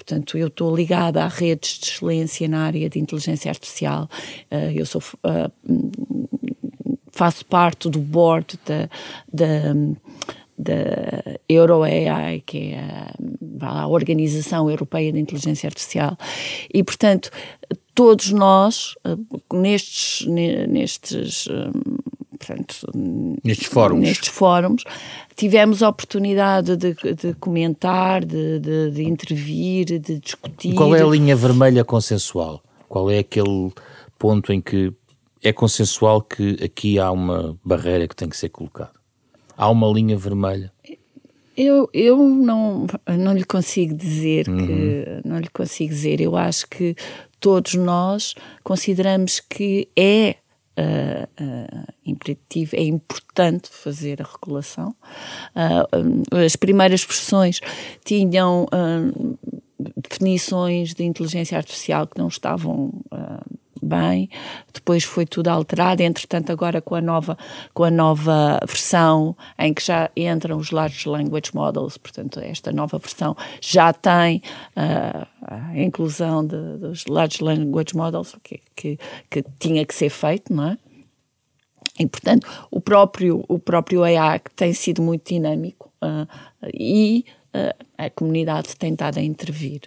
Portanto, 0.06 0.38
eu 0.38 0.48
estou 0.48 0.76
ligada 0.76 1.24
a 1.24 1.28
redes 1.30 1.80
de 1.80 1.86
excelência 1.88 2.48
na 2.48 2.66
área 2.66 2.90
de 2.90 3.00
inteligência 3.00 3.50
artificial. 3.50 4.10
Eh, 4.52 4.74
eu 4.76 4.86
sou, 4.86 5.02
eh, 5.24 5.50
faço 7.10 7.46
parte 7.46 7.90
do 7.90 8.00
board 8.00 8.60
da, 8.66 8.90
da, 9.32 9.74
da 10.58 11.40
EuroAI, 11.48 12.44
que 12.46 12.74
é 12.74 12.80
a, 13.62 13.82
a 13.84 13.88
Organização 13.88 14.70
Europeia 14.70 15.14
de 15.14 15.20
Inteligência 15.20 15.68
Artificial. 15.68 16.18
E, 16.74 16.84
portanto, 16.84 17.32
todos 17.96 18.30
nós, 18.30 18.96
eh, 19.06 19.16
nestes, 19.54 20.28
nestes 20.28 21.48
portanto, 22.46 22.88
nestes 23.44 23.68
fóruns. 23.68 24.00
nestes 24.02 24.30
fóruns, 24.30 24.84
tivemos 25.36 25.82
a 25.82 25.90
oportunidade 25.90 26.76
de, 26.76 26.94
de 26.94 27.34
comentar, 27.36 28.24
de, 28.24 28.60
de, 28.60 28.92
de, 28.92 29.04
intervir, 29.04 29.86
de 29.86 30.20
discutir. 30.20 30.76
Qual 30.76 30.96
é 30.96 31.02
a 31.02 31.06
linha 31.06 31.36
vermelha 31.36 31.84
consensual? 31.84 32.62
Qual 32.90 33.10
é 33.10 33.20
aquele 33.20 33.72
ponto 34.20 34.52
em 34.52 34.62
que 34.62 34.94
é 35.42 35.52
consensual 35.52 36.22
que 36.22 36.58
aqui 36.64 37.00
há 37.00 37.12
uma 37.12 37.58
barreira 37.64 38.08
que 38.08 38.16
tem 38.16 38.30
que 38.30 38.38
ser 38.38 38.50
colocada? 38.50 38.92
Há 39.58 39.70
uma 39.70 39.88
linha 39.88 40.18
vermelha? 40.18 40.72
Eu, 41.56 41.88
eu 41.94 42.18
não, 42.18 42.88
não 43.08 43.34
lhe 43.34 43.44
consigo 43.44 43.94
dizer 43.94 44.48
uhum. 44.48 44.58
que 44.58 45.28
não 45.28 45.38
lhe 45.38 45.50
consigo 45.50 45.94
dizer. 45.94 46.20
Eu 46.20 46.36
acho 46.36 46.68
que 46.68 46.96
todos 47.40 47.76
nós 47.76 48.34
consideramos 48.64 49.40
que 49.40 49.88
é 49.96 50.38
uh, 50.78 51.94
imperativo, 52.06 52.76
é 52.76 52.84
importante 52.84 53.70
fazer 53.70 54.22
a 54.22 54.26
regulação. 54.26 54.96
Uh, 55.56 56.38
as 56.46 56.56
primeiras 56.56 57.04
versões 57.04 57.60
tinham 58.06 58.68
definições 59.98 60.94
de 60.94 61.04
inteligência 61.04 61.58
artificial 61.58 62.08
que 62.08 62.18
não 62.18 62.28
estavam 62.28 62.92
bem, 63.94 64.30
depois 64.74 65.04
foi 65.04 65.26
tudo 65.26 65.50
alterado, 65.50 66.02
entretanto 66.02 66.52
agora 66.52 66.82
com 66.82 66.96
a 66.96 67.02
nova, 67.02 67.38
com 67.74 67.84
a 67.84 67.92
nova 67.92 68.60
versão 68.66 69.36
em 69.60 69.74
que 69.74 69.86
já 69.86 70.10
entram 70.16 70.58
os 70.58 70.72
Large 70.72 71.08
Language 71.08 71.52
Models, 71.54 71.98
portanto 71.98 72.40
esta 72.40 72.72
nova 72.72 72.98
versão 72.98 73.36
já 73.62 73.94
tem 73.94 74.42
uh, 74.76 75.28
a 75.48 75.78
inclusão 75.78 76.46
de, 76.46 76.78
dos 76.78 77.06
Large 77.06 77.44
Language 77.44 77.96
Models, 77.96 78.36
que, 78.44 78.60
que, 78.76 79.00
que 79.30 79.44
tinha 79.60 79.86
que 79.86 79.94
ser 79.94 80.10
feito, 80.10 80.54
não 80.54 80.70
é? 80.70 80.78
E, 82.00 82.08
portanto, 82.08 82.48
o 82.72 82.82
próprio, 82.82 83.46
o 83.48 83.60
próprio 83.60 84.04
EAC 84.04 84.50
tem 84.56 84.74
sido 84.74 85.02
muito 85.02 85.32
dinâmico 85.32 85.92
uh, 86.02 86.28
e 86.74 87.24
a 87.98 88.10
comunidade 88.10 88.76
tem 88.78 88.94
estado 88.94 89.20
a 89.20 89.22
intervir. 89.22 89.82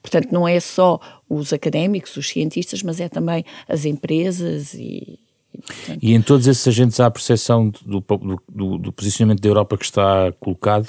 Portanto, 0.00 0.28
não 0.32 0.46
é 0.46 0.58
só 0.58 1.00
os 1.28 1.52
académicos, 1.52 2.16
os 2.16 2.28
cientistas, 2.28 2.82
mas 2.82 3.00
é 3.00 3.08
também 3.08 3.44
as 3.68 3.84
empresas 3.84 4.74
e. 4.74 5.18
Portanto... 5.52 5.98
E 6.02 6.14
em 6.14 6.22
todos 6.22 6.46
esses 6.46 6.66
agentes 6.66 6.98
há 6.98 7.06
a 7.06 7.10
percepção 7.10 7.68
do, 7.84 8.02
do, 8.48 8.78
do, 8.78 8.92
posicionamento 8.92 9.40
da 9.40 9.48
Europa 9.48 9.76
que 9.76 9.84
está 9.84 10.32
colocado. 10.40 10.88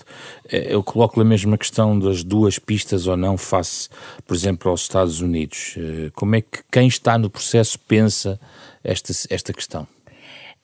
Eh, 0.50 0.74
eu 0.74 0.82
coloco 0.82 1.20
a 1.20 1.26
mesma 1.26 1.58
questão 1.58 2.00
das 2.00 2.24
duas 2.24 2.58
pistas 2.58 3.06
ou 3.06 3.18
não 3.18 3.38
face, 3.38 3.90
por 4.26 4.34
exemplo, 4.34 4.72
aos 4.72 4.82
Estados 4.82 5.20
Unidos. 5.20 5.76
Como 6.14 6.36
é 6.36 6.42
que 6.42 6.64
quem 6.72 6.88
está 6.88 7.18
no 7.18 7.30
processo 7.30 7.78
pensa 7.78 8.40
esta, 8.84 9.12
esta 9.30 9.52
questão? 9.52 9.84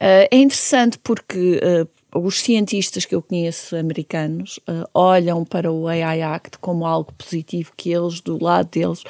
Uh, 0.02 0.32
é 0.32 0.38
interessante 0.38 0.98
porque 0.98 1.60
os 2.14 2.42
cientistas 2.42 3.06
que 3.06 3.14
eu 3.14 3.22
conheço 3.22 3.76
americanos 3.76 4.60
uh, 4.60 4.88
olham 4.94 5.46
para 5.46 5.72
o 5.72 5.88
AI 5.88 6.22
Act 6.22 6.58
como 6.60 6.86
algo 6.86 7.14
positivo 7.14 7.72
que 7.76 7.92
eles, 7.92 8.22
do 8.22 8.42
lado 8.44 8.70
deles, 8.70 9.04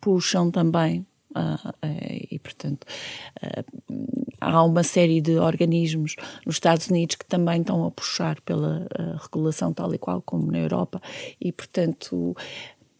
puxam 0.00 0.50
também. 0.50 1.06
e, 2.30 2.38
portanto, 2.38 2.86
há 4.40 4.62
uma 4.62 4.84
série 4.84 5.20
de 5.20 5.36
organismos 5.36 6.14
nos 6.46 6.56
Estados 6.56 6.88
Unidos 6.88 7.16
que 7.16 7.26
também 7.26 7.60
estão 7.60 7.84
a 7.84 7.90
puxar 7.90 8.40
pela 8.42 8.86
regulação 9.20 9.72
tal 9.72 9.92
e 9.92 9.98
qual 9.98 10.22
como 10.22 10.52
na 10.52 10.58
Europa, 10.58 11.00
e, 11.40 11.50
portanto, 11.50 12.36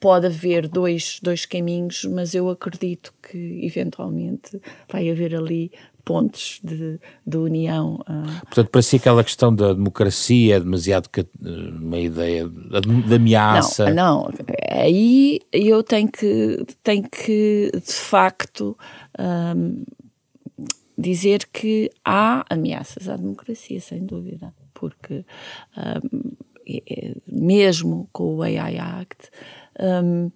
pode 0.05 0.27
haver 0.27 0.69
dois, 0.69 1.19
dois 1.23 1.47
caminhos, 1.47 2.05
mas 2.05 2.35
eu 2.35 2.51
acredito 2.51 3.15
que 3.23 3.65
eventualmente 3.65 4.61
vai 4.87 5.09
haver 5.11 5.35
ali 5.35 5.73
pontos 6.05 6.61
de, 6.63 7.01
de 7.27 7.37
união. 7.37 7.95
Uh. 8.09 8.41
Portanto, 8.47 8.69
para 8.69 8.83
si 8.83 8.97
aquela 8.97 9.25
questão 9.25 9.55
da 9.55 9.73
democracia 9.73 10.57
é 10.57 10.61
demasiado 10.61 11.09
uma 11.41 11.99
ideia 11.99 12.49
de 12.49 13.15
ameaça. 13.15 13.93
Não, 13.93 14.23
não, 14.25 14.31
aí 14.71 15.41
eu 15.53 15.83
tenho 15.83 16.09
que, 16.11 16.65
tenho 16.83 17.09
que 17.09 17.71
de 17.75 17.93
facto 17.93 18.77
um, 19.19 19.85
dizer 20.97 21.49
que 21.53 21.91
há 22.05 22.45
ameaças 22.49 23.09
à 23.09 23.17
democracia, 23.17 23.81
sem 23.81 24.05
dúvida, 24.05 24.55
porque 24.73 25.25
um, 25.77 26.33
mesmo 27.27 28.09
com 28.13 28.37
o 28.37 28.43
AI 28.43 28.79
Act. 28.79 29.31
Um, 29.81 30.31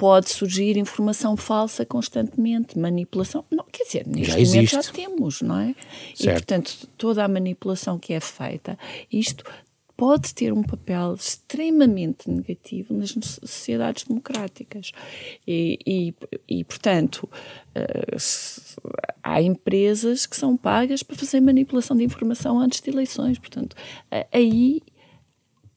pode 0.00 0.30
surgir 0.30 0.78
informação 0.78 1.36
falsa 1.36 1.84
constantemente, 1.84 2.78
manipulação. 2.78 3.44
Não, 3.50 3.66
quer 3.70 3.84
dizer, 3.84 4.06
neste 4.06 4.28
já 4.28 4.32
momento 4.32 4.56
existe. 4.56 4.74
já 4.76 4.82
temos, 4.94 5.42
não 5.42 5.58
é? 5.58 5.74
Certo. 6.14 6.22
E, 6.22 6.32
portanto, 6.32 6.88
toda 6.96 7.22
a 7.22 7.28
manipulação 7.28 7.98
que 7.98 8.14
é 8.14 8.18
feita, 8.18 8.78
isto 9.12 9.44
pode 9.98 10.34
ter 10.34 10.54
um 10.54 10.62
papel 10.62 11.12
extremamente 11.12 12.30
negativo 12.30 12.94
nas 12.94 13.10
sociedades 13.10 14.04
democráticas. 14.04 14.90
E, 15.46 15.78
e, 15.86 16.14
e 16.48 16.64
portanto, 16.64 17.28
uh, 17.76 18.16
há 19.22 19.42
empresas 19.42 20.24
que 20.24 20.34
são 20.34 20.56
pagas 20.56 21.02
para 21.02 21.14
fazer 21.14 21.42
manipulação 21.42 21.94
de 21.94 22.04
informação 22.04 22.58
antes 22.58 22.80
de 22.80 22.88
eleições. 22.88 23.38
Portanto, 23.38 23.74
uh, 23.74 24.26
aí 24.32 24.80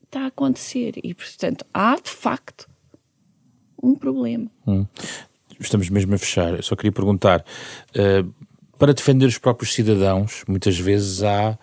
está 0.06 0.22
a 0.22 0.28
acontecer. 0.28 0.94
E, 1.04 1.14
portanto, 1.14 1.66
há 1.74 1.98
de 1.98 2.10
facto 2.10 2.72
um 3.84 3.96
problema. 3.96 4.50
Hum. 4.66 4.86
Estamos 5.60 5.90
mesmo 5.90 6.16
a 6.16 6.18
fechar. 6.18 6.54
Eu 6.56 6.64
só 6.64 6.76
queria 6.76 6.92
perguntar: 6.92 7.46
uh, 7.96 8.34
para 8.80 8.94
defender 8.94 9.26
os 9.26 9.38
próprios 9.38 9.74
cidadãos, 9.74 10.44
muitas 10.48 10.80
vezes 10.80 11.22
há 11.22 11.58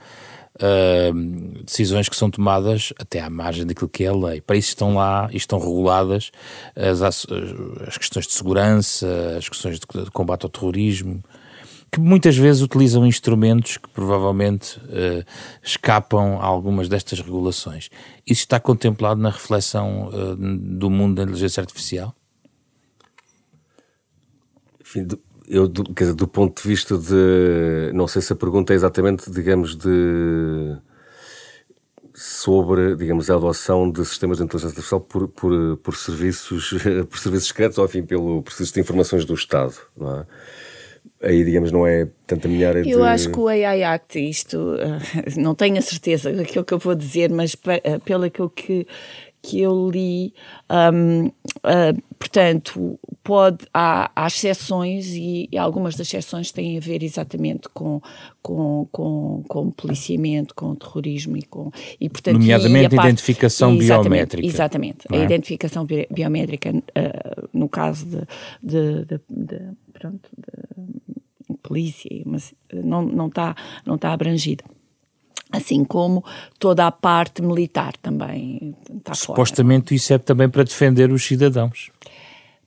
uh, 0.56 1.64
decisões 1.64 2.08
que 2.08 2.16
são 2.16 2.30
tomadas 2.30 2.92
até 2.98 3.20
à 3.20 3.30
margem 3.30 3.66
daquilo 3.66 3.88
que 3.88 4.04
é 4.04 4.08
a 4.08 4.14
lei. 4.14 4.40
Para 4.40 4.56
isso 4.56 4.68
estão 4.68 4.94
lá 4.94 5.28
e 5.32 5.36
estão 5.36 5.58
reguladas 5.58 6.30
as, 6.76 7.26
as 7.86 7.98
questões 7.98 8.26
de 8.26 8.32
segurança, 8.34 9.36
as 9.36 9.48
questões 9.48 9.80
de, 9.80 10.04
de 10.04 10.10
combate 10.10 10.44
ao 10.44 10.50
terrorismo 10.50 11.22
que 11.91 11.99
muitas 11.99 12.36
vezes 12.36 12.62
utilizam 12.62 13.05
instrumentos 13.05 13.76
que 13.76 13.88
provavelmente 13.88 14.78
uh, 14.78 15.24
escapam 15.62 16.38
a 16.41 16.45
algumas 16.45 16.88
destas 16.88 17.20
regulações. 17.20 17.91
Isso 18.24 18.43
está 18.43 18.61
contemplado 18.61 19.20
na 19.20 19.30
reflexão 19.30 20.09
uh, 20.09 20.36
do 20.36 20.88
mundo 20.88 21.16
da 21.16 21.22
inteligência 21.24 21.61
artificial? 21.61 22.14
Enfim, 24.80 25.05
do, 25.05 25.20
eu, 25.49 25.66
do, 25.66 25.82
quer 25.93 26.05
dizer, 26.05 26.14
do 26.14 26.28
ponto 26.28 26.62
de 26.62 26.68
vista 26.68 26.97
de. 26.97 27.93
Não 27.93 28.07
sei 28.07 28.22
se 28.22 28.32
a 28.32 28.36
pergunta 28.36 28.72
é 28.72 28.76
exatamente, 28.76 29.28
digamos, 29.28 29.74
de. 29.76 30.76
sobre, 32.14 32.95
digamos, 32.95 33.28
a 33.30 33.34
adoção 33.34 33.91
de 33.91 34.05
sistemas 34.05 34.38
de 34.38 34.45
inteligência 34.45 34.68
artificial 34.68 35.01
por, 35.01 35.26
por, 35.26 35.76
por 35.78 35.97
serviços, 35.97 36.72
por 37.11 37.18
serviços 37.18 37.49
secretos 37.49 37.78
ou, 37.78 37.84
enfim, 37.84 38.05
pelo 38.05 38.43
processo 38.45 38.72
de 38.72 38.80
informações 38.80 39.24
do 39.24 39.34
Estado, 39.34 39.74
não 39.97 40.20
é? 40.20 40.26
Aí, 41.22 41.44
digamos, 41.44 41.70
não 41.70 41.86
é 41.86 42.08
tanto 42.26 42.46
a 42.46 42.50
minha 42.50 42.68
área 42.68 42.88
Eu 42.88 43.04
acho 43.04 43.30
que 43.30 43.38
o 43.38 43.48
AI 43.48 43.82
Act, 43.82 44.18
isto, 44.18 44.56
uh, 44.56 45.00
não 45.40 45.54
tenho 45.54 45.78
a 45.78 45.82
certeza 45.82 46.32
daquilo 46.34 46.64
que 46.64 46.74
eu 46.74 46.78
vou 46.78 46.94
dizer, 46.94 47.30
mas 47.30 47.54
uh, 47.54 48.00
pelo 48.04 48.24
aquilo 48.24 48.48
que, 48.48 48.86
que 49.42 49.60
eu 49.60 49.90
li, 49.90 50.32
um, 50.70 51.26
uh, 51.26 52.02
portanto, 52.18 52.98
pode, 53.22 53.66
há, 53.72 54.10
há 54.14 54.26
exceções 54.26 55.08
e, 55.08 55.48
e, 55.52 55.58
algumas 55.58 55.94
das 55.94 56.06
exceções 56.08 56.52
têm 56.52 56.76
a 56.76 56.80
ver 56.80 57.02
exatamente 57.02 57.68
com, 57.68 58.00
com, 58.42 58.88
com, 58.90 59.44
com 59.46 59.70
policiamento, 59.70 60.54
com 60.54 60.74
terrorismo 60.74 61.36
e 61.36 61.42
com... 61.42 61.70
E, 62.00 62.08
portanto, 62.08 62.38
Nomeadamente 62.38 62.98
a, 62.98 63.02
a 63.02 63.04
identificação 63.06 63.74
exatamente, 63.76 64.02
biométrica. 64.02 64.46
Exatamente, 64.46 65.06
é? 65.10 65.16
a 65.16 65.24
identificação 65.24 65.86
biométrica, 66.10 66.70
uh, 66.70 67.48
no 67.52 67.68
caso 67.68 68.06
de, 68.06 68.26
de, 68.62 69.04
de, 69.04 69.20
de 69.28 69.58
pronto, 69.92 70.28
de 70.36 70.49
polícia, 71.70 72.10
mas 72.26 72.52
não, 72.72 73.02
não, 73.02 73.28
está, 73.28 73.54
não 73.86 73.94
está 73.94 74.12
abrangida 74.12 74.64
assim 75.52 75.84
como 75.84 76.24
toda 76.60 76.86
a 76.86 76.92
parte 76.92 77.42
militar 77.42 77.96
também 77.96 78.72
está 78.98 79.14
Supostamente 79.14 79.88
fora. 79.88 79.96
isso 79.96 80.12
é 80.12 80.18
também 80.18 80.48
para 80.48 80.62
defender 80.62 81.10
os 81.10 81.24
cidadãos. 81.24 81.90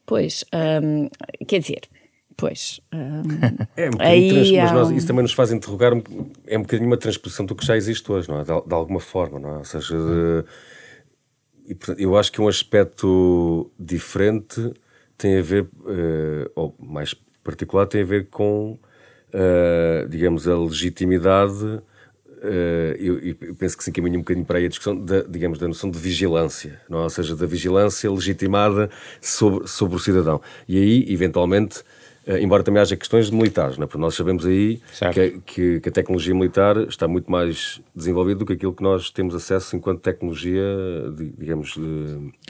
Pois, 0.05 0.43
hum, 0.83 1.07
quer 1.47 1.59
dizer, 1.59 1.83
pois... 2.35 2.81
Hum, 2.93 3.21
é 3.77 3.89
um 3.89 3.93
aí, 3.99 4.57
mas 4.57 4.71
nós, 4.73 4.91
isso 4.91 5.07
também 5.07 5.23
nos 5.23 5.31
faz 5.31 5.53
interrogar, 5.53 5.93
é 6.45 6.57
um 6.57 6.63
bocadinho 6.63 6.89
uma 6.89 6.97
transposição 6.97 7.45
do 7.45 7.55
que 7.55 7.65
já 7.65 7.77
existe 7.77 8.11
hoje, 8.11 8.27
não 8.27 8.37
é? 8.37 8.43
De, 8.43 8.67
de 8.67 8.73
alguma 8.73 8.99
forma, 8.99 9.39
não 9.39 9.49
é? 9.55 9.57
Ou 9.59 9.65
seja, 9.65 9.95
de, 9.95 10.45
e, 11.65 12.03
eu 12.03 12.17
acho 12.17 12.31
que 12.31 12.41
um 12.41 12.47
aspecto 12.49 13.71
diferente 13.79 14.73
tem 15.17 15.37
a 15.37 15.41
ver, 15.41 15.63
uh, 15.63 16.51
ou 16.55 16.75
mais 16.79 17.15
particular, 17.43 17.87
tem 17.87 18.01
a 18.01 18.05
ver 18.05 18.29
com, 18.29 18.77
uh, 19.33 20.07
digamos, 20.09 20.47
a 20.47 20.57
legitimidade 20.57 21.81
Uh, 22.43 22.91
eu, 22.99 23.19
eu, 23.19 23.55
penso 23.55 23.77
que 23.77 23.85
se 23.85 23.89
encaminha 23.89 24.17
um 24.17 24.21
bocadinho 24.21 24.45
para 24.45 24.59
aí 24.59 24.65
a 24.65 24.67
discussão, 24.67 24.93
da, 24.97 25.21
digamos, 25.21 25.57
da 25.57 25.65
noção 25.65 25.89
de 25.89 25.97
vigilância, 25.97 26.81
não? 26.89 26.99
É? 26.99 27.03
ou 27.03 27.09
seja, 27.09 27.37
da 27.37 27.45
vigilância 27.45 28.11
legitimada 28.11 28.89
sobre, 29.21 29.65
sobre 29.65 29.95
o 29.95 29.99
cidadão. 29.99 30.41
E 30.67 30.77
aí, 30.77 31.05
eventualmente, 31.07 31.79
uh, 32.27 32.35
embora 32.41 32.61
também 32.61 32.81
haja 32.81 32.97
questões 32.97 33.29
militares, 33.29 33.77
não 33.77 33.85
é? 33.85 33.87
porque 33.87 34.01
nós 34.01 34.13
sabemos 34.13 34.45
aí 34.45 34.81
que, 35.13 35.39
que, 35.45 35.79
que, 35.79 35.87
a 35.87 35.91
tecnologia 35.93 36.35
militar 36.35 36.75
está 36.79 37.07
muito 37.07 37.31
mais 37.31 37.79
desenvolvida 37.95 38.39
do 38.39 38.45
que 38.45 38.51
aquilo 38.51 38.73
que 38.73 38.83
nós 38.83 39.09
temos 39.09 39.33
acesso 39.35 39.77
enquanto 39.77 40.01
tecnologia, 40.01 40.65
digamos... 41.37 41.77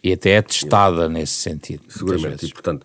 e 0.04 0.12
até 0.12 0.32
é 0.32 0.42
testada 0.42 1.08
nesse 1.08 1.34
sentido. 1.34 1.84
Seguramente, 1.88 2.48
e 2.48 2.52
portanto 2.52 2.84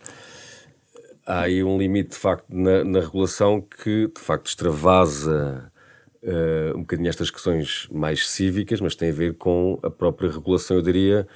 há 1.29 1.43
aí 1.43 1.63
um 1.63 1.77
limite 1.77 2.11
de 2.11 2.17
facto 2.17 2.47
na, 2.49 2.83
na 2.83 3.01
regulação 3.01 3.61
que 3.61 4.09
de 4.09 4.21
facto 4.21 4.47
extravasa 4.47 5.71
uh, 6.23 6.77
um 6.77 6.81
bocadinho 6.81 7.11
estas 7.11 7.31
questões 7.31 7.87
mais 7.93 8.29
cívicas, 8.31 8.81
mas 8.81 8.97
tem 8.97 9.11
a 9.11 9.13
ver 9.13 9.35
com 9.35 9.79
a 9.83 9.91
própria 9.91 10.31
regulação, 10.31 10.79
eu 10.79 10.83
diria, 10.83 11.29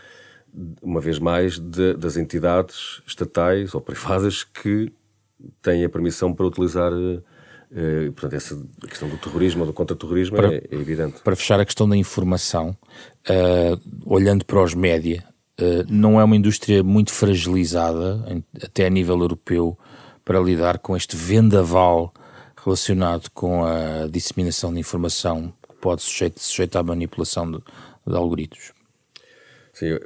uma 0.81 1.01
vez 1.01 1.19
mais, 1.19 1.59
de, 1.59 1.93
das 1.95 2.17
entidades 2.17 3.03
estatais 3.07 3.75
ou 3.75 3.83
privadas 3.83 4.43
que 4.43 4.91
têm 5.61 5.85
a 5.85 5.89
permissão 5.91 6.33
para 6.33 6.47
utilizar. 6.47 6.93
Uh, 6.93 8.13
portanto, 8.13 8.35
essa 8.35 8.63
questão 8.87 9.09
do 9.09 9.17
terrorismo 9.17 9.61
ou 9.63 9.67
do 9.67 9.73
contra-terrorismo 9.73 10.39
é, 10.39 10.57
é, 10.57 10.75
evidente. 10.75 11.21
Para 11.23 11.37
fechar 11.37 11.59
a 11.59 11.65
questão 11.65 11.89
da 11.89 11.97
informação, 11.97 12.77
uh, 13.29 13.81
olhando 14.05 14.45
para 14.45 14.63
os 14.63 14.75
média, 14.75 15.25
não 15.89 16.21
é 16.21 16.25
uma 16.25 16.37
indústria 16.37 16.83
muito 16.83 17.13
fragilizada, 17.13 18.25
até 18.63 18.87
a 18.87 18.91
nível 18.91 19.19
europeu, 19.21 19.79
para 20.25 20.41
lidar 20.41 20.79
com 20.79 20.97
este 20.97 21.17
vendaval 21.17 22.13
relacionado 22.65 23.29
com 23.31 23.65
a 23.65 24.07
disseminação 24.09 24.73
de 24.73 24.81
informação 24.81 25.53
que 25.69 25.77
pode 25.77 26.03
sujeito, 26.03 26.41
sujeitar 26.41 26.81
à 26.81 26.85
manipulação 26.85 27.51
de, 27.51 27.59
de 27.59 28.15
algoritmos. 28.15 28.73
Sim, 29.73 29.99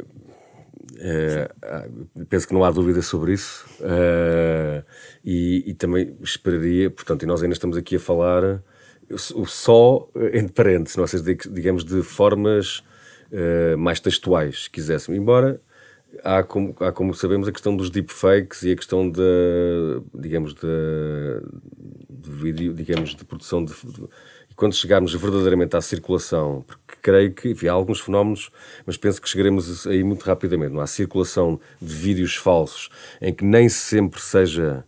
é, 0.99 1.51
penso 2.29 2.49
que 2.49 2.55
não 2.55 2.65
há 2.65 2.71
dúvida 2.71 3.03
sobre 3.03 3.35
isso 3.35 3.67
é, 3.83 4.83
e, 5.25 5.65
e, 5.67 5.75
também 5.75 6.17
esperaria, 6.23 6.91
portanto, 6.91 7.25
e 7.25 7.27
nós 7.27 7.43
ainda 7.43 7.53
estamos 7.53 7.77
aqui 7.77 7.97
a 7.97 8.01
falar 8.01 8.63
só 9.17 10.09
entre 10.33 10.53
parênteses, 10.53 10.97
não, 10.97 11.07
seja, 11.07 11.23
digamos 11.51 11.85
de 11.85 12.03
formas 12.03 12.83
é, 13.33 13.77
mais 13.77 14.01
textuais, 14.01 14.65
se 14.65 14.71
quiséssemos, 14.71 15.19
embora 15.19 15.61
há 16.23 16.43
como, 16.43 16.75
há 16.81 16.93
como 16.93 17.15
sabemos 17.15 17.49
a 17.49 17.53
questão 17.53 17.77
dos 17.77 17.91
deepfakes 17.91 18.63
e 18.63 18.73
a 18.73 18.77
questão 18.77 19.09
da, 19.09 19.23
digamos, 20.15 20.55
da, 20.55 20.69
de 22.09 22.31
vídeo, 22.31 22.73
digamos, 22.73 23.15
de 23.15 23.25
produção 23.25 23.65
de, 23.65 23.73
de, 23.73 24.09
quando 24.55 24.75
chegarmos 24.75 25.13
verdadeiramente 25.15 25.77
à 25.77 25.81
circulação, 25.81 26.65
porque 26.67 26.97
creio 27.03 27.33
que 27.33 27.51
enfim, 27.51 27.69
há 27.69 27.73
alguns 27.73 28.01
fenómenos, 28.01 28.51
mas 28.87 28.97
penso 28.97 29.21
que 29.21 29.29
chegaremos 29.29 29.87
aí 29.87 30.03
muito 30.03 30.23
rapidamente, 30.23 30.73
não 30.73 30.81
há 30.81 30.87
circulação 30.87 31.61
de 31.81 31.95
vídeos 31.95 32.37
falsos 32.37 32.89
em 33.21 33.33
que 33.33 33.45
nem 33.45 33.69
sempre 33.69 34.21
seja 34.21 34.85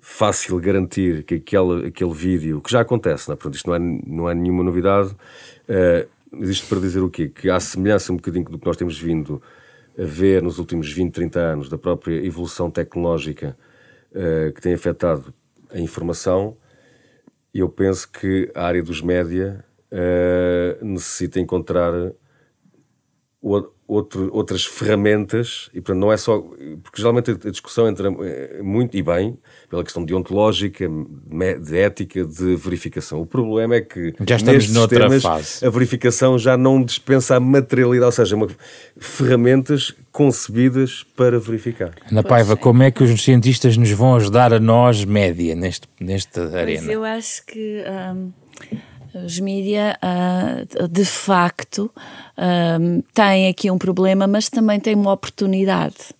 fácil 0.00 0.60
garantir 0.60 1.22
que 1.22 1.36
aquele, 1.36 1.86
aquele 1.86 2.12
vídeo, 2.12 2.60
que 2.60 2.70
já 2.70 2.80
acontece, 2.80 3.28
não 3.28 3.32
é? 3.32 3.36
Portanto, 3.36 3.54
isto 3.54 3.70
não 3.70 3.74
é, 3.74 3.78
não 3.78 4.30
é 4.30 4.34
nenhuma 4.34 4.62
novidade, 4.62 5.10
uh, 5.12 6.13
existe 6.40 6.66
para 6.66 6.80
dizer 6.80 7.00
o 7.00 7.10
quê? 7.10 7.28
Que 7.28 7.50
há 7.50 7.58
semelhança 7.60 8.12
um 8.12 8.16
bocadinho 8.16 8.44
do 8.44 8.58
que 8.58 8.66
nós 8.66 8.76
temos 8.76 8.98
vindo 8.98 9.40
a 9.98 10.04
ver 10.04 10.42
nos 10.42 10.58
últimos 10.58 10.92
20, 10.92 11.12
30 11.12 11.38
anos 11.38 11.68
da 11.68 11.78
própria 11.78 12.24
evolução 12.24 12.70
tecnológica 12.70 13.56
uh, 14.10 14.52
que 14.52 14.60
tem 14.60 14.74
afetado 14.74 15.32
a 15.70 15.78
informação, 15.78 16.56
eu 17.52 17.68
penso 17.68 18.10
que 18.10 18.50
a 18.54 18.64
área 18.64 18.82
dos 18.82 19.00
média 19.00 19.64
uh, 19.92 20.84
necessita 20.84 21.38
encontrar 21.38 21.92
outro, 23.86 24.30
outras 24.32 24.64
ferramentas, 24.64 25.68
e 25.72 25.80
portanto 25.80 26.00
não 26.00 26.12
é 26.12 26.16
só. 26.16 26.40
Porque 26.82 26.96
geralmente 26.96 27.30
a 27.30 27.50
discussão 27.50 27.88
entra 27.88 28.08
eh, 28.20 28.60
muito 28.62 28.96
e 28.96 29.02
bem 29.02 29.38
pela 29.68 29.84
questão 29.84 30.04
deontológica, 30.04 30.88
de 31.60 31.78
ética, 31.78 32.24
de 32.24 32.56
verificação. 32.56 33.20
O 33.20 33.26
problema 33.26 33.76
é 33.76 33.80
que 33.80 34.14
já 34.26 34.36
estamos 34.36 34.70
noutra 34.72 35.08
sistemas, 35.08 35.22
fase. 35.22 35.66
a 35.66 35.70
verificação 35.70 36.38
já 36.38 36.56
não 36.56 36.82
dispensa 36.82 37.36
a 37.36 37.40
materialidade, 37.40 38.06
ou 38.06 38.12
seja, 38.12 38.36
uma, 38.36 38.48
ferramentas 38.98 39.94
concebidas 40.10 41.04
para 41.16 41.38
verificar. 41.38 41.94
Ana 42.10 42.22
Paiva, 42.22 42.56
como 42.56 42.82
é 42.82 42.90
que 42.90 43.02
os 43.02 43.22
cientistas 43.22 43.76
nos 43.76 43.90
vão 43.90 44.16
ajudar 44.16 44.52
a 44.52 44.60
nós, 44.60 45.04
média, 45.04 45.54
neste, 45.54 45.88
nesta 46.00 46.56
arena? 46.56 46.82
Mas 46.82 46.90
eu 46.90 47.04
acho 47.04 47.46
que. 47.46 47.82
Um 47.82 48.32
os 49.14 49.38
mídias, 49.38 49.94
uh, 50.02 50.88
de 50.88 51.04
facto, 51.04 51.90
um, 52.80 53.00
têm 53.14 53.48
aqui 53.48 53.70
um 53.70 53.78
problema, 53.78 54.26
mas 54.26 54.48
também 54.48 54.80
têm 54.80 54.94
uma 54.94 55.12
oportunidade. 55.12 56.14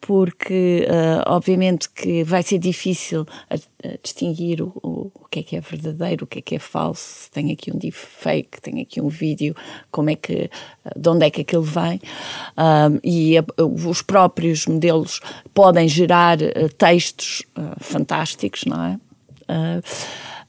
Porque, 0.00 0.84
uh, 0.90 1.22
obviamente, 1.32 1.88
que 1.88 2.24
vai 2.24 2.42
ser 2.42 2.58
difícil 2.58 3.24
a, 3.48 3.54
a 3.54 3.96
distinguir 4.02 4.60
o, 4.60 4.72
o, 4.82 5.12
o, 5.14 5.28
que 5.30 5.38
é 5.38 5.42
que 5.44 5.56
é 5.56 5.60
verdadeiro, 5.60 6.24
o 6.24 6.26
que 6.26 6.40
é 6.40 6.42
que 6.42 6.56
é 6.56 6.58
falso. 6.58 7.30
Tem 7.30 7.52
aqui 7.52 7.72
um 7.72 7.78
deepfake, 7.78 8.60
tem 8.60 8.80
aqui 8.80 9.00
um 9.00 9.08
vídeo, 9.08 9.54
como 9.92 10.10
é 10.10 10.16
que, 10.16 10.50
de 10.96 11.08
onde 11.08 11.24
é 11.24 11.30
que 11.30 11.42
aquilo 11.42 11.62
vem. 11.62 12.00
E 13.04 13.38
a, 13.38 13.44
os 13.62 14.02
próprios 14.02 14.66
modelos 14.66 15.20
podem 15.54 15.86
gerar 15.86 16.38
uh, 16.42 16.68
textos 16.76 17.44
fantásticos, 17.80 18.64
não 18.64 18.84
é? 18.84 19.00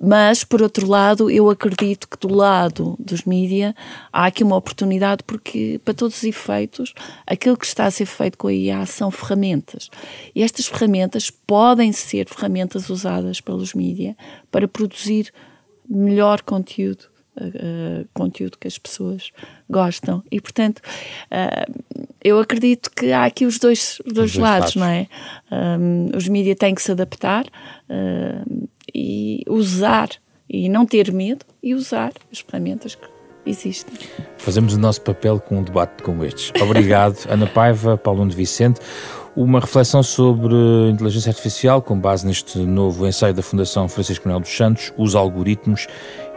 Mas, 0.05 0.43
por 0.43 0.61
outro 0.61 0.85
lado, 0.85 1.31
eu 1.31 1.49
acredito 1.49 2.09
que 2.09 2.17
do 2.17 2.33
lado 2.33 2.97
dos 2.99 3.23
mídia 3.23 3.73
há 4.11 4.25
aqui 4.25 4.43
uma 4.43 4.57
oportunidade 4.57 5.23
porque, 5.23 5.79
para 5.85 5.93
todos 5.93 6.17
os 6.17 6.23
efeitos, 6.25 6.93
aquilo 7.25 7.55
que 7.55 7.65
está 7.65 7.85
a 7.85 7.91
ser 7.91 8.05
feito 8.05 8.37
com 8.37 8.49
a 8.49 8.53
IA 8.53 8.85
são 8.85 9.09
ferramentas. 9.09 9.89
E 10.35 10.43
estas 10.43 10.67
ferramentas 10.67 11.29
podem 11.29 11.93
ser 11.93 12.27
ferramentas 12.27 12.89
usadas 12.89 13.39
pelos 13.39 13.73
mídia 13.73 14.17
para 14.51 14.67
produzir 14.67 15.31
melhor 15.89 16.41
conteúdo 16.41 17.13
Uh, 17.35 18.07
conteúdo 18.13 18.59
que 18.59 18.67
as 18.67 18.77
pessoas 18.77 19.31
gostam. 19.67 20.23
E, 20.31 20.39
portanto, 20.39 20.83
uh, 21.31 22.05
eu 22.23 22.39
acredito 22.39 22.91
que 22.91 23.11
há 23.11 23.25
aqui 23.25 23.47
os 23.47 23.57
dois, 23.57 23.99
os 24.05 24.13
dois, 24.13 24.29
os 24.29 24.33
dois 24.33 24.35
lados, 24.35 24.75
lados, 24.75 24.75
não 24.75 24.85
é? 24.85 25.07
Um, 25.51 26.15
os 26.15 26.27
mídias 26.27 26.57
têm 26.59 26.75
que 26.75 26.81
se 26.83 26.91
adaptar 26.91 27.47
uh, 27.47 28.69
e 28.93 29.43
usar, 29.47 30.09
e 30.49 30.69
não 30.69 30.85
ter 30.85 31.11
medo, 31.11 31.45
e 31.61 31.73
usar 31.73 32.11
as 32.31 32.39
ferramentas 32.39 32.95
que 32.95 33.07
existem. 33.45 33.93
Fazemos 34.37 34.73
o 34.73 34.79
nosso 34.79 35.01
papel 35.01 35.39
com 35.39 35.59
um 35.59 35.63
debate 35.63 36.03
como 36.03 36.23
estes. 36.23 36.51
Obrigado, 36.61 37.17
Ana 37.29 37.47
Paiva, 37.47 37.97
Paulo 37.97 38.27
de 38.27 38.35
Vicente. 38.35 38.79
Uma 39.35 39.59
reflexão 39.59 40.03
sobre 40.03 40.53
inteligência 40.91 41.31
artificial 41.31 41.81
com 41.81 41.99
base 41.99 42.25
neste 42.25 42.59
novo 42.59 43.07
ensaio 43.07 43.33
da 43.33 43.41
Fundação 43.41 43.89
Francisco 43.89 44.27
Manuel 44.27 44.41
dos 44.41 44.55
Santos, 44.55 44.93
os 44.95 45.15
algoritmos 45.15 45.87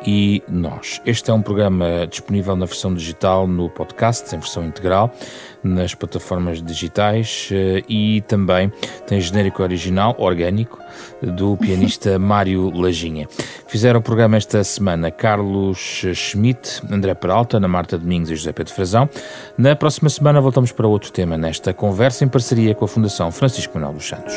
e 0.07 0.43
nós. 0.49 1.01
Este 1.05 1.31
é 1.31 1.35
um 1.35 1.43
programa 1.43 2.07
disponível 2.09 2.55
na 2.57 2.67
versão 2.67 2.95
digital 2.95 3.47
no 3.47 3.69
podcast, 3.69 4.35
em 4.35 4.39
versão 4.39 4.65
integral 4.65 5.13
nas 5.67 5.95
plataformas 5.95 6.63
digitais 6.63 7.49
eh, 7.53 7.83
e 7.89 8.21
também 8.23 8.73
tem 9.07 9.21
genérico 9.21 9.63
original, 9.63 10.15
orgânico, 10.19 10.79
do 11.21 11.57
pianista 11.57 12.19
Mário 12.21 12.71
Lajinha. 12.71 13.27
Fizeram 13.67 14.01
o 14.01 14.03
programa 14.03 14.37
esta 14.37 14.63
semana 14.63 15.11
Carlos 15.11 16.05
Schmidt, 16.15 16.83
André 16.91 17.15
Peralta, 17.15 17.57
Ana 17.57 17.69
Marta 17.69 17.99
Domingos 17.99 18.31
e 18.31 18.37
José 18.37 18.53
Pedro 18.53 18.73
Frazão. 18.73 19.09
Na 19.59 19.75
próxima 19.75 20.09
semana 20.09 20.41
voltamos 20.41 20.73
para 20.73 20.87
outro 20.87 21.11
tema 21.11 21.37
nesta 21.37 21.75
conversa 21.75 22.25
em 22.25 22.29
parceria 22.29 22.75
com 22.75 22.85
a 22.85 22.89
Fundação 22.89 23.31
Francisco 23.33 23.75
Manuel 23.75 23.95
dos 23.95 24.07
Santos. 24.07 24.35